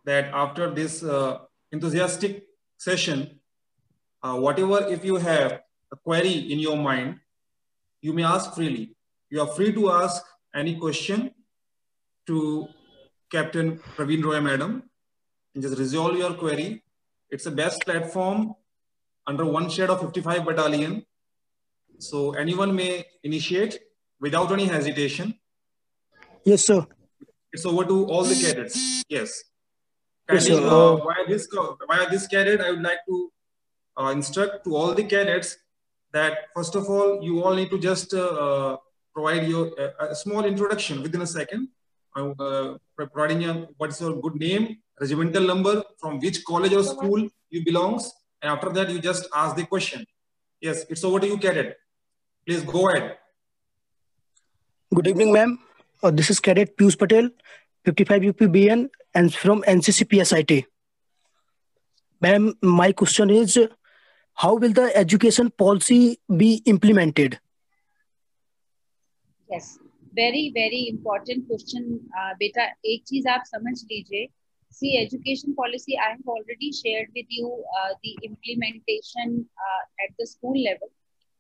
that 0.07 0.25
after 0.35 0.69
this 0.75 1.05
uh, 1.05 1.39
enthusiastic 1.71 2.49
session, 2.79 3.39
uh, 4.25 4.35
whatever 4.35 4.89
if 4.89 5.05
you 5.05 5.19
have 5.19 5.61
a 5.93 5.97
query 5.97 6.51
in 6.53 6.59
your 6.59 6.77
mind, 6.77 7.21
you 8.03 8.13
may 8.13 8.25
ask 8.25 8.53
freely. 8.53 8.97
You 9.31 9.43
are 9.43 9.47
free 9.47 9.73
to 9.73 9.93
ask 9.93 10.21
any 10.53 10.75
question 10.75 11.31
to 12.27 12.67
Captain 13.31 13.79
Praveen 13.79 14.25
Roy 14.25 14.41
Madam 14.41 14.83
and 15.55 15.63
just 15.63 15.79
resolve 15.79 16.17
your 16.17 16.35
query. 16.35 16.83
It's 17.31 17.45
the 17.45 17.53
best 17.53 17.85
platform 17.85 18.57
under 19.31 19.47
one 19.59 19.69
shed 19.75 19.91
of 19.91 20.01
55 20.01 20.45
battalion. 20.45 21.05
So 21.99 22.33
anyone 22.33 22.75
may 22.75 23.05
initiate 23.23 23.79
without 24.21 24.53
any 24.57 24.67
hesitation. 24.67 25.35
Yes, 26.45 26.67
sir. 26.67 26.81
It's 27.53 27.67
over 27.67 27.85
to 27.85 28.05
all 28.07 28.25
the 28.25 28.39
cadets. 28.43 29.05
Yes. 29.09 29.43
Yes, 30.33 30.47
sir. 30.47 30.61
uh, 30.63 30.97
via 31.07 31.25
this 31.29 31.49
via 31.91 32.11
this 32.11 32.27
cadet, 32.33 32.61
I 32.61 32.71
would 32.71 32.83
like 32.83 33.03
to 33.09 33.17
uh, 34.01 34.11
instruct 34.19 34.65
to 34.65 34.77
all 34.77 34.95
the 34.95 35.05
cadets 35.05 35.57
that 36.13 36.39
first 36.55 36.75
of 36.75 36.89
all, 36.89 37.23
you 37.23 37.43
all 37.43 37.55
need 37.55 37.71
to 37.71 37.79
just 37.79 38.15
uh, 38.15 38.77
provide 39.15 39.47
your 39.49 39.65
uh, 39.81 40.15
a 40.15 40.15
small 40.15 40.45
introduction 40.45 41.03
within 41.03 41.23
a 41.23 41.27
second, 41.27 41.69
uh, 42.17 42.75
providing 42.97 43.45
a, 43.51 43.53
what 43.77 43.91
is 43.91 44.01
your 44.01 44.15
good 44.21 44.37
name, 44.47 44.79
regimental 45.01 45.45
number, 45.53 45.83
from 46.01 46.19
which 46.21 46.45
college 46.45 46.73
or 46.73 46.83
school 46.83 47.29
you 47.51 47.65
belongs, 47.65 48.11
and 48.42 48.52
after 48.52 48.70
that 48.70 48.90
you 48.90 49.00
just 49.00 49.28
ask 49.34 49.56
the 49.56 49.66
question. 49.66 50.06
Yes, 50.62 50.86
it's 50.90 51.04
over 51.04 51.20
to 51.20 51.28
you, 51.28 51.38
cadet. 51.38 51.78
Please 52.46 52.64
go 52.64 52.90
ahead. 52.90 53.18
Good 54.94 55.08
evening, 55.08 55.34
ma'am. 55.34 55.60
Uh, 56.04 56.12
this 56.12 56.30
is 56.30 56.40
Cadet 56.40 56.78
Pius 56.78 56.96
Patel, 56.96 57.30
55 57.86 58.22
UPBN, 58.22 58.90
and 59.14 59.34
from 59.34 59.64
NCC 59.64 60.06
PSIT. 60.06 60.66
Ma'am, 62.22 62.54
my 62.62 62.92
question 62.92 63.30
is 63.30 63.58
how 64.36 64.56
will 64.56 64.74
the 64.74 64.96
education 64.96 65.50
policy 65.50 66.20
be 66.38 66.62
implemented? 66.66 67.40
Yes, 69.50 69.78
very 70.14 70.52
very 70.54 70.88
important 70.90 71.48
question, 71.48 72.00
uh, 72.18 72.34
beta. 72.40 72.68
एक 72.86 73.04
चीज 73.08 73.28
आप 73.28 73.44
समझ 73.46 73.84
लीजिए. 73.84 74.28
See, 74.71 74.97
education 74.99 75.55
policy. 75.55 75.99
I 75.99 76.11
have 76.11 76.27
already 76.27 76.73
shared 76.73 77.09
with 77.15 77.27
you 77.29 77.65
uh, 77.79 77.95
the 78.03 78.17
implementation 78.23 79.47
uh, 79.59 80.05
at 80.05 80.15
the 80.19 80.27
school 80.27 80.57
level. 80.63 80.91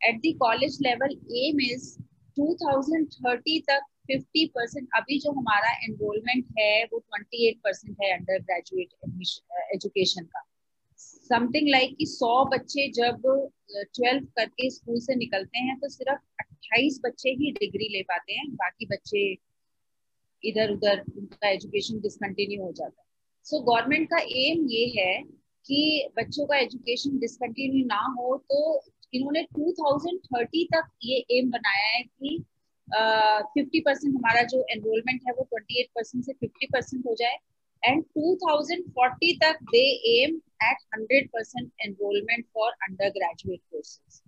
At 0.00 0.20
the 0.22 0.36
college 0.42 0.76
level, 0.82 1.08
aim 1.42 1.60
is 1.60 1.98
2030 2.36 3.62
तक 3.68 3.82
50 4.10 4.46
percent 4.54 4.88
अभी 4.96 5.18
जो 5.20 5.32
हमारा 5.32 5.70
enrolment 5.84 6.46
है 6.58 6.84
वो 6.92 6.98
28 7.16 7.58
परसेंट 7.64 7.96
है 8.02 8.10
अंडर 8.12 8.38
ग्रेजुएट 8.48 8.94
एजुकेशन 9.74 10.24
का 10.34 10.42
समथिंग 11.00 11.68
लाइक 11.68 11.94
कि 11.98 12.06
100 12.06 12.30
बच्चे 12.54 12.88
जब 12.96 13.22
ट्वेल्थ 13.98 14.24
करके 14.38 14.70
स्कूल 14.70 15.00
से 15.00 15.14
निकलते 15.16 15.58
हैं 15.66 15.78
तो 15.80 15.88
सिर्फ़ 15.88 16.44
28 16.44 16.98
बच्चे 17.04 17.30
ही 17.42 17.52
डिग्री 17.60 17.88
ले 17.92 18.02
पाते 18.10 18.32
हैं 18.38 18.48
बाकी 18.64 18.86
बच्चे 18.94 19.22
इधर 20.42 20.70
उधर 20.72 21.04
उनका 21.16 21.48
एजुकेशन 21.50 22.00
डिसकंटिन्यू 22.00 22.62
हो 22.64 22.72
जाता 22.72 23.00
है 23.00 23.08
सो 23.47 23.57
so, 23.57 23.62
गवर्नमेंट 23.64 24.09
का 24.09 24.18
एम 24.38 24.66
ये 24.70 24.86
है 24.97 25.22
कि 25.66 26.09
बच्चों 26.16 26.47
का 26.47 26.57
एजुकेशन 26.59 27.18
डिसकंटिन्यू 27.18 27.84
ना 27.86 28.01
हो 28.18 28.36
तो 28.51 28.59
इन्होंने 29.14 29.43
2030 29.59 30.64
तक 30.74 30.88
ये 31.05 31.24
एम 31.38 31.51
बनाया 31.51 31.86
है 31.86 32.03
कि 32.03 32.38
फिफ्टी 32.88 33.78
uh, 33.78 33.84
परसेंट 33.86 34.14
हमारा 34.14 34.43
जो 34.53 34.64
एनरोलमेंट 34.72 35.20
है 35.26 35.32
वो 35.32 35.49
28 35.55 35.88
परसेंट 35.97 36.24
से 36.24 36.32
50 36.45 36.72
परसेंट 36.72 37.07
हो 37.07 37.14
जाए 37.14 37.38
एंड 37.82 38.03
2040 38.18 39.36
तक 39.43 39.62
they 39.72 39.84
aim 40.12 40.36
at 40.62 40.82
100 40.97 41.26
percent 41.34 41.70
enrolment 41.86 42.45
for 42.55 42.72
under 42.88 43.11
graduate 43.11 43.61
courses 43.61 44.20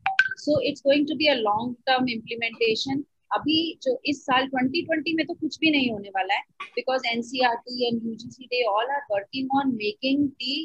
so 0.44 0.60
it's 0.68 0.82
going 0.82 1.06
to 1.08 1.16
be 1.16 1.26
a 1.28 1.34
long 1.40 1.74
term 1.86 2.08
implementation 2.10 3.04
अभी 3.36 3.56
जो 3.82 3.92
इस 4.10 4.22
साल 4.24 4.46
2020 4.48 5.14
में 5.16 5.24
तो 5.26 5.34
कुछ 5.34 5.58
भी 5.60 5.70
नहीं 5.70 5.90
होने 5.90 6.08
वाला 6.16 6.34
है 6.34 6.70
because 6.74 7.06
NCERT 7.12 7.86
and 7.86 8.06
UGC 8.06 8.46
they 8.46 8.62
all 8.70 8.90
are 8.96 9.00
working 9.12 9.56
on 9.58 9.74
making 9.76 10.26
the 10.42 10.56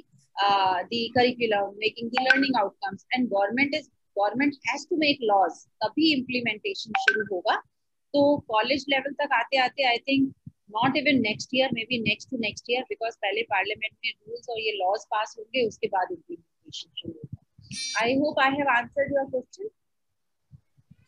the 0.91 1.07
curriculum 1.17 1.71
making 1.85 2.09
the 2.09 2.23
learning 2.25 2.59
outcomes 2.61 3.05
and 3.13 3.27
government 3.29 3.75
is 3.75 3.87
government 4.17 4.55
has 4.69 4.87
to 4.89 4.97
make 5.05 5.23
laws 5.31 5.63
तभी 5.85 6.11
इम्प्लीमेंटेशन 6.17 6.99
शुरू 7.05 7.25
होगा 7.31 7.55
तो 8.13 8.25
कॉलेज 8.49 8.85
लेवल 8.89 9.13
तक 9.23 9.33
आते 9.39 9.57
आते 9.69 9.87
I 9.93 9.97
think 10.09 10.33
not 10.75 10.97
even 10.99 11.19
next 11.23 11.53
year 11.55 11.67
maybe 11.75 11.97
next 12.05 12.29
to 12.31 12.37
next 12.39 12.71
year 12.71 12.79
because 12.89 13.13
पहले 13.19 13.43
parliament 13.51 13.93
में 14.05 14.11
rules 14.13 14.49
और 14.49 14.59
ये 14.61 14.73
laws 14.79 15.05
pass 15.13 15.37
होंगे 15.37 15.67
उसके 15.67 15.87
बाद 15.93 16.11
implementation 16.11 16.95
शुरू 16.95 17.13
होगा 17.13 17.37
I 17.99 18.17
hope 18.19 18.37
I 18.39 18.49
have 18.51 18.67
answered 18.73 19.09
your 19.11 19.25
question. 19.27 19.69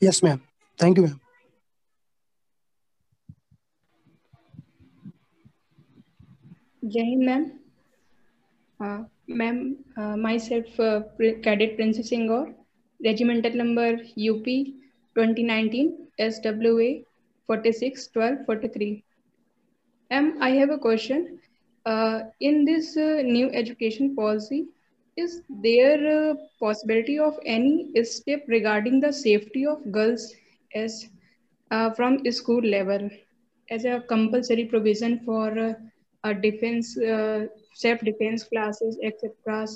Yes, 0.01 0.24
ma'am. 0.24 0.41
Thank 0.80 0.97
you, 0.97 1.03
ma'am. 1.03 1.20
Jai 6.88 7.15
ma'am. 7.15 7.59
Uh, 8.80 9.03
ma'am, 9.27 9.77
uh, 9.97 10.15
myself, 10.15 10.80
uh, 10.80 11.01
Cadet 11.43 11.75
Princess 11.75 12.09
Singor, 12.09 12.53
regimental 13.03 13.53
number 13.53 13.97
UP 14.17 14.45
2019 15.15 16.07
SWA 16.19 17.03
46 17.47 18.07
12 18.07 18.45
43. 18.45 19.03
Um, 20.11 20.38
I 20.41 20.51
have 20.51 20.69
a 20.69 20.77
question. 20.77 21.39
Uh, 21.86 22.21
in 22.39 22.63
this 22.63 22.95
uh, 22.95 23.21
new 23.23 23.49
education 23.51 24.15
policy, 24.15 24.67
is 25.17 25.41
there 25.49 26.32
a 26.32 26.36
possibility 26.61 27.19
of 27.19 27.38
any 27.45 27.91
step 28.03 28.43
regarding 28.47 29.01
the 29.01 29.11
safety 29.11 29.65
of 29.65 29.91
girls 29.91 30.34
as 30.73 31.09
uh, 31.71 31.89
from 31.91 32.23
school 32.32 32.61
level 32.61 33.09
as 33.69 33.84
a 33.84 34.01
compulsory 34.07 34.65
provision 34.65 35.19
for 35.25 35.75
uh, 36.24 36.34
defense, 36.34 36.97
uh, 36.97 37.47
self-defense 37.74 38.43
classes, 38.43 38.97
etc., 39.03 39.67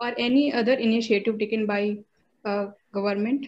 or 0.00 0.12
any 0.18 0.52
other 0.52 0.74
initiative 0.74 1.38
taken 1.38 1.66
by 1.66 1.98
uh, 2.44 2.66
government? 2.92 3.46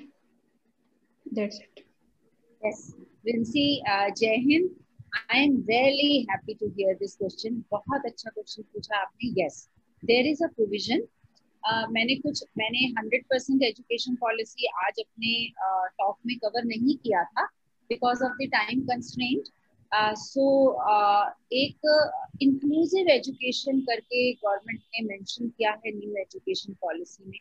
That's 1.27 1.59
it. 1.59 1.85
Yes, 2.63 2.95
Vinci, 3.25 3.83
uh, 3.87 4.11
Jai 4.11 4.39
Hind. 4.39 4.71
I 5.15 5.41
am 5.41 5.53
very 5.67 6.21
happy 6.31 6.55
to 6.61 6.69
hear 6.69 6.95
this 6.99 7.15
question 7.17 7.63
बहुत 7.73 8.07
अच्छा 8.07 8.31
question 8.31 8.63
पूछा 8.63 8.97
आपने 8.97 9.29
yes 9.41 9.59
there 10.03 10.27
is 10.27 10.43
a 10.45 10.47
provision 10.57 11.03
मैंने 11.93 12.15
कुछ 12.23 12.43
मैंने 12.59 12.79
hundred 12.99 13.25
percent 13.31 13.63
education 13.63 14.15
policy 14.23 14.67
आज 14.87 15.01
अपने 15.01 15.35
talk 15.99 16.17
uh, 16.17 16.27
में 16.27 16.37
कवर 16.39 16.65
नहीं 16.65 16.97
किया 16.97 17.23
था 17.25 17.45
because 17.91 18.25
of 18.25 18.43
the 18.43 18.49
time 18.55 18.81
constraint 18.91 19.49
so 20.19 20.45
एक 21.55 21.87
इंक्लूसिव 22.43 23.09
एजुकेशन 23.11 23.81
करके 23.81 24.33
गवर्नमेंट 24.33 24.81
ने 24.81 25.07
मेंशन 25.07 25.49
किया 25.49 25.73
है 25.77 25.93
न्यू 25.97 26.15
एजुकेशन 26.21 26.73
पॉलिसी 26.81 27.25
में। 27.25 27.39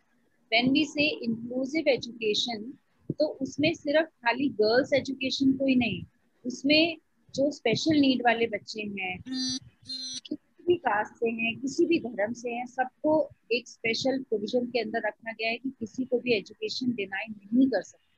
When 0.51 0.72
we 0.72 0.86
say 0.86 1.08
inclusive 1.26 1.89
education 1.89 2.72
तो 3.20 3.26
उसमें 3.41 3.74
सिर्फ़ 3.74 4.06
खाली 4.06 4.47
गर्ल्स 4.62 4.93
एजुकेशन 4.93 5.51
को 5.54 5.66
ही 5.66 5.76
नहीं, 5.76 6.04
उसमें 6.45 6.97
जो 7.34 7.49
स्पेशल 7.51 7.99
नीड 7.99 8.22
वाले 8.26 8.47
बच्चे 8.47 8.82
हैं, 8.82 9.18
किसी 9.22 10.64
भी 10.68 10.76
कास्ट 10.78 11.14
से 11.16 11.30
हैं, 11.32 11.60
किसी 11.60 11.86
भी 11.86 11.99
धर्म 11.99 12.34
से 12.34 12.49
हैं, 12.49 12.66
सबको 12.68 13.30
एक 13.51 13.68
स्पेशल 13.68 14.22
प्रोविज़न 14.24 14.66
के 14.68 14.80
अंदर 14.80 15.08
रखा 15.08 15.32
गया 15.32 15.49
है 15.49 15.58
कि 15.58 15.70
किसी 15.80 16.06
को 16.06 16.20
भी 16.20 16.34
एजुकेशन 16.34 16.93
डिनाई 16.93 17.28
नहीं 17.30 17.68
कर 17.68 17.82
सकते। 17.82 18.12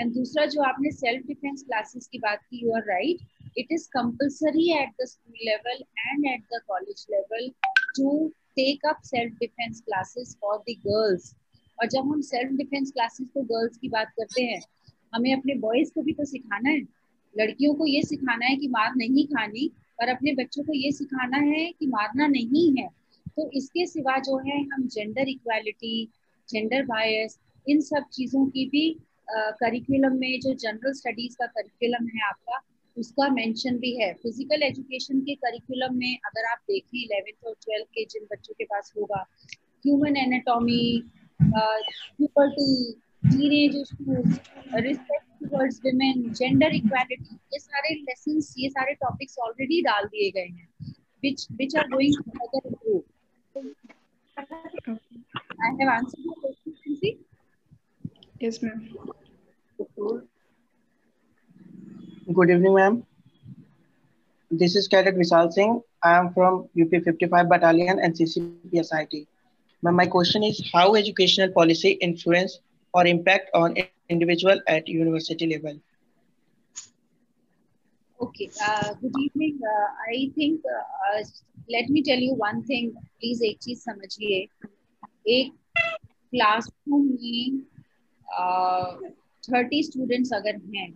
एंड 0.00 0.12
दूसरा 0.14 0.44
जो 0.46 0.62
आपने 0.62 0.90
सेल्फ 0.92 1.26
डिफेंस 1.26 1.62
क्लासेस 1.62 2.06
की 2.12 2.18
बात 2.18 2.42
की 2.50 2.64
you 2.64 2.72
are 2.76 2.82
right 2.88 3.58
it 3.58 3.72
is 3.72 3.88
compulsory 3.90 4.70
at 4.72 4.90
the 5.00 5.06
school 5.08 5.46
level 5.46 5.82
and 5.98 6.26
at 6.32 6.42
the 6.54 6.60
college 6.68 7.06
level 7.10 7.48
to 7.96 8.28
take 8.56 8.86
up 8.88 9.00
self 9.04 9.38
defence 9.40 9.80
classes 9.80 10.36
for 10.40 10.58
the 10.58 10.74
girls 10.86 11.34
और 11.78 11.88
जब 11.88 12.12
हम 12.12 12.20
सेल्फ 12.20 12.52
डिफेंस 12.52 12.90
क्लासेस 12.92 13.28
तो 13.34 13.42
गर्ल्स 13.50 13.76
की 13.76 13.88
बात 13.88 14.08
करते 14.10 14.42
हैं, 14.42 14.60
हमें 15.14 15.32
अपने 15.32 15.54
बॉयज़ 15.58 15.92
को 15.94 16.02
भी 16.02 16.12
तो 16.12 16.24
सिखाना 16.24 16.70
है। 16.70 16.80
लड़कियों 17.34 17.74
को 17.74 17.86
ये 17.86 18.02
सिखाना 18.02 18.46
है 18.46 18.56
कि 18.56 18.68
मार 18.68 18.94
नहीं 18.96 19.26
खानी, 19.26 19.70
और 20.00 20.08
अपने 20.08 20.32
बच्चों 20.34 20.62
को 20.64 20.72
ये 20.72 20.90
सिखाना 20.92 21.36
है 21.36 21.64
कि 21.72 21.86
मारना 21.86 22.26
नहीं 22.26 22.70
है। 22.78 22.88
तो 23.36 23.50
इसके 23.50 23.86
सिवा 23.86 24.18
जो 24.18 24.38
है 24.46 24.58
हम 24.64 24.86
जेंडर 24.86 25.28
इक्वालिटी 25.28 26.08
जेंडर 26.48 26.84
बायस 26.86 27.38
इन 27.66 27.80
सब 27.80 28.04
चीज़ों 28.12 28.46
की 28.46 28.64
भी 28.66 28.84
करिकुलम 29.30 30.16
में 30.18 30.40
जो 30.40 30.52
जनरल 30.62 30.92
स्टडीज़ 31.00 31.36
का 31.38 31.46
करिकुलम 31.46 32.06
है 32.14 32.22
आपका, 32.28 32.60
उसका 32.96 33.28
मेंशन 33.34 33.78
भी 33.78 33.94
है। 33.96 34.12
फ़िज़िकल 34.22 34.62
एजुकेशन 34.62 35.20
के 35.28 35.34
करिकुलम 35.46 35.96
में 35.98 36.12
अगर 36.26 36.50
आप 36.50 36.58
देखें 36.70 36.98
इलेवेंथ 36.98 37.46
और 37.46 37.54
ट्वेल्थ 37.64 37.86
के 37.94 38.04
जिन 38.12 38.26
बच्चों 38.32 38.54
के 38.58 38.64
पास 38.72 38.92
होगा 38.98 39.20
human 39.84 40.16
anatomy 40.16 40.84
puberty 41.40 42.92
teenage 43.22 43.76
issues 43.76 44.32
respect 44.86 45.26
towards 45.42 45.80
women 45.86 46.16
gender 46.38 46.74
equality 46.74 47.34
ये 47.34 47.58
सारे 47.58 47.94
लेसन्स 47.94 48.54
ये 48.58 48.68
सारे 48.70 48.94
टॉपिक्स 49.04 49.38
ऑलरेडी 49.48 49.82
डाल 49.90 50.04
दिए 50.14 50.30
गए 50.30 50.48
हैं। 50.48 50.68
Are 51.22 51.88
going 51.88 52.12
to 52.14 52.22
further 52.34 52.60
improve. 52.64 53.04
I 54.36 54.42
have 55.80 55.88
answered 55.94 56.24
your 56.24 56.36
question, 56.42 56.74
Nancy? 56.86 57.10
Yes, 58.40 58.62
ma'am. 58.62 58.78
good 62.33 62.49
evening 62.49 62.73
ma'am 62.75 63.03
this 64.51 64.75
is 64.75 64.87
Cadet 64.87 65.15
Vishal 65.15 65.51
Singh 65.51 65.81
I 66.03 66.17
am 66.17 66.33
from 66.33 66.69
UP 66.79 66.89
55 66.89 67.49
Battalion 67.49 67.99
and 67.99 68.13
CCPSIT 68.13 69.27
my 69.81 70.05
question 70.05 70.43
is 70.43 70.61
how 70.73 70.95
educational 70.95 71.49
policy 71.51 71.91
influence 71.91 72.59
or 72.93 73.05
impact 73.05 73.49
on 73.53 73.75
individual 74.09 74.61
at 74.67 74.87
university 74.87 75.47
level? 75.47 75.79
Okay, 78.21 78.49
uh, 78.65 78.93
good 79.01 79.11
evening. 79.19 79.59
Uh, 79.61 79.87
I 80.09 80.31
think, 80.35 80.61
uh, 80.65 81.23
let 81.69 81.89
me 81.89 82.01
tell 82.03 82.17
you 82.17 82.35
one 82.35 82.63
thing. 82.63 82.93
Please 83.19 83.41
एक 83.41 83.57
चीज 83.61 83.77
समझिए 83.83 84.47
एक 85.27 85.51
classroom 86.31 87.05
में 87.11 87.63
thirty 89.48 89.82
students 89.82 90.32
अगर 90.32 90.56
हैं, 90.76 90.92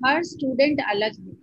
हर 0.00 0.22
student 0.22 0.80
अलग 0.88 1.20
है। 1.20 1.34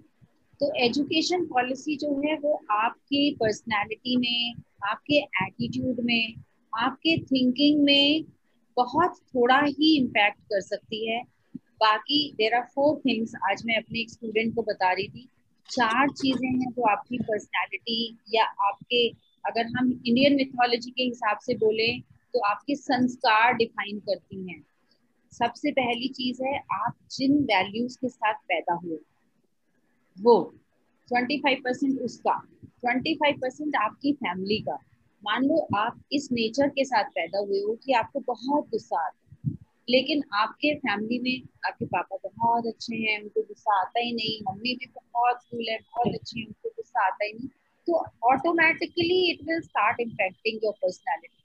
तो 0.60 0.72
एजुकेशन 0.76 1.46
पॉलिसी 1.46 1.96
जो 1.96 2.14
है, 2.22 2.38
वो 2.38 2.54
आपके 2.72 3.32
पर्सनालिटी 3.36 4.18
में, 4.18 4.54
आपके 4.90 5.18
एटीट्यूड 5.18 6.00
में, 6.00 6.36
आपके 6.80 7.18
थिंकिंग 7.22 7.84
में 7.84 8.24
बहुत 8.78 9.18
थोड़ा 9.36 9.62
ही 9.62 9.98
इम्पैक्ट 9.98 10.40
कर 10.40 10.62
सकती 10.62 11.12
है। 11.12 11.24
बाकी 11.56 12.34
देर 12.38 12.54
आर 12.54 12.66
फोर 12.76 13.00
थिंग्स 13.00 13.32
आज 13.52 13.64
मैं 13.66 13.76
अपने 13.76 14.00
एक 14.00 14.10
स्टूडेंट 14.10 14.56
को 14.56 14.62
बता 14.62 14.92
रही 14.94 15.08
थी। 15.08 15.28
चार 15.70 16.10
चीज़ें 16.10 16.50
हैं 16.50 16.72
जो 16.72 16.82
आपकी 16.82 17.18
पर्सनालिटी 17.18 18.18
या 18.34 18.44
आपके, 18.44 19.10
अगर 19.46 19.66
हम 19.66 20.02
इंडियन 20.08 20.36
मिथोलॉजी 20.36 20.92
के 20.92 21.04
हिसाब 21.04 21.38
से 21.38 21.56
बोले 21.56 22.00
तो 22.34 22.40
आपके 22.40 22.76
संस्कार 22.76 23.54
डिफाइन 23.54 24.00
करती 24.00 24.50
हैं। 24.50 24.64
सबसे 25.32 25.72
पहली 25.72 26.08
चीज़ 26.08 26.44
है, 26.44 26.58
आप 26.58 26.96
जिन 27.12 27.38
वैल्यूज़ 27.44 27.98
के 27.98 28.10
साथ 28.10 28.34
पैदा 28.34 28.74
हुए, 28.74 28.98
वो 30.18 30.36
25 31.12 31.60
परसेंट 31.64 32.00
उसका 32.02 32.34
25 32.86 33.38
परसेंट 33.42 33.76
आपकी 33.76 34.14
फैमिली 34.14 34.60
का। 34.60 34.78
मान 35.24 35.44
लो 35.44 35.68
आप 35.78 36.02
इस 36.12 36.30
नेचर 36.32 36.70
के 36.70 36.86
साथ 36.86 37.04
पैदा 37.16 37.40
हुए 37.40 37.60
हो 37.60 37.76
कि 37.76 37.94
आपको 37.94 38.20
बहुत 38.20 38.70
गुस्सा 38.70 39.06
आता 39.06 39.50
है, 39.50 39.56
लेकिन 39.90 40.24
आपके 40.34 40.76
फैमिली 40.76 41.20
में 41.20 41.48
आपके 41.68 41.86
पापा 41.86 42.18
बहुत 42.26 42.68
अच्छे 42.68 42.96
हैं, 42.96 43.22
उनको 43.24 43.42
गुस्सा 43.42 43.80
आता 43.82 44.00
ही 44.00 44.14
नहीं, 44.14 44.40
मम्मी 44.50 44.76
भी 44.76 44.92
बहुत 44.96 45.40
कूल 45.52 45.66
है, 45.70 45.78
बहुत 45.78 46.16
अच्छी 46.16 46.40
है, 46.40 46.46
उनको 46.46 46.70
गुस्सा 46.70 47.06
आता 47.06 47.26
ही 47.26 47.34
नहीं 47.34 47.48
तो 47.88 48.00
automatically 48.24 49.32
it 49.32 49.40
will 49.44 49.62
start 49.62 50.00
impacting 50.00 50.60
your 50.64 50.74
personality 50.74 51.39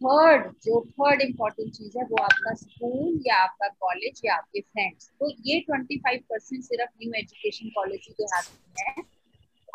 third 0.00 0.52
जो 0.64 0.80
थर्ड 0.90 1.22
इम्पोर्टेंट 1.22 1.72
चीज़ 1.72 1.98
है, 1.98 2.04
वो 2.04 2.16
आपका 2.22 2.54
स्कूल 2.54 3.22
या 3.26 3.36
आपका 3.36 3.68
कॉलेज 3.68 4.20
या 4.24 4.34
आपके 4.34 4.60
फ्रेंड्स 4.60 5.08
तो 5.08 5.30
ये 5.46 5.60
ट्वेंटी 5.60 5.98
फाइव 5.98 6.20
परसेंट 6.20 6.62
सिर्फ़ 6.62 6.90
न्यू 7.02 7.12
एजुकेशन 7.16 7.68
पॉलिसी 7.68 8.12
के 8.12 8.24
हाथ 8.24 8.42
में 8.42 8.84
है। 8.88 9.02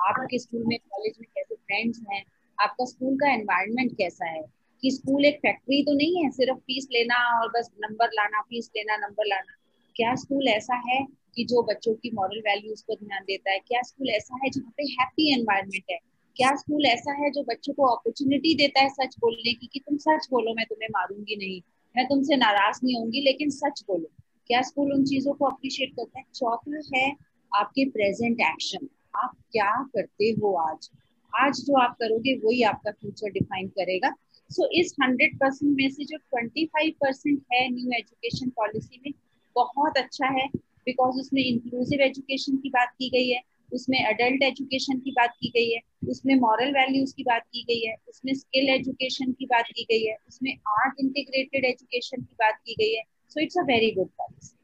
आपके 0.07 0.39
स्कूल 0.39 0.63
में 0.67 0.79
कॉलेज 0.79 1.13
में 1.21 1.27
कैसे 1.35 1.55
फ्रेंड्स 1.55 2.01
हैं? 2.11 2.23
आपका 2.61 2.85
स्कूल 2.85 3.15
का 3.15 3.33
एनवायरनमेंट 3.33 3.91
कैसा 3.97 4.25
है? 4.25 4.41
कि 4.81 4.91
स्कूल 4.91 5.25
एक 5.25 5.37
फैक्ट्री 5.37 5.83
तो 5.83 5.93
नहीं 5.93 6.23
है, 6.23 6.31
सिर्फ़ 6.31 6.59
फ़ीस 6.59 6.87
लेना 6.91 7.41
और 7.41 7.49
बस 7.49 7.71
नंबर 7.79 8.07
लाना 8.07 8.41
फ़ीस 8.41 8.71
लेना 8.75 8.97
नंबर 8.97 9.25
लाना। 9.25 9.55
क्या 9.95 10.15
स्कूल 10.15 10.47
ऐसा 10.47 10.75
है 10.75 11.05
कि 11.35 11.43
जो 11.43 11.63
बच्चों 11.63 11.93
की 11.93 12.11
मॉरल 12.11 12.39
वैल्यूज़ 12.39 12.83
पर 12.83 12.95
ध्यान 12.95 13.23
देता 13.23 13.51
है? 13.51 13.59
क्या 13.59 13.81
स्कूल 13.81 14.09
ऐसा 14.09 14.39
है 14.43 14.49
जहाँ 14.49 14.73
पे 14.77 14.83
हैप्पी 14.83 15.39
एनवायरनमेंट 15.39 15.83
है? 15.91 16.08
क्या 16.39 16.55
स्कूल 16.55 16.85
ऐसा 16.85 17.13
है 17.13 17.29
जो 17.31 17.43
बच्चों 17.43 17.73
को 17.73 17.85
अपॉर्चुनिटी 17.85 18.53
देता 18.55 18.81
है 18.81 18.89
सच 18.89 19.15
बोलने 19.19 19.53
की 19.53 19.67
कि 19.73 19.79
तुम 19.79 19.97
सच 19.97 20.27
बोलो 20.31 20.53
मैं 20.53 20.65
तुम्हें 20.65 20.87
मारूँगी 20.91 21.35
नहीं 21.35 21.61
मैं 21.97 22.05
तुमसे 22.05 22.35
नाराज़ 22.35 22.79
नहीं 22.83 22.95
होंगी 22.95 23.21
लेकिन 23.21 23.49
सच 23.49 23.83
बोलो। 23.87 24.11
क्या 24.47 24.61
स्कूल 24.61 24.93
उन 24.93 25.03
चीज़ों 25.05 25.33
को 25.33 25.45
अप्रिशिएट 25.45 25.91
करता 25.91 26.19
है? 26.19 26.25
चौथा 26.35 26.81
है 26.95 27.15
आपके 27.51 27.89
प्रेजेंट 27.89 28.41
एक्शन 28.41 28.87
आप 29.15 29.35
क्या 29.51 29.83
करते 29.83 30.25
हो 30.25 30.53
आज? 30.53 30.89
आज 31.33 31.59
जो 31.59 31.77
आप 31.79 31.95
करोगे 31.99 32.35
वही 32.37 32.61
आपका 32.63 32.91
फ्यूचर 32.91 33.29
डिफाइन 33.29 33.67
करेगा। 33.67 34.13
सो 34.49 34.63
so, 34.63 34.69
इस 34.73 34.95
हंड्रेड 35.03 35.35
परसेंट 35.35 35.77
में 35.77 35.89
से 35.89 36.05
जो 36.05 36.17
ट्वेंटी 36.17 36.65
फाइव 36.65 36.91
परसेंट 36.91 37.43
है 37.53 37.69
न्यू 37.69 37.91
एजुकेशन 37.91 38.49
पॉलिसी 38.49 39.01
में 39.05 39.13
बहुत 39.55 39.97
अच्छा 39.97 40.27
है 40.27 40.47
बिकॉज़ 40.85 41.19
उसमें 41.19 41.43
इंक्लूसिव 41.43 42.01
एजुकेशन 42.01 42.57
की 42.57 42.69
बात 42.69 42.89
की 42.89 43.09
गई 43.09 43.29
है। 43.29 43.41
उसमें 43.73 43.97
अडल्ट 43.99 44.43
एजुकेशन 44.43 44.99
की 44.99 45.11
बात 45.11 45.33
की 45.39 45.49
गई 45.49 45.69
है 45.69 45.81
उसमें 46.09 46.35
मॉरल 46.37 46.71
वैल्यूज़ 46.73 47.13
की 47.15 47.23
बात 47.23 47.43
की 47.45 47.63
गई 47.63 47.79
है 47.79 47.95
उसमें 48.09 48.33
स्किल 48.35 48.69
एजुकेशन 48.69 49.31
की 49.31 49.45
बात 49.45 49.65
की 49.71 49.83
गई 49.83 50.03
है 50.03 50.15
उसमें 50.27 50.53
आर्ट 50.69 50.99
इंटीग्रेटेड 50.99 51.65
एजुकेशन 51.65 52.21
की 52.21 52.35
बात 52.39 52.61
की 52.65 52.75
गई 52.75 52.95
है 52.95 53.03
so 53.31 53.41
it's 53.41 53.57
a 53.57 53.65
very 53.65 53.91
good 53.91 54.09
policy 54.17 54.57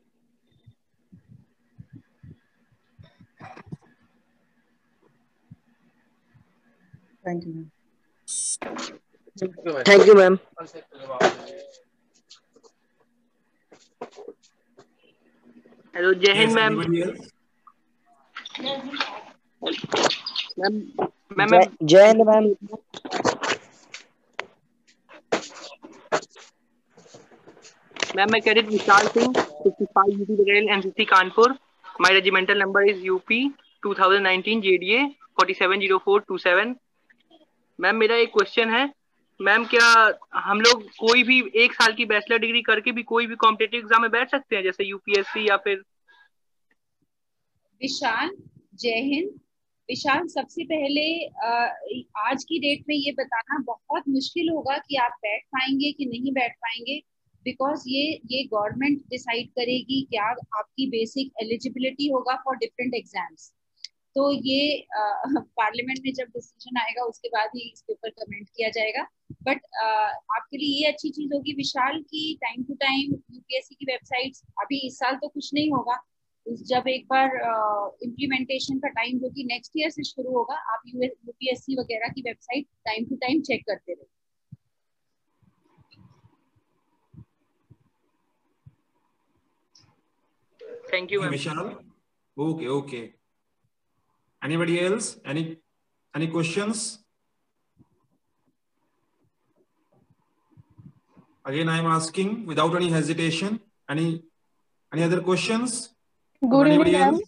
thank 7.24 7.46
you 7.46 7.54
thank 9.84 10.08
you 10.08 10.14
ma'am 10.16 10.38
hello 15.94 16.14
Jai 16.16 16.34
Hind 16.34 16.54
ma'am 16.54 16.82
ma'am 18.58 18.76
ma'am 21.38 21.64
Jai 21.84 22.06
Hind 22.08 22.22
ma'am. 22.22 22.46
Ma'am, 28.16 28.30
मैं 28.32 28.42
cadet 28.42 28.68
Vishal 28.68 29.08
Singh 29.08 29.34
55 29.34 30.10
UP 30.10 30.36
Bareilly 30.36 30.70
NCC 30.70 31.06
Kanpur 31.06 31.56
my 32.02 32.14
regimental 32.14 32.58
number 32.58 32.88
is 32.90 33.02
UP 33.06 33.40
2019 33.84 34.62
JDA 34.62 35.02
470427 35.42 36.76
ma'am, 37.80 37.96
मेरा 37.96 38.16
एक 38.16 38.30
question 38.34 38.70
है। 38.70 38.86
Ma'am, 39.40 39.66
क्या 39.66 39.88
हम 40.36 40.62
लोग 40.62 40.84
कोई 41.00 41.24
भी 41.24 41.40
एक 41.64 41.74
साल 41.74 41.94
की 41.94 42.06
बैचलर 42.06 42.38
डिग्री 42.40 42.62
करके 42.62 42.92
भी 42.92 43.04
कोई 43.04 43.28
भी 43.28 43.36
कॉम्पिटेटिव 43.36 43.80
एग्ज़ाम 43.80 44.02
में 44.02 44.12
बैठ 44.12 44.32
सकते 44.32 44.56
हैं? 44.56 44.64
जैसे 44.64 44.84
यूपीएससी 44.84 45.48
या 45.50 45.58
फिर 45.58 45.84
विशाल, 47.82 48.30
जय 48.76 49.00
हिंद। 49.04 49.30
विशाल, 49.90 50.28
सबसे 50.28 50.64
पहले 50.66 51.04
आज 52.22 52.44
की 52.44 52.60
डेट 52.60 52.84
में 52.90 52.96
ये 52.96 53.12
बताना 53.20 53.58
बहुत 53.68 54.04
मुश्किल 54.10 54.50
होगा 54.50 54.78
कि 54.80 54.96
आप 54.98 55.18
बैठ 55.24 55.44
पाएँगे 55.48 55.92
कि 55.92 56.06
नहीं 56.06 56.32
बैठ 56.34 56.56
पाएँगे 56.58 56.98
बिकॉज़ 57.46 57.84
ये 57.88 58.04
ये 58.32 58.44
गवर्नमेंट 58.54 59.02
डिसाइड 59.10 59.50
करेगी 59.52 60.02
क्या 60.10 60.26
आपकी 60.60 60.88
बेसिक 60.90 61.32
एलिजिबिलिटी 61.44 62.10
होगा 62.12 62.36
फॉर 62.46 62.58
डिफरेंट 62.58 62.96
एग्ज़ाम्स 62.96 63.52
तो 64.16 64.32
ये 64.34 64.86
पार्लियामेंट 64.96 66.00
में 66.06 66.12
जब 66.14 66.28
डिसीज़न 66.28 66.78
आएगा, 66.80 67.04
उसके 67.04 67.30
बाद 67.30 67.50
ही 67.56 67.70
इसके 67.72 67.94
ऊपर 67.94 68.10
कमेंट 68.12 68.48
किया 68.50 68.70
जाएगा। 68.70 69.04
बट 69.44 69.62
आपके 69.78 70.58
लिए 70.58 70.78
ये 70.80 70.92
अच्छी 70.92 71.10
चीज़ 71.10 71.34
होगी, 71.34 71.54
विशाल 71.54 72.02
की 72.04 72.34
टाइम 72.42 72.64
टू 72.64 72.74
टाइम 72.76 73.12
यूपीएससी 73.12 73.76
की 73.76 73.86
वेबसाइट्स 73.86 74.44
अभी 74.62 74.86
इस 74.88 74.98
साल 75.00 75.16
तो 75.16 75.28
कुछ 75.28 75.54
नहीं 75.54 75.72
होगा 75.72 76.02
जब 76.46 76.88
एक 76.88 77.06
बार 77.10 77.36
इम्प्लीमेंटेशन 78.04 78.80
का 78.80 78.90
टाइम 78.92 79.20
जो 79.20 79.30
कि 79.30 79.44
नेक्स्ट 79.44 79.72
ईयर 79.78 79.90
से 79.90 80.04
शुरू 80.04 80.34
होगा 80.34 80.56
आप 80.74 80.82
यूपीएससी 80.88 81.76
वगैरह 81.76 82.14
की 82.16 82.22
website 82.22 82.68
time 82.86 83.06
to 83.06 83.16
time 83.18 83.42
check 83.42 83.64
करते 83.70 83.94
रहे 83.94 84.14
thank 90.92 91.12
you 91.12 91.22
okay 92.38 92.68
okay 92.70 93.02
anybody 94.42 94.78
else 94.78 95.16
any 95.28 95.42
any 96.14 96.28
questions 96.28 96.84
again 101.46 101.70
I 101.70 101.80
am 101.80 101.88
asking 101.88 102.48
without 102.48 102.76
any 102.76 102.90
hesitation 102.92 103.60
any 103.92 104.06
any 104.92 105.02
other 105.02 105.20
question 105.24 105.66
Good 106.50 106.68
evening, 106.68 106.94
ma'am. 106.94 107.20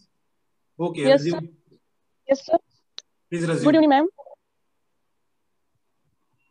Okay. 0.78 1.02
Yes, 1.02 1.24
resume. 1.24 1.40
sir. 1.40 1.48
Yes, 2.28 2.46
sir. 2.46 2.58
Please 3.30 3.46
resume. 3.48 3.64
Good 3.64 3.74
evening, 3.76 3.90
ma'am. 3.90 4.08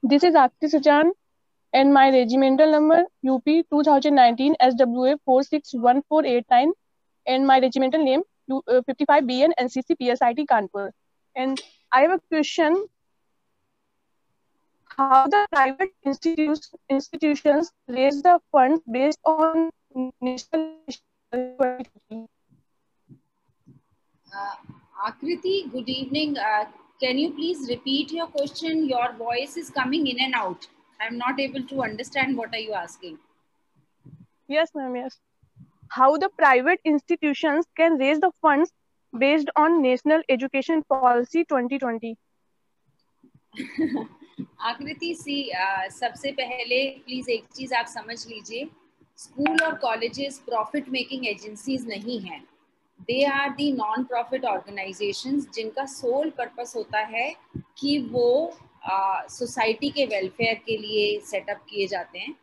This 0.03 0.23
is 0.23 0.33
Akti 0.35 0.69
Sujan 0.73 1.11
and 1.73 1.93
my 1.93 2.09
regimental 2.09 2.71
number 2.71 3.05
UP 3.35 3.45
2019 3.45 4.55
SWA 4.61 5.17
461489 5.25 6.73
and 7.27 7.47
my 7.47 7.59
regimental 7.59 8.03
name 8.03 8.21
55BN 8.49 9.49
uh, 9.49 9.63
NCC 9.63 9.95
PSIT 10.01 10.45
Kanpur. 10.51 10.91
And 11.35 11.61
I 11.91 12.01
have 12.01 12.11
a 12.11 12.19
question. 12.29 12.85
How 14.97 15.27
the 15.27 15.45
private 15.51 15.91
institutes, 16.03 16.71
institutions 16.89 17.71
raise 17.87 18.21
the 18.23 18.39
funds 18.51 18.81
based 18.91 19.19
on 19.25 19.69
national 20.21 20.73
uh, 24.35 24.55
Akriti, 25.07 25.71
good 25.71 25.89
evening. 25.89 26.37
Uh, 26.37 26.65
can 26.99 27.17
you 27.17 27.31
please 27.31 27.67
repeat 27.69 28.11
your 28.11 28.27
question? 28.27 28.87
Your 28.87 29.13
voice 29.13 29.57
is 29.57 29.69
coming 29.69 30.07
in 30.07 30.19
and 30.19 30.33
out. 30.33 30.67
I'm 30.99 31.17
not 31.17 31.39
able 31.39 31.63
to 31.63 31.83
understand 31.83 32.35
what 32.37 32.53
are 32.53 32.59
you 32.59 32.73
asking. 32.73 33.19
Yes, 34.47 34.71
ma'am. 34.73 34.95
Yes. 34.95 35.19
How 35.89 36.17
the 36.17 36.29
private 36.29 36.79
institutions 36.83 37.65
can 37.75 37.97
raise 37.97 38.19
the 38.19 38.31
funds 38.41 38.71
based 39.17 39.49
on 39.55 39.81
National 39.81 40.21
Education 40.29 40.83
Policy 40.89 41.45
2020? 41.45 42.17
आकृति 44.69 45.13
सी 45.15 45.37
सबसे 45.91 46.31
पहले 46.39 46.79
please 47.05 47.29
एक 47.31 47.45
चीज़ 47.55 47.73
आप 47.75 47.85
समझ 47.85 48.17
लीजिए 48.27 48.67
school 49.17 49.63
और 49.65 49.75
colleges 49.81 50.37
profit 50.45 50.89
making 50.89 51.25
agencies 51.27 51.87
नहीं 51.87 52.19
हैं 52.21 52.43
they 52.99 53.23
are 53.23 53.49
the 53.49 53.71
non 53.71 54.03
profit 54.03 54.45
organizations 54.45 55.47
जिनका 55.53 55.85
सोल 55.85 56.29
पर्पस 56.29 56.73
होता 56.75 56.99
है 56.99 57.35
कि 57.77 57.97
वो 58.11 58.57
सोसाइटी 59.29 59.87
uh, 59.87 59.95
के 59.95 60.05
वेलफेयर 60.05 60.53
के 60.55 60.77
लिए 60.77 61.19
सेटअप 61.19 61.65
किए 61.69 61.87
जाते 61.87 62.19
हैं। 62.19 62.33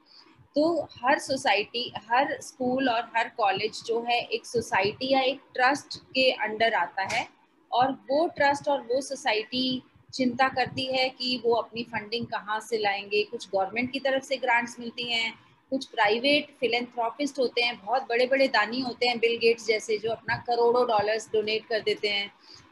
तो 0.55 0.89
हर 1.05 1.19
सोसाइटी 1.19 1.93
हर 2.11 2.41
स्कूल 2.41 2.89
और 2.89 3.11
हर 3.17 3.29
कॉलेज 3.29 3.83
जो 3.85 4.01
है 4.01 4.21
एक 4.25 4.47
सोसाइटी 4.47 5.13
या 5.13 5.21
एक 5.21 5.41
ट्रस्ट 5.55 5.99
के 6.15 6.31
अंडर 6.31 6.75
आता 6.75 7.03
है 7.03 7.27
और 7.73 7.93
वो 8.11 8.27
ट्रस्ट 8.29 8.69
और 8.69 8.81
वो 8.81 9.01
सोसाइटी 9.01 9.83
चिंता 10.15 10.49
करती 10.49 10.85
है 10.87 11.09
कि 11.09 11.41
वो 11.45 11.55
अपनी 11.55 11.83
फंडिंग 11.83 12.27
कहाँ 12.27 12.61
से 12.61 12.79
लाएँगे। 12.79 13.23
कुछ 13.23 13.49
गवर्नमेंट 13.49 13.91
की 13.93 14.01
तरफ़ 14.01 14.25
से 14.25 14.37
ग्रांट्स 14.37 14.79
मिलती 14.81 15.13
हैं 15.13 15.33
कुछ 15.73 15.85
प्राइवेट 15.87 16.51
फिलेंथ्रॉपिस्ट 16.61 17.39
होते 17.39 17.63
हैं, 17.63 17.77
बहुत 17.77 18.03
बड़े 18.09 18.27
बड़े 18.27 18.49
दानी 18.49 18.81
होते 18.81 19.09
हैं 19.09 19.19
बिल 19.19 19.37
गेट्स 19.39 19.67
जैसे, 19.67 19.99
जो 19.99 20.11
अपना 20.11 20.37
करोड़ों 20.47 20.87
डॉलर्स 20.89 21.29
डोनेट 21.33 21.67
कर 21.67 21.81
देते 21.83 22.09
हैं। 22.09 22.31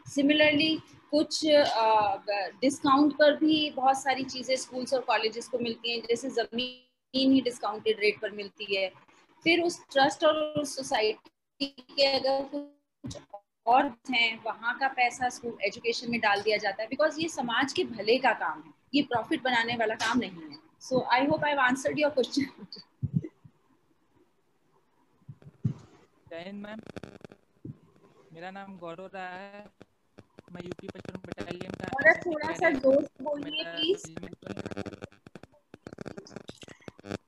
सिमिलरली 0.08 0.74
कुछ 1.12 1.40
डिस्काउंट 2.60 3.12
पर 3.14 3.36
भी 3.36 3.70
बहुत 3.72 4.02
सारी 4.02 4.24
चीज़ें 4.26 4.54
स्कूल्स 4.56 4.94
और 4.94 5.00
कॉलेजेस 5.02 5.48
को 5.48 5.58
मिलती 5.58 5.92
हैं, 5.92 6.00
जैसे 6.02 6.30
ज़मीन 6.30 7.32
ही 7.32 7.40
डिस्काउंटेड 7.40 8.00
रेट 8.00 8.20
पर 8.20 8.30
मिलती 8.32 8.74
है। 8.74 8.88
फिर 9.44 9.60
उस 9.62 9.80
ट्रस्ट 9.92 10.24
और 10.24 10.64
सोसाइटी 10.66 11.66
के 11.66 12.06
अगर 12.08 12.42
कुछ 12.52 13.16
और 13.66 13.84
हैं, 14.10 14.40
वहाँ 14.44 14.76
का 14.78 14.88
पैसा 14.90 15.28
स्कूल 15.28 15.56
एजुकेशन 15.64 16.10
में 16.10 16.20
डाल 16.20 16.40
दिया 16.42 16.56
जाता 16.58 16.82
है 16.82 16.88
बिकॉज़ 16.88 17.20
ये 17.20 17.28
समाज 17.30 17.72
के 17.72 17.84
भले 17.86 18.16
का 18.18 18.32
काम 18.34 18.58
है, 18.58 18.72
ये 18.94 19.02
प्रॉफिट 19.04 19.42
बनाने 19.42 19.76
वाला 19.76 19.94
काम 19.96 20.18
नहीं 20.18 20.50
है। 20.50 20.61
So 20.82 21.00
I 21.12 21.26
hope 21.26 21.44
I 21.44 21.54
answered 21.66 21.98
your 21.98 22.10
question 22.18 22.66
Jain 26.30 26.56
ma'am 26.56 26.80
मेरा 28.34 28.50
नाम 28.50 28.76
गौरव 28.78 29.08
रहा 29.14 29.28
है। 29.30 29.64
मैं 30.52 30.62
यूपी 30.64 30.88
पचपन 30.88 31.18
बटालियन 31.26 31.72
का 31.80 31.88
और 31.98 32.12
थोड़ा 32.22 32.52
सा 32.54 32.70
ज़ोर 32.78 33.08
बोलिए 33.22 33.64
प्लीज़ 33.66 34.02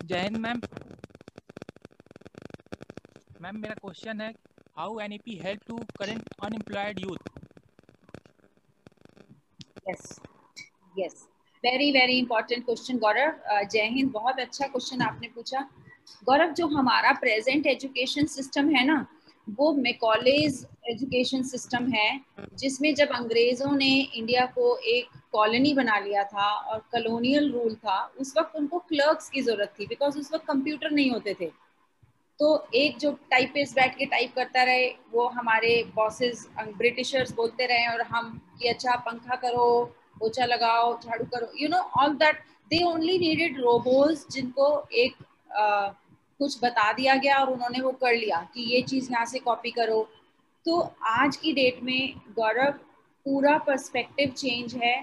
जैन 0.04 0.40
मैम 0.40 0.60
मैम 3.42 3.56
मेरा 3.58 3.74
क्वेश्चन 3.74 4.20
है 4.20 4.32
how 4.78 4.98
NEP 5.00 5.36
help 5.44 5.60
to 5.68 5.76
current 5.98 6.28
unemployed 6.44 7.00
youth 7.00 7.30
yes 9.88 10.04
yes 10.98 11.16
very 11.64 11.90
very 11.92 12.16
important 12.18 12.64
question 12.64 12.98
Gaurav 12.98 13.64
Jai 13.64 13.86
Hind 13.92 14.10
बहुत 14.12 14.40
अच्छा 14.40 14.66
क्वेश्चन 14.66 15.02
आपने 15.02 15.28
पूछा। 15.34 15.60
गौरव, 16.22 16.52
जो 16.52 16.66
हमारा 16.68 17.12
प्रेजेंट 17.20 17.66
एजुकेशन 17.66 18.26
सिस्टम 18.28 18.68
है 18.70 18.84
ना, 18.86 19.06
वो 19.48 19.72
मेकॉलेज 19.74 20.66
एजुकेशन 20.90 21.42
सिस्टम 21.44 21.86
है, 21.92 22.20
जिसमें 22.58 22.94
जब 22.94 23.14
अंग्रेज़ों 23.14 23.72
ने 23.76 23.90
इंडिया 23.94 24.44
को 24.54 24.76
एक 24.88 25.08
कॉलोनी 25.32 25.72
बना 25.74 25.98
लिया 26.00 26.24
था 26.24 26.50
और 26.50 26.78
कॉलोनियल 26.92 27.50
रूल 27.52 27.74
था, 27.76 27.98
उस 28.20 28.34
वक्त 28.38 28.56
उनको 28.56 28.78
क्लर्क्स 28.88 29.30
की 29.30 29.42
ज़रूरत 29.42 29.74
थी 29.80 29.86
बिकॉज़ 29.86 30.18
उस 30.18 30.32
वक्त 30.34 30.46
कंप्यूटर 30.46 30.90
नहीं 30.90 31.10
होते 31.10 31.34
थे। 31.40 31.50
तो 32.40 32.54
एक 32.76 32.98
जो 32.98 33.12
टाइपिस्ट 33.30 33.74
बैठ 33.76 33.98
के 33.98 34.04
टाइप 34.06 34.34
करता 34.36 34.62
रहे, 34.64 34.86
वो 35.12 35.26
हमारे 35.30 35.82
बॉसेस 35.96 36.48
ब्रिटिशर्स 36.78 37.34
बोलते 37.34 37.66
रहे, 37.66 37.86
और 37.88 38.02
हम 38.04 38.40
कि 38.60 38.68
अच्छा 38.68 38.96
पंखा 39.02 39.36
करो 39.38 39.66
पोछा 40.18 40.44
लगाओ 40.44 40.98
झाड़ू 41.00 41.24
करो 41.24 41.52
you 41.60 41.68
know 41.68 41.78
all 42.00 42.14
that 42.14 42.42
they 42.70 42.84
only 42.84 43.18
needed 43.18 43.60
robots 43.60 44.24
जिनको 44.30 44.66
एक 44.92 45.14
uh, 45.14 45.94
कुछ 46.38 46.58
बता 46.62 46.92
दिया 46.92 47.14
गया 47.14 47.36
और 47.38 47.52
उन्होंने 47.52 47.80
वो 47.80 47.90
कर 47.92 48.14
लिया 48.14 48.40
कि 48.54 48.62
ये 48.74 48.80
चीज़ 48.82 49.10
यहाँ 49.12 49.24
से 49.26 49.38
कॉपी 49.38 49.70
करो। 49.70 50.08
तो 50.66 50.78
आज 51.06 51.36
की 51.36 51.52
डेट 51.52 51.82
में 51.82 52.14
गौरव 52.36 52.72
पूरा 53.26 53.56
पर्सपेक्टिव 53.58 54.30
चेंज 54.30 54.74
है। 54.74 54.94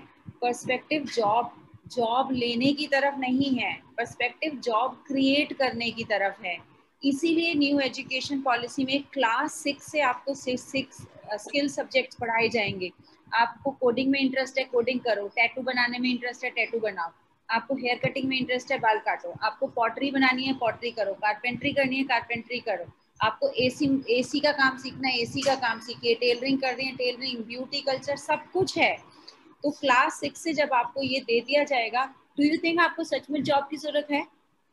पर्सपेक्टिव 0.42 1.06
जॉब 1.16 1.52
जॉब 1.88 2.32
लेने 2.32 2.74
की 2.74 2.88
तरफ़ 2.88 3.16
नहीं 3.20 3.50
है। 3.56 3.74
पर्सपेक्टिव 3.98 4.60
जॉब 4.64 5.04
क्रिएट 5.08 5.54
करने 5.54 5.90
की 5.92 6.04
तरफ़ 6.04 6.42
है। 6.46 6.58
इसीलिए 7.02 7.54
न्यू 7.54 7.80
एजुकेशन 7.80 8.42
पॉलिसी 8.42 8.86
में 8.86 9.04
क्लास 9.14 9.54
सिक्स 9.54 9.92
से 9.92 10.02
आपको 10.02 10.34
सिक्स 10.34 11.02
स्किल 11.42 11.70
सब्जेक्ट्स 11.70 12.16
पढ़ाए 12.16 12.50
जाएँगे। 12.50 12.92
आपको 13.34 13.72
कोडिंग 13.72 14.12
में 14.12 14.20
इंटरेस्ट 14.20 14.58
है 14.58 14.64
कोडिंग 14.64 15.00
करो। 15.00 15.28
टैटू 15.28 15.62
बनाने 15.62 16.00
में 16.00 16.10
इंटरेस्ट 16.10 16.44
है 16.44 16.50
टैटू 16.50 16.80
बनाओ। 16.80 17.12
आपको 17.50 17.76
हेयर 17.76 18.00
कटिंग 18.00 18.28
में 18.30 18.38
इंटरेस्ट 18.38 18.72
है, 18.72 18.78
बाल 18.78 18.98
काटो। 19.00 19.34
आपको 19.44 19.68
पॉटरी 19.68 20.12
बनानी 20.12 20.44
है 20.44 20.54
पॉटरी 20.54 20.92
करो। 20.92 21.14
कारपेंट्री 21.14 21.72
करनी 21.74 21.98
है 21.98 22.04
कारपेंट्री 22.04 22.60
करो। 22.60 22.86
आपको 23.20 23.50
एसी 23.64 23.88
एसी 24.10 24.40
का 24.40 24.52
काम 24.52 24.78
सीखना 24.78 25.08
है 25.08 25.22
एसी 25.22 25.42
का 25.42 25.56
काम 25.58 25.80
सीखिए। 25.80 26.14
टेलरिंग 26.16 26.60
कर 26.60 26.74
रही 26.76 26.86
है 26.86 26.96
टेलरिंग 26.96 27.44
ब्यूटी 27.46 27.82
कल्चर 27.82 28.16
सब 28.16 28.50
कुछ 28.54 28.78
है। 28.78 28.96
तो 29.64 29.72
क्लास 29.72 30.20
सिक्स 30.20 30.44
से 30.44 30.54
जब 30.54 30.74
आपको 30.74 31.04
ये 31.04 31.20
दे 31.20 31.40
दिया 31.42 31.64
जाएगा 31.64 32.06
डू 32.38 32.44
यू 32.44 32.58
थिंक 32.64 32.80
आपको 32.80 33.04
सच 33.04 33.30
में 33.32 33.42
जॉब 33.44 33.68
की 33.70 33.78
ज़रूरत 33.78 34.08
है? 34.12 34.24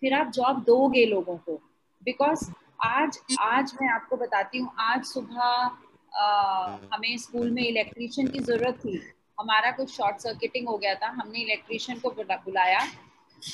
फिर 0.03 0.15
आप 0.15 0.31
जॉब 0.33 0.63
दोगे 0.65 1.05
लोगों 1.07 1.37
को। 1.37 1.61
बिकॉज़ 2.03 2.51
आज 2.85 3.19
आज 3.41 3.73
मैं 3.81 3.89
आपको 3.89 4.17
बताती 4.17 4.59
हूँ, 4.59 4.71
आज 4.81 5.05
सुबह 5.05 5.71
हमें 6.15 7.17
स्कूल 7.17 7.51
में 7.51 7.63
इलेक्ट्रीशियन 7.63 8.29
की 8.29 8.39
ज़रूरत 8.39 8.75
थी। 8.75 8.97
हमारा 9.41 9.71
कुछ 9.71 9.91
शॉर्ट 9.97 10.17
सर्किटिंग 10.19 10.69
हो 10.69 10.77
गया 10.79 10.95
था। 10.95 11.09
हमने 11.09 11.39
इलेक्ट्रीशियन 11.39 11.99
को 11.99 12.11
बुलाया। 12.11 12.81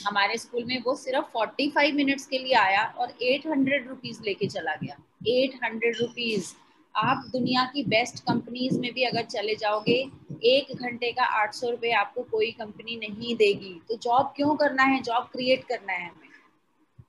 हमारे 0.07 0.37
स्कूल 0.39 0.65
में 0.65 0.83
वो 0.83 0.95
सिर्फ़ 0.95 1.25
45 1.33 1.95
मिनट्स 1.95 2.27
के 2.27 2.39
लिए 2.39 2.55
आया 2.55 2.85
और 2.99 3.15
800 3.23 3.89
रुपीस 3.89 4.21
लेके 4.21 4.47
चला 4.47 4.75
गया। 4.75 4.97
800 5.29 6.01
रुपीस। 6.01 6.55
आप 6.95 7.25
दुनिया 7.33 7.65
की 7.65 7.83
बेस्ट 7.85 8.19
कंपनीज़ 8.19 8.79
में 8.81 8.93
भी 8.95 9.03
अगर 9.05 9.25
चले 9.25 9.55
जाओगे, 9.55 9.99
एक 10.45 10.75
घंटे 10.77 11.13
का 11.13 11.25
आठ 11.41 11.55
सौ 11.55 11.71
रुपये 11.71 11.93
आपको 11.93 12.23
कोई 12.23 12.51
कंपनी 12.51 12.97
नहीं 12.97 13.35
देगी। 13.37 13.81
तो 13.89 13.97
जॉब 13.97 14.33
क्यों 14.37 14.55
करना 14.57 14.83
है? 14.83 15.01
जॉब 15.03 15.25
क्रिएट 15.25 15.65
करना 15.65 15.93
है 15.93 16.09
हमें। 16.09 16.29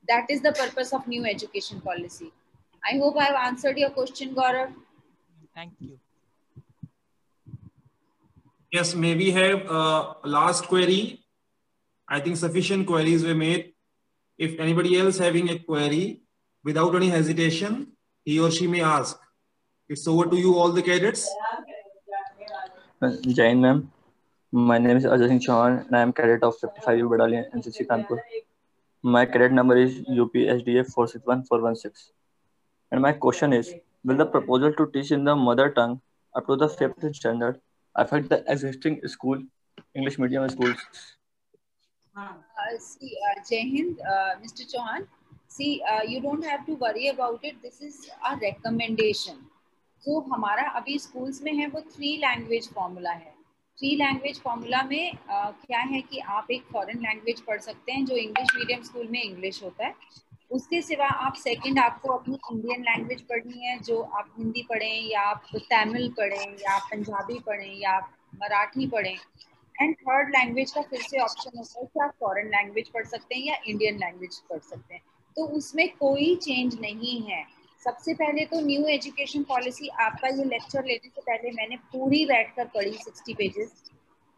That 0.04 0.32
is 0.32 0.42
the 0.44 0.48
purpose 0.48 0.94
of 0.94 1.10
new 1.10 1.26
education 1.26 1.80
policy 1.80 2.32
I 2.84 2.98
hope 3.00 3.18
I 3.18 3.28
answered 3.28 3.80
your 3.80 3.90
question 3.90 4.34
Gaurav 4.34 4.74
Thank 5.56 5.74
you. 5.80 5.98
Yes, 8.72 8.94
may 8.94 9.16
we 9.16 9.32
have 9.32 9.62
a 9.70 10.18
last 10.26 10.68
query? 10.68 11.24
I 12.10 12.20
think 12.20 12.36
sufficient 12.36 12.86
queries 12.86 13.24
were 13.24 13.36
made. 13.36 13.74
If 14.38 14.60
anybody 14.60 15.00
else 15.00 15.18
having 15.18 15.50
a 15.50 15.58
query, 15.60 16.24
without 16.66 16.94
any 16.96 17.10
hesitation, 17.10 17.94
he 18.26 18.38
or 18.40 18.52
she 18.52 18.68
may 18.68 18.82
ask. 18.82 19.18
It's 19.88 20.06
over 20.08 20.26
to 20.26 20.36
you 20.36 20.58
all 20.58 20.74
the 20.74 20.82
cadets. 20.82 21.30
Uh, 23.02 23.14
Jain 23.22 23.62
ma'am, 23.62 23.90
my 24.52 24.78
name 24.78 24.98
is 24.98 25.06
Ajay 25.06 25.28
Singh 25.30 25.40
Chauhan 25.40 25.86
and 25.86 25.96
I 25.96 26.02
am 26.02 26.12
cadet 26.12 26.44
of 26.44 26.58
55 26.58 27.10
Battalion 27.10 27.46
NCC 27.56 27.88
Kanpur. 27.88 28.20
My 29.04 29.26
cadet 29.26 29.54
number 29.54 29.78
is 29.78 30.02
UPSDF 30.02 30.92
461416. 30.92 32.12
And 32.92 33.02
my 33.02 33.14
question 33.14 33.54
is, 33.54 33.74
will 34.06 34.18
the 34.18 34.26
proposal 34.26 34.72
to 34.74 34.90
teach 34.94 35.12
in 35.12 35.24
the 35.24 35.36
mother 35.36 35.70
tongue 35.72 36.00
up 36.36 36.48
to 36.48 36.56
the 36.56 36.70
fifth 36.70 37.04
standard 37.16 37.60
affect 37.96 38.30
the 38.30 38.44
existing 38.48 39.02
school, 39.08 39.42
English 39.96 40.20
medium 40.20 40.48
schools? 40.48 40.78
Uh, 42.16 42.34
see, 42.80 43.18
uh, 43.28 43.42
Jai 43.50 43.64
Hind, 43.74 44.00
uh, 44.00 44.36
Mr. 44.44 44.64
Chauhan, 44.72 45.08
see, 45.48 45.82
uh, 45.92 46.04
you 46.04 46.22
don't 46.22 46.46
have 46.46 46.66
to 46.66 46.76
worry 46.76 47.08
about 47.10 47.40
it. 47.44 47.56
This 47.62 47.82
is 47.82 48.10
a 48.32 48.38
recommendation. 48.38 49.44
so, 50.06 50.22
हमारा 50.32 50.64
अभी 50.78 50.98
schools 51.00 51.42
में 51.42 51.54
है 51.54 51.68
वो 51.68 51.80
three 51.94 52.16
language 52.18 52.68
formula 52.74 53.12
है 53.12 53.34
three 53.80 53.96
language 53.98 54.40
formula 54.42 54.82
में 54.90 55.12
uh, 55.12 55.52
क्या 55.66 55.80
है 55.92 56.02
कि 56.02 56.20
आप 56.36 56.52
एक 56.52 56.66
फॉरेन 56.74 57.00
लैंग्वेज 57.02 57.42
पढ़ 57.48 57.60
सकते 57.62 57.92
हैं 57.92 58.06
जो 58.06 58.16
इंग्लिश 58.16 58.56
मीडियम 58.56 58.82
स्कूल 58.90 59.08
में 59.12 59.22
इंग्लिश 59.22 59.62
होता 59.64 59.86
है 59.86 59.94
उसके 60.52 60.82
सिवा 60.82 61.08
आप 61.26 61.34
सेकंड 61.34 61.80
आपको 61.80 62.14
अपनी 62.14 62.38
इंडियन 62.52 62.82
लैंग्वेज 62.82 63.22
पढ़नी 63.22 63.66
है, 63.66 63.78
जो 63.80 64.02
आप 64.02 64.34
हिंदी 64.38 64.62
पढ़ें 64.70 65.10
या 65.12 65.22
आप 65.22 65.46
तमिल 65.72 66.10
पढ़ें 66.18 66.56
या 66.62 66.72
आप 66.72 66.88
पंजाबी 66.92 67.40
पढ़ें 67.40 67.74
या 67.74 67.92
आप 67.92 68.12
मराठी 68.36 68.88
पढ़ें 68.88 69.16
एंड 69.76 69.96
थर्ड 69.96 70.30
लैंग्वेज 70.30 70.72
का 70.72 70.82
फिर 70.82 71.02
से 71.02 71.20
ऑप्शन 71.20 71.58
होता 71.58 71.80
है 71.80 71.86
कि 71.86 72.00
आप 72.00 72.14
फॉरेन 72.20 72.48
लैंग्वेज 72.48 72.90
पढ़ 72.90 73.06
सकते 73.06 73.36
हैं 73.36 73.44
या 73.44 73.56
इंडियन 73.68 73.98
लैंग्वेज 73.98 74.40
पढ़ 74.50 74.60
सकते 74.60 74.94
हैं। 74.94 75.02
तो 75.38 75.46
उसमें 75.58 75.88
कोई 75.98 76.36
चेंज 76.36 76.80
नहीं 76.82 77.22
है। 77.22 77.44
सबसे 77.86 78.14
पहले 78.14 78.46
तो 78.46 78.60
न्यू 78.62 78.86
एजुकेशन 78.88 79.44
पॉलिसी 79.44 79.88
आपका 80.02 80.28
ये 80.28 80.44
लेक्चर 80.46 80.86
लेने 80.86 81.10
से 81.10 81.22
पहले 81.22 81.52
मैंने 81.52 81.76
पूरी 81.92 82.26
बैठकर 82.26 82.66
पढ़ी 82.76 82.92
सिक्सटी 82.94 83.34
पेजेस 83.34 83.74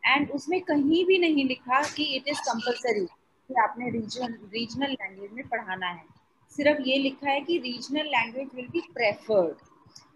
एंड 0.04 0.32
उसमें 0.32 0.60
कहीं 0.62 1.06
भी 1.06 1.18
नहीं 1.18 1.46
लिखा 1.46 1.82
कि 1.96 2.04
इट 2.16 2.28
इज़ 2.28 2.40
कंपल्सरी 2.42 3.08
कि 3.50 3.54
आपने 3.62 3.90
रीजन 3.92 4.34
रीजनल 4.54 4.92
लैंग्वेज 4.92 5.32
में 5.34 5.48
पढ़ाना 5.48 5.88
है 5.90 6.06
सिर्फ़ 6.52 6.82
ये 6.82 6.98
लिखा 6.98 7.30
है 7.30 7.40
कि 7.42 7.58
regional 7.60 8.08
language 8.08 8.50
will 8.56 8.68
be 8.72 8.82
preferred 8.94 9.66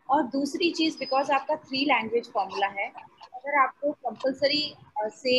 और 0.09 0.23
दूसरी 0.29 0.71
चीज़ 0.71 0.97
बिकॉज़ 0.99 1.31
आपका 1.31 1.55
थ्री 1.67 1.83
लैंग्वेज 1.85 2.29
फॉर्मूला 2.31 2.67
है 2.79 2.87
अगर 2.87 3.57
आपको 3.59 3.91
कंपलसरी 4.07 4.63
से 5.13 5.35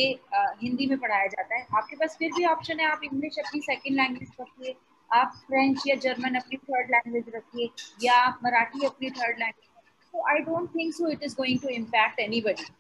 हिंदी 0.63 0.87
में 0.87 0.99
पढ़ाया 0.99 1.27
जाता 1.35 1.57
है 1.57 1.67
आपके 1.77 1.97
पास 1.97 2.17
फिर 2.19 2.33
भी 2.37 2.45
ऑप्शन 2.47 2.81
है 2.81 2.91
आप 2.93 3.01
इंग्लिश 3.05 3.39
अपनी 3.39 3.61
सेकेंड 3.63 3.97
लैंग्वेज 3.97 4.31
रखिए 4.41 4.75
आप 5.11 5.33
फ्रेंच 5.47 5.83
या 5.87 5.95
जर्मन 6.03 6.35
अपनी 6.35 6.57
थर्ड 6.59 6.91
लैंग्वेज 6.91 7.35
रखिए 7.35 7.69
या 8.03 8.15
आप 8.21 8.39
मराठी 8.45 8.87
अपनी 8.87 9.11
थर्ड 9.11 9.39
लैंग्वेज 9.39 9.69
तो 10.15 10.29
I 10.31 10.39
don't 10.45 10.75
think 10.75 10.95
so 10.95 11.09
it 11.09 11.23
is 11.23 11.37
going 11.37 11.61
to 11.61 11.69
impact 11.81 12.21
anybody 12.21 12.71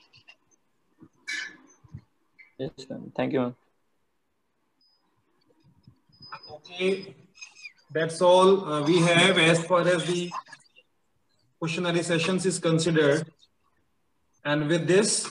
Yes, 2.60 2.84
ma'am. 2.88 3.06
Thank 3.16 3.32
you. 3.32 3.44
Okay. 6.52 7.14
That's 7.92 8.20
all 8.20 8.64
uh, 8.64 8.82
we 8.82 8.98
have 9.00 9.38
as 9.38 9.64
far 9.64 9.86
as 9.88 10.04
the 10.04 10.30
questionnaire 11.58 12.02
sessions 12.02 12.44
is 12.46 12.58
considered. 12.58 13.26
And 14.44 14.68
with 14.68 14.86
this, 14.86 15.30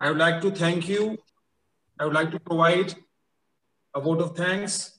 I 0.00 0.08
would 0.08 0.18
like 0.18 0.40
to 0.42 0.50
thank 0.50 0.88
you. 0.88 1.18
I 1.98 2.04
would 2.04 2.14
like 2.14 2.30
to 2.32 2.40
provide 2.40 2.94
a 3.94 4.00
vote 4.00 4.20
of 4.20 4.36
thanks 4.36 4.98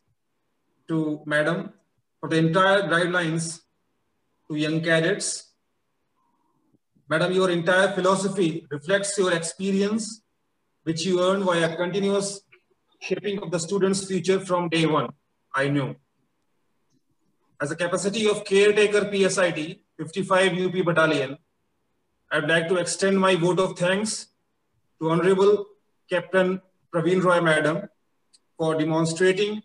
to 0.88 1.22
Madam 1.26 1.74
for 2.20 2.30
the 2.30 2.38
entire 2.38 2.84
guidelines 2.84 3.62
to 4.50 4.56
young 4.56 4.82
cadets. 4.82 5.52
Madam, 7.10 7.34
your 7.34 7.50
entire 7.50 7.90
philosophy 7.92 8.66
reflects 8.70 9.18
your 9.18 9.34
experience, 9.34 10.22
which 10.84 11.06
you 11.06 11.22
earned 11.22 11.44
via 11.44 11.76
continuous 11.76 12.42
shaping 13.04 13.40
of 13.44 13.52
the 13.52 13.60
student's 13.60 14.06
future 14.08 14.40
from 14.40 14.70
day 14.70 14.86
one, 14.86 15.10
I 15.54 15.68
know. 15.68 15.96
As 17.62 17.72
a 17.72 17.76
capacity 17.76 18.30
of 18.30 18.46
caretaker 18.46 19.02
PSIT, 19.12 19.80
55 19.98 20.54
UP 20.66 20.86
Battalion, 20.86 21.38
I'd 22.32 22.48
like 22.48 22.68
to 22.70 22.78
extend 22.78 23.20
my 23.20 23.36
vote 23.36 23.60
of 23.60 23.78
thanks 23.78 24.28
to 25.00 25.12
Honorable 25.12 25.66
Captain 26.10 26.62
Praveen 26.94 27.22
Roy 27.22 27.42
Madam 27.42 27.90
for 28.58 28.76
demonstrating 28.76 29.62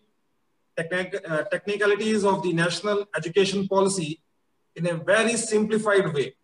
technic 0.75 1.15
uh, 1.27 1.43
technicalities 1.43 2.25
of 2.25 2.43
the 2.43 2.53
national 2.53 3.05
education 3.15 3.67
policy 3.67 4.21
in 4.75 4.85
a 4.87 4.95
very 4.95 5.35
simplified 5.35 6.13
way, 6.13 6.35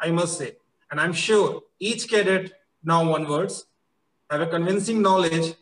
I 0.00 0.10
must 0.10 0.38
say. 0.38 0.56
And 0.90 1.00
I'm 1.00 1.12
sure 1.12 1.62
each 1.78 2.08
cadet 2.08 2.52
now 2.82 3.12
onwards 3.12 3.66
have 4.30 4.40
a 4.40 4.46
convincing 4.46 5.02
knowledge 5.02 5.54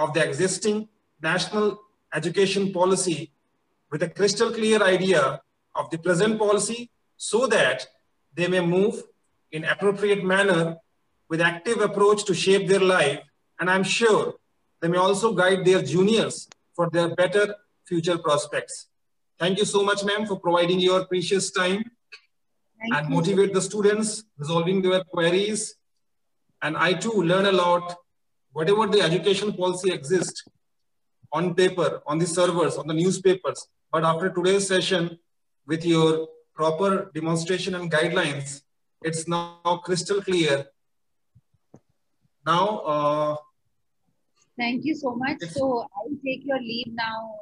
of 0.00 0.14
the 0.14 0.22
existing 0.26 0.88
national 1.22 1.78
education 2.14 2.72
policy 2.72 3.30
with 3.92 4.02
a 4.02 4.08
crystal 4.08 4.50
clear 4.50 4.82
idea 4.82 5.40
of 5.74 5.90
the 5.90 5.98
present 5.98 6.38
policy 6.38 6.90
so 7.16 7.46
that 7.46 7.86
they 8.34 8.48
may 8.48 8.60
move 8.60 9.02
in 9.52 9.64
appropriate 9.64 10.24
manner 10.24 10.76
with 11.28 11.40
active 11.40 11.80
approach 11.80 12.24
to 12.24 12.34
shape 12.34 12.66
their 12.66 12.80
life. 12.80 13.20
And 13.58 13.68
I'm 13.68 13.84
sure 13.84 14.34
they 14.80 14.88
may 14.88 14.96
also 14.96 15.32
guide 15.34 15.64
their 15.66 15.82
juniors 15.82 16.48
for 16.74 16.88
their 16.90 17.14
better 17.14 17.54
future 17.84 18.16
prospects. 18.16 18.86
Thank 19.38 19.58
you 19.58 19.66
so 19.66 19.82
much, 19.82 20.02
ma'am, 20.04 20.26
for 20.26 20.40
providing 20.40 20.80
your 20.80 21.04
precious 21.06 21.50
time 21.50 21.84
Thank 22.80 22.94
and 22.94 23.08
you. 23.08 23.14
motivate 23.16 23.52
the 23.52 23.60
students, 23.60 24.24
resolving 24.38 24.80
their 24.80 25.04
queries. 25.04 25.74
And 26.62 26.76
I 26.76 26.94
too 26.94 27.12
learn 27.32 27.46
a 27.46 27.52
lot, 27.52 27.96
whatever 28.52 28.86
the 28.86 29.00
education 29.00 29.52
policy 29.52 29.92
exists 29.92 30.44
on 31.32 31.54
paper, 31.54 32.02
on 32.06 32.18
the 32.18 32.26
servers, 32.26 32.76
on 32.76 32.86
the 32.86 32.94
newspapers. 32.94 33.66
But 33.92 34.04
after 34.04 34.30
today's 34.30 34.66
session, 34.66 35.18
with 35.66 35.84
your 35.84 36.28
proper 36.54 37.10
demonstration 37.14 37.74
and 37.74 37.90
guidelines, 37.90 38.62
it's 39.02 39.28
now 39.28 39.80
crystal 39.84 40.20
clear. 40.20 40.66
Now, 42.46 42.64
uh, 42.78 43.36
Thank 44.58 44.84
you 44.84 44.94
so 44.94 45.14
much. 45.14 45.40
So 45.52 45.80
I 45.82 45.98
will 46.04 46.18
take 46.22 46.44
your 46.44 46.60
leave 46.60 46.88
now. 46.92 47.36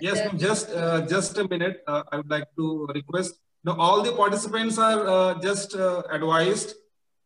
Yes, 0.00 0.20
just 0.36 0.70
uh, 0.70 1.00
just 1.06 1.36
a 1.38 1.48
minute. 1.48 1.82
Uh, 1.88 2.02
I 2.12 2.18
would 2.18 2.30
like 2.30 2.46
to 2.56 2.86
request. 2.94 3.40
Now, 3.64 3.74
all 3.78 4.02
the 4.02 4.12
participants 4.12 4.78
are 4.78 5.00
uh, 5.14 5.40
just 5.40 5.74
uh, 5.74 6.02
advised 6.08 6.74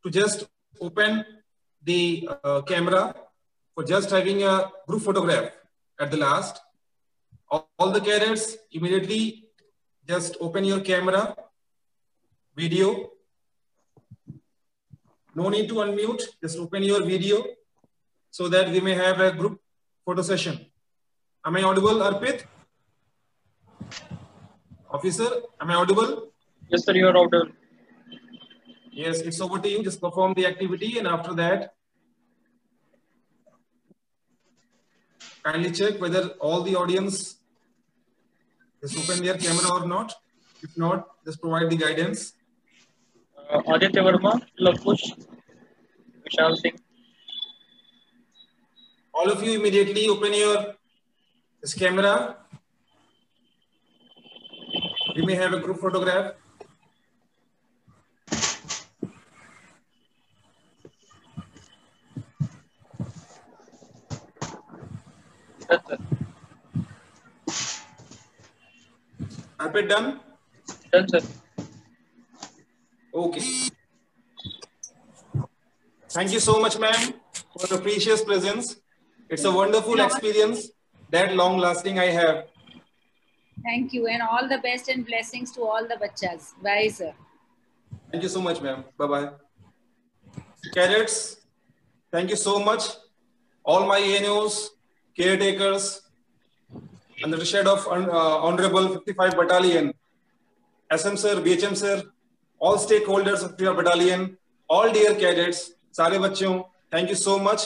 to 0.05 0.11
just 0.11 0.49
open 0.81 1.25
the 1.87 2.29
uh, 2.45 2.61
camera 2.63 3.15
for 3.75 3.85
just 3.85 4.11
having 4.11 4.43
a 4.43 4.71
group 4.87 5.03
photograph 5.03 5.51
at 6.01 6.11
the 6.11 6.17
last. 6.17 6.61
All, 7.49 7.69
all 7.79 7.91
the 7.91 8.01
cadets 8.01 8.57
immediately 8.73 9.47
just 10.07 10.37
open 10.41 10.65
your 10.65 10.81
camera, 10.81 11.37
video. 12.57 13.11
No 15.35 15.49
need 15.49 15.69
to 15.69 15.75
unmute, 15.75 16.23
just 16.43 16.59
open 16.59 16.83
your 16.83 17.05
video 17.05 17.45
so 18.31 18.49
that 18.49 18.71
we 18.71 18.81
may 18.81 18.95
have 18.95 19.21
a 19.21 19.33
group 19.33 19.61
photo 20.05 20.23
session. 20.23 20.67
Am 21.45 21.57
I 21.57 21.63
audible, 21.63 22.01
Arpit? 22.09 22.45
Officer, 24.91 25.29
am 25.61 25.71
I 25.71 25.75
audible? 25.75 26.33
Yes, 26.69 26.85
sir, 26.85 26.95
you 26.95 27.07
are 27.07 27.17
audible. 27.17 27.49
Yes, 28.91 29.21
it's 29.21 29.41
over 29.41 29.59
to 29.59 29.69
you. 29.69 29.83
Just 29.85 30.01
perform 30.01 30.33
the 30.35 30.47
activity 30.47 30.99
and 30.99 31.07
after 31.07 31.35
that, 31.35 31.76
kindly 35.47 35.71
check 35.79 36.01
whether 36.05 36.23
all 36.47 36.63
the 36.69 36.75
audience 36.83 37.37
is 38.83 38.97
open 39.01 39.25
their 39.25 39.39
camera 39.45 39.69
or 39.75 39.87
not. 39.87 40.15
If 40.63 40.77
not, 40.77 41.07
just 41.25 41.41
provide 41.41 41.71
the 41.71 41.77
guidance. 41.77 42.33
Uh, 43.51 43.63
Aditya 43.75 44.03
Verma, 44.03 44.33
Lakush, 44.61 45.05
Vishal 46.25 46.57
Singh. 46.57 46.81
All 49.15 49.31
of 49.31 49.43
you 49.45 49.53
immediately 49.61 50.09
open 50.09 50.35
your 50.35 50.75
this 51.61 51.75
camera. 51.75 52.37
We 55.15 55.23
may 55.23 55.37
have 55.37 55.53
a 55.53 55.61
group 55.61 55.79
photograph. 55.81 56.33
Are 69.59 69.71
we 69.73 69.83
done? 69.83 70.21
Done, 70.93 71.09
sir. 71.09 71.21
Okay. 73.15 73.71
Thank 76.11 76.33
you 76.33 76.41
so 76.41 76.61
much, 76.61 76.79
ma'am, 76.79 77.15
for 77.59 77.67
the 77.67 77.79
precious 77.79 78.23
presence. 78.25 78.77
It's 79.29 79.45
a 79.45 79.51
wonderful 79.51 79.99
experience 80.01 80.71
that 81.11 81.35
long 81.35 81.59
lasting 81.59 81.99
I 81.99 82.07
have. 82.07 82.47
Thank 83.65 83.93
you 83.93 84.07
and 84.07 84.23
all 84.23 84.49
the 84.49 84.59
best 84.59 84.89
and 84.89 85.05
blessings 85.07 85.51
to 85.53 85.63
all 85.63 85.87
the 85.89 85.97
bachas. 85.97 86.53
Bye, 86.63 86.89
sir. 86.89 87.13
Thank 88.11 88.23
you 88.23 88.29
so 88.29 88.41
much, 88.41 88.61
ma'am. 88.61 88.85
Bye-bye. 88.97 89.31
Cadets, 90.75 91.41
thank 92.13 92.31
you 92.31 92.37
so 92.37 92.59
much. 92.61 92.83
All 93.65 93.87
my 93.87 93.99
ANOs, 93.99 94.71
caretakers, 95.19 96.03
under 97.25 97.37
the 97.37 97.45
shade 97.45 97.67
of 97.67 97.87
uh, 97.87 98.39
Honorable 98.47 98.89
55 98.89 99.37
Battalion, 99.37 99.93
SM 100.95 101.17
sir, 101.17 101.37
BHM 101.37 101.77
sir, 101.77 102.03
all 102.59 102.77
stakeholders 102.77 103.43
of 103.43 103.51
55 103.53 103.77
Battalion, 103.77 104.37
all 104.69 104.93
dear 104.93 105.15
cadets, 105.15 105.73
sare 105.93 106.21
bachchon, 106.21 106.65
thank 106.91 107.09
you 107.09 107.15
so 107.15 107.39
much. 107.39 107.63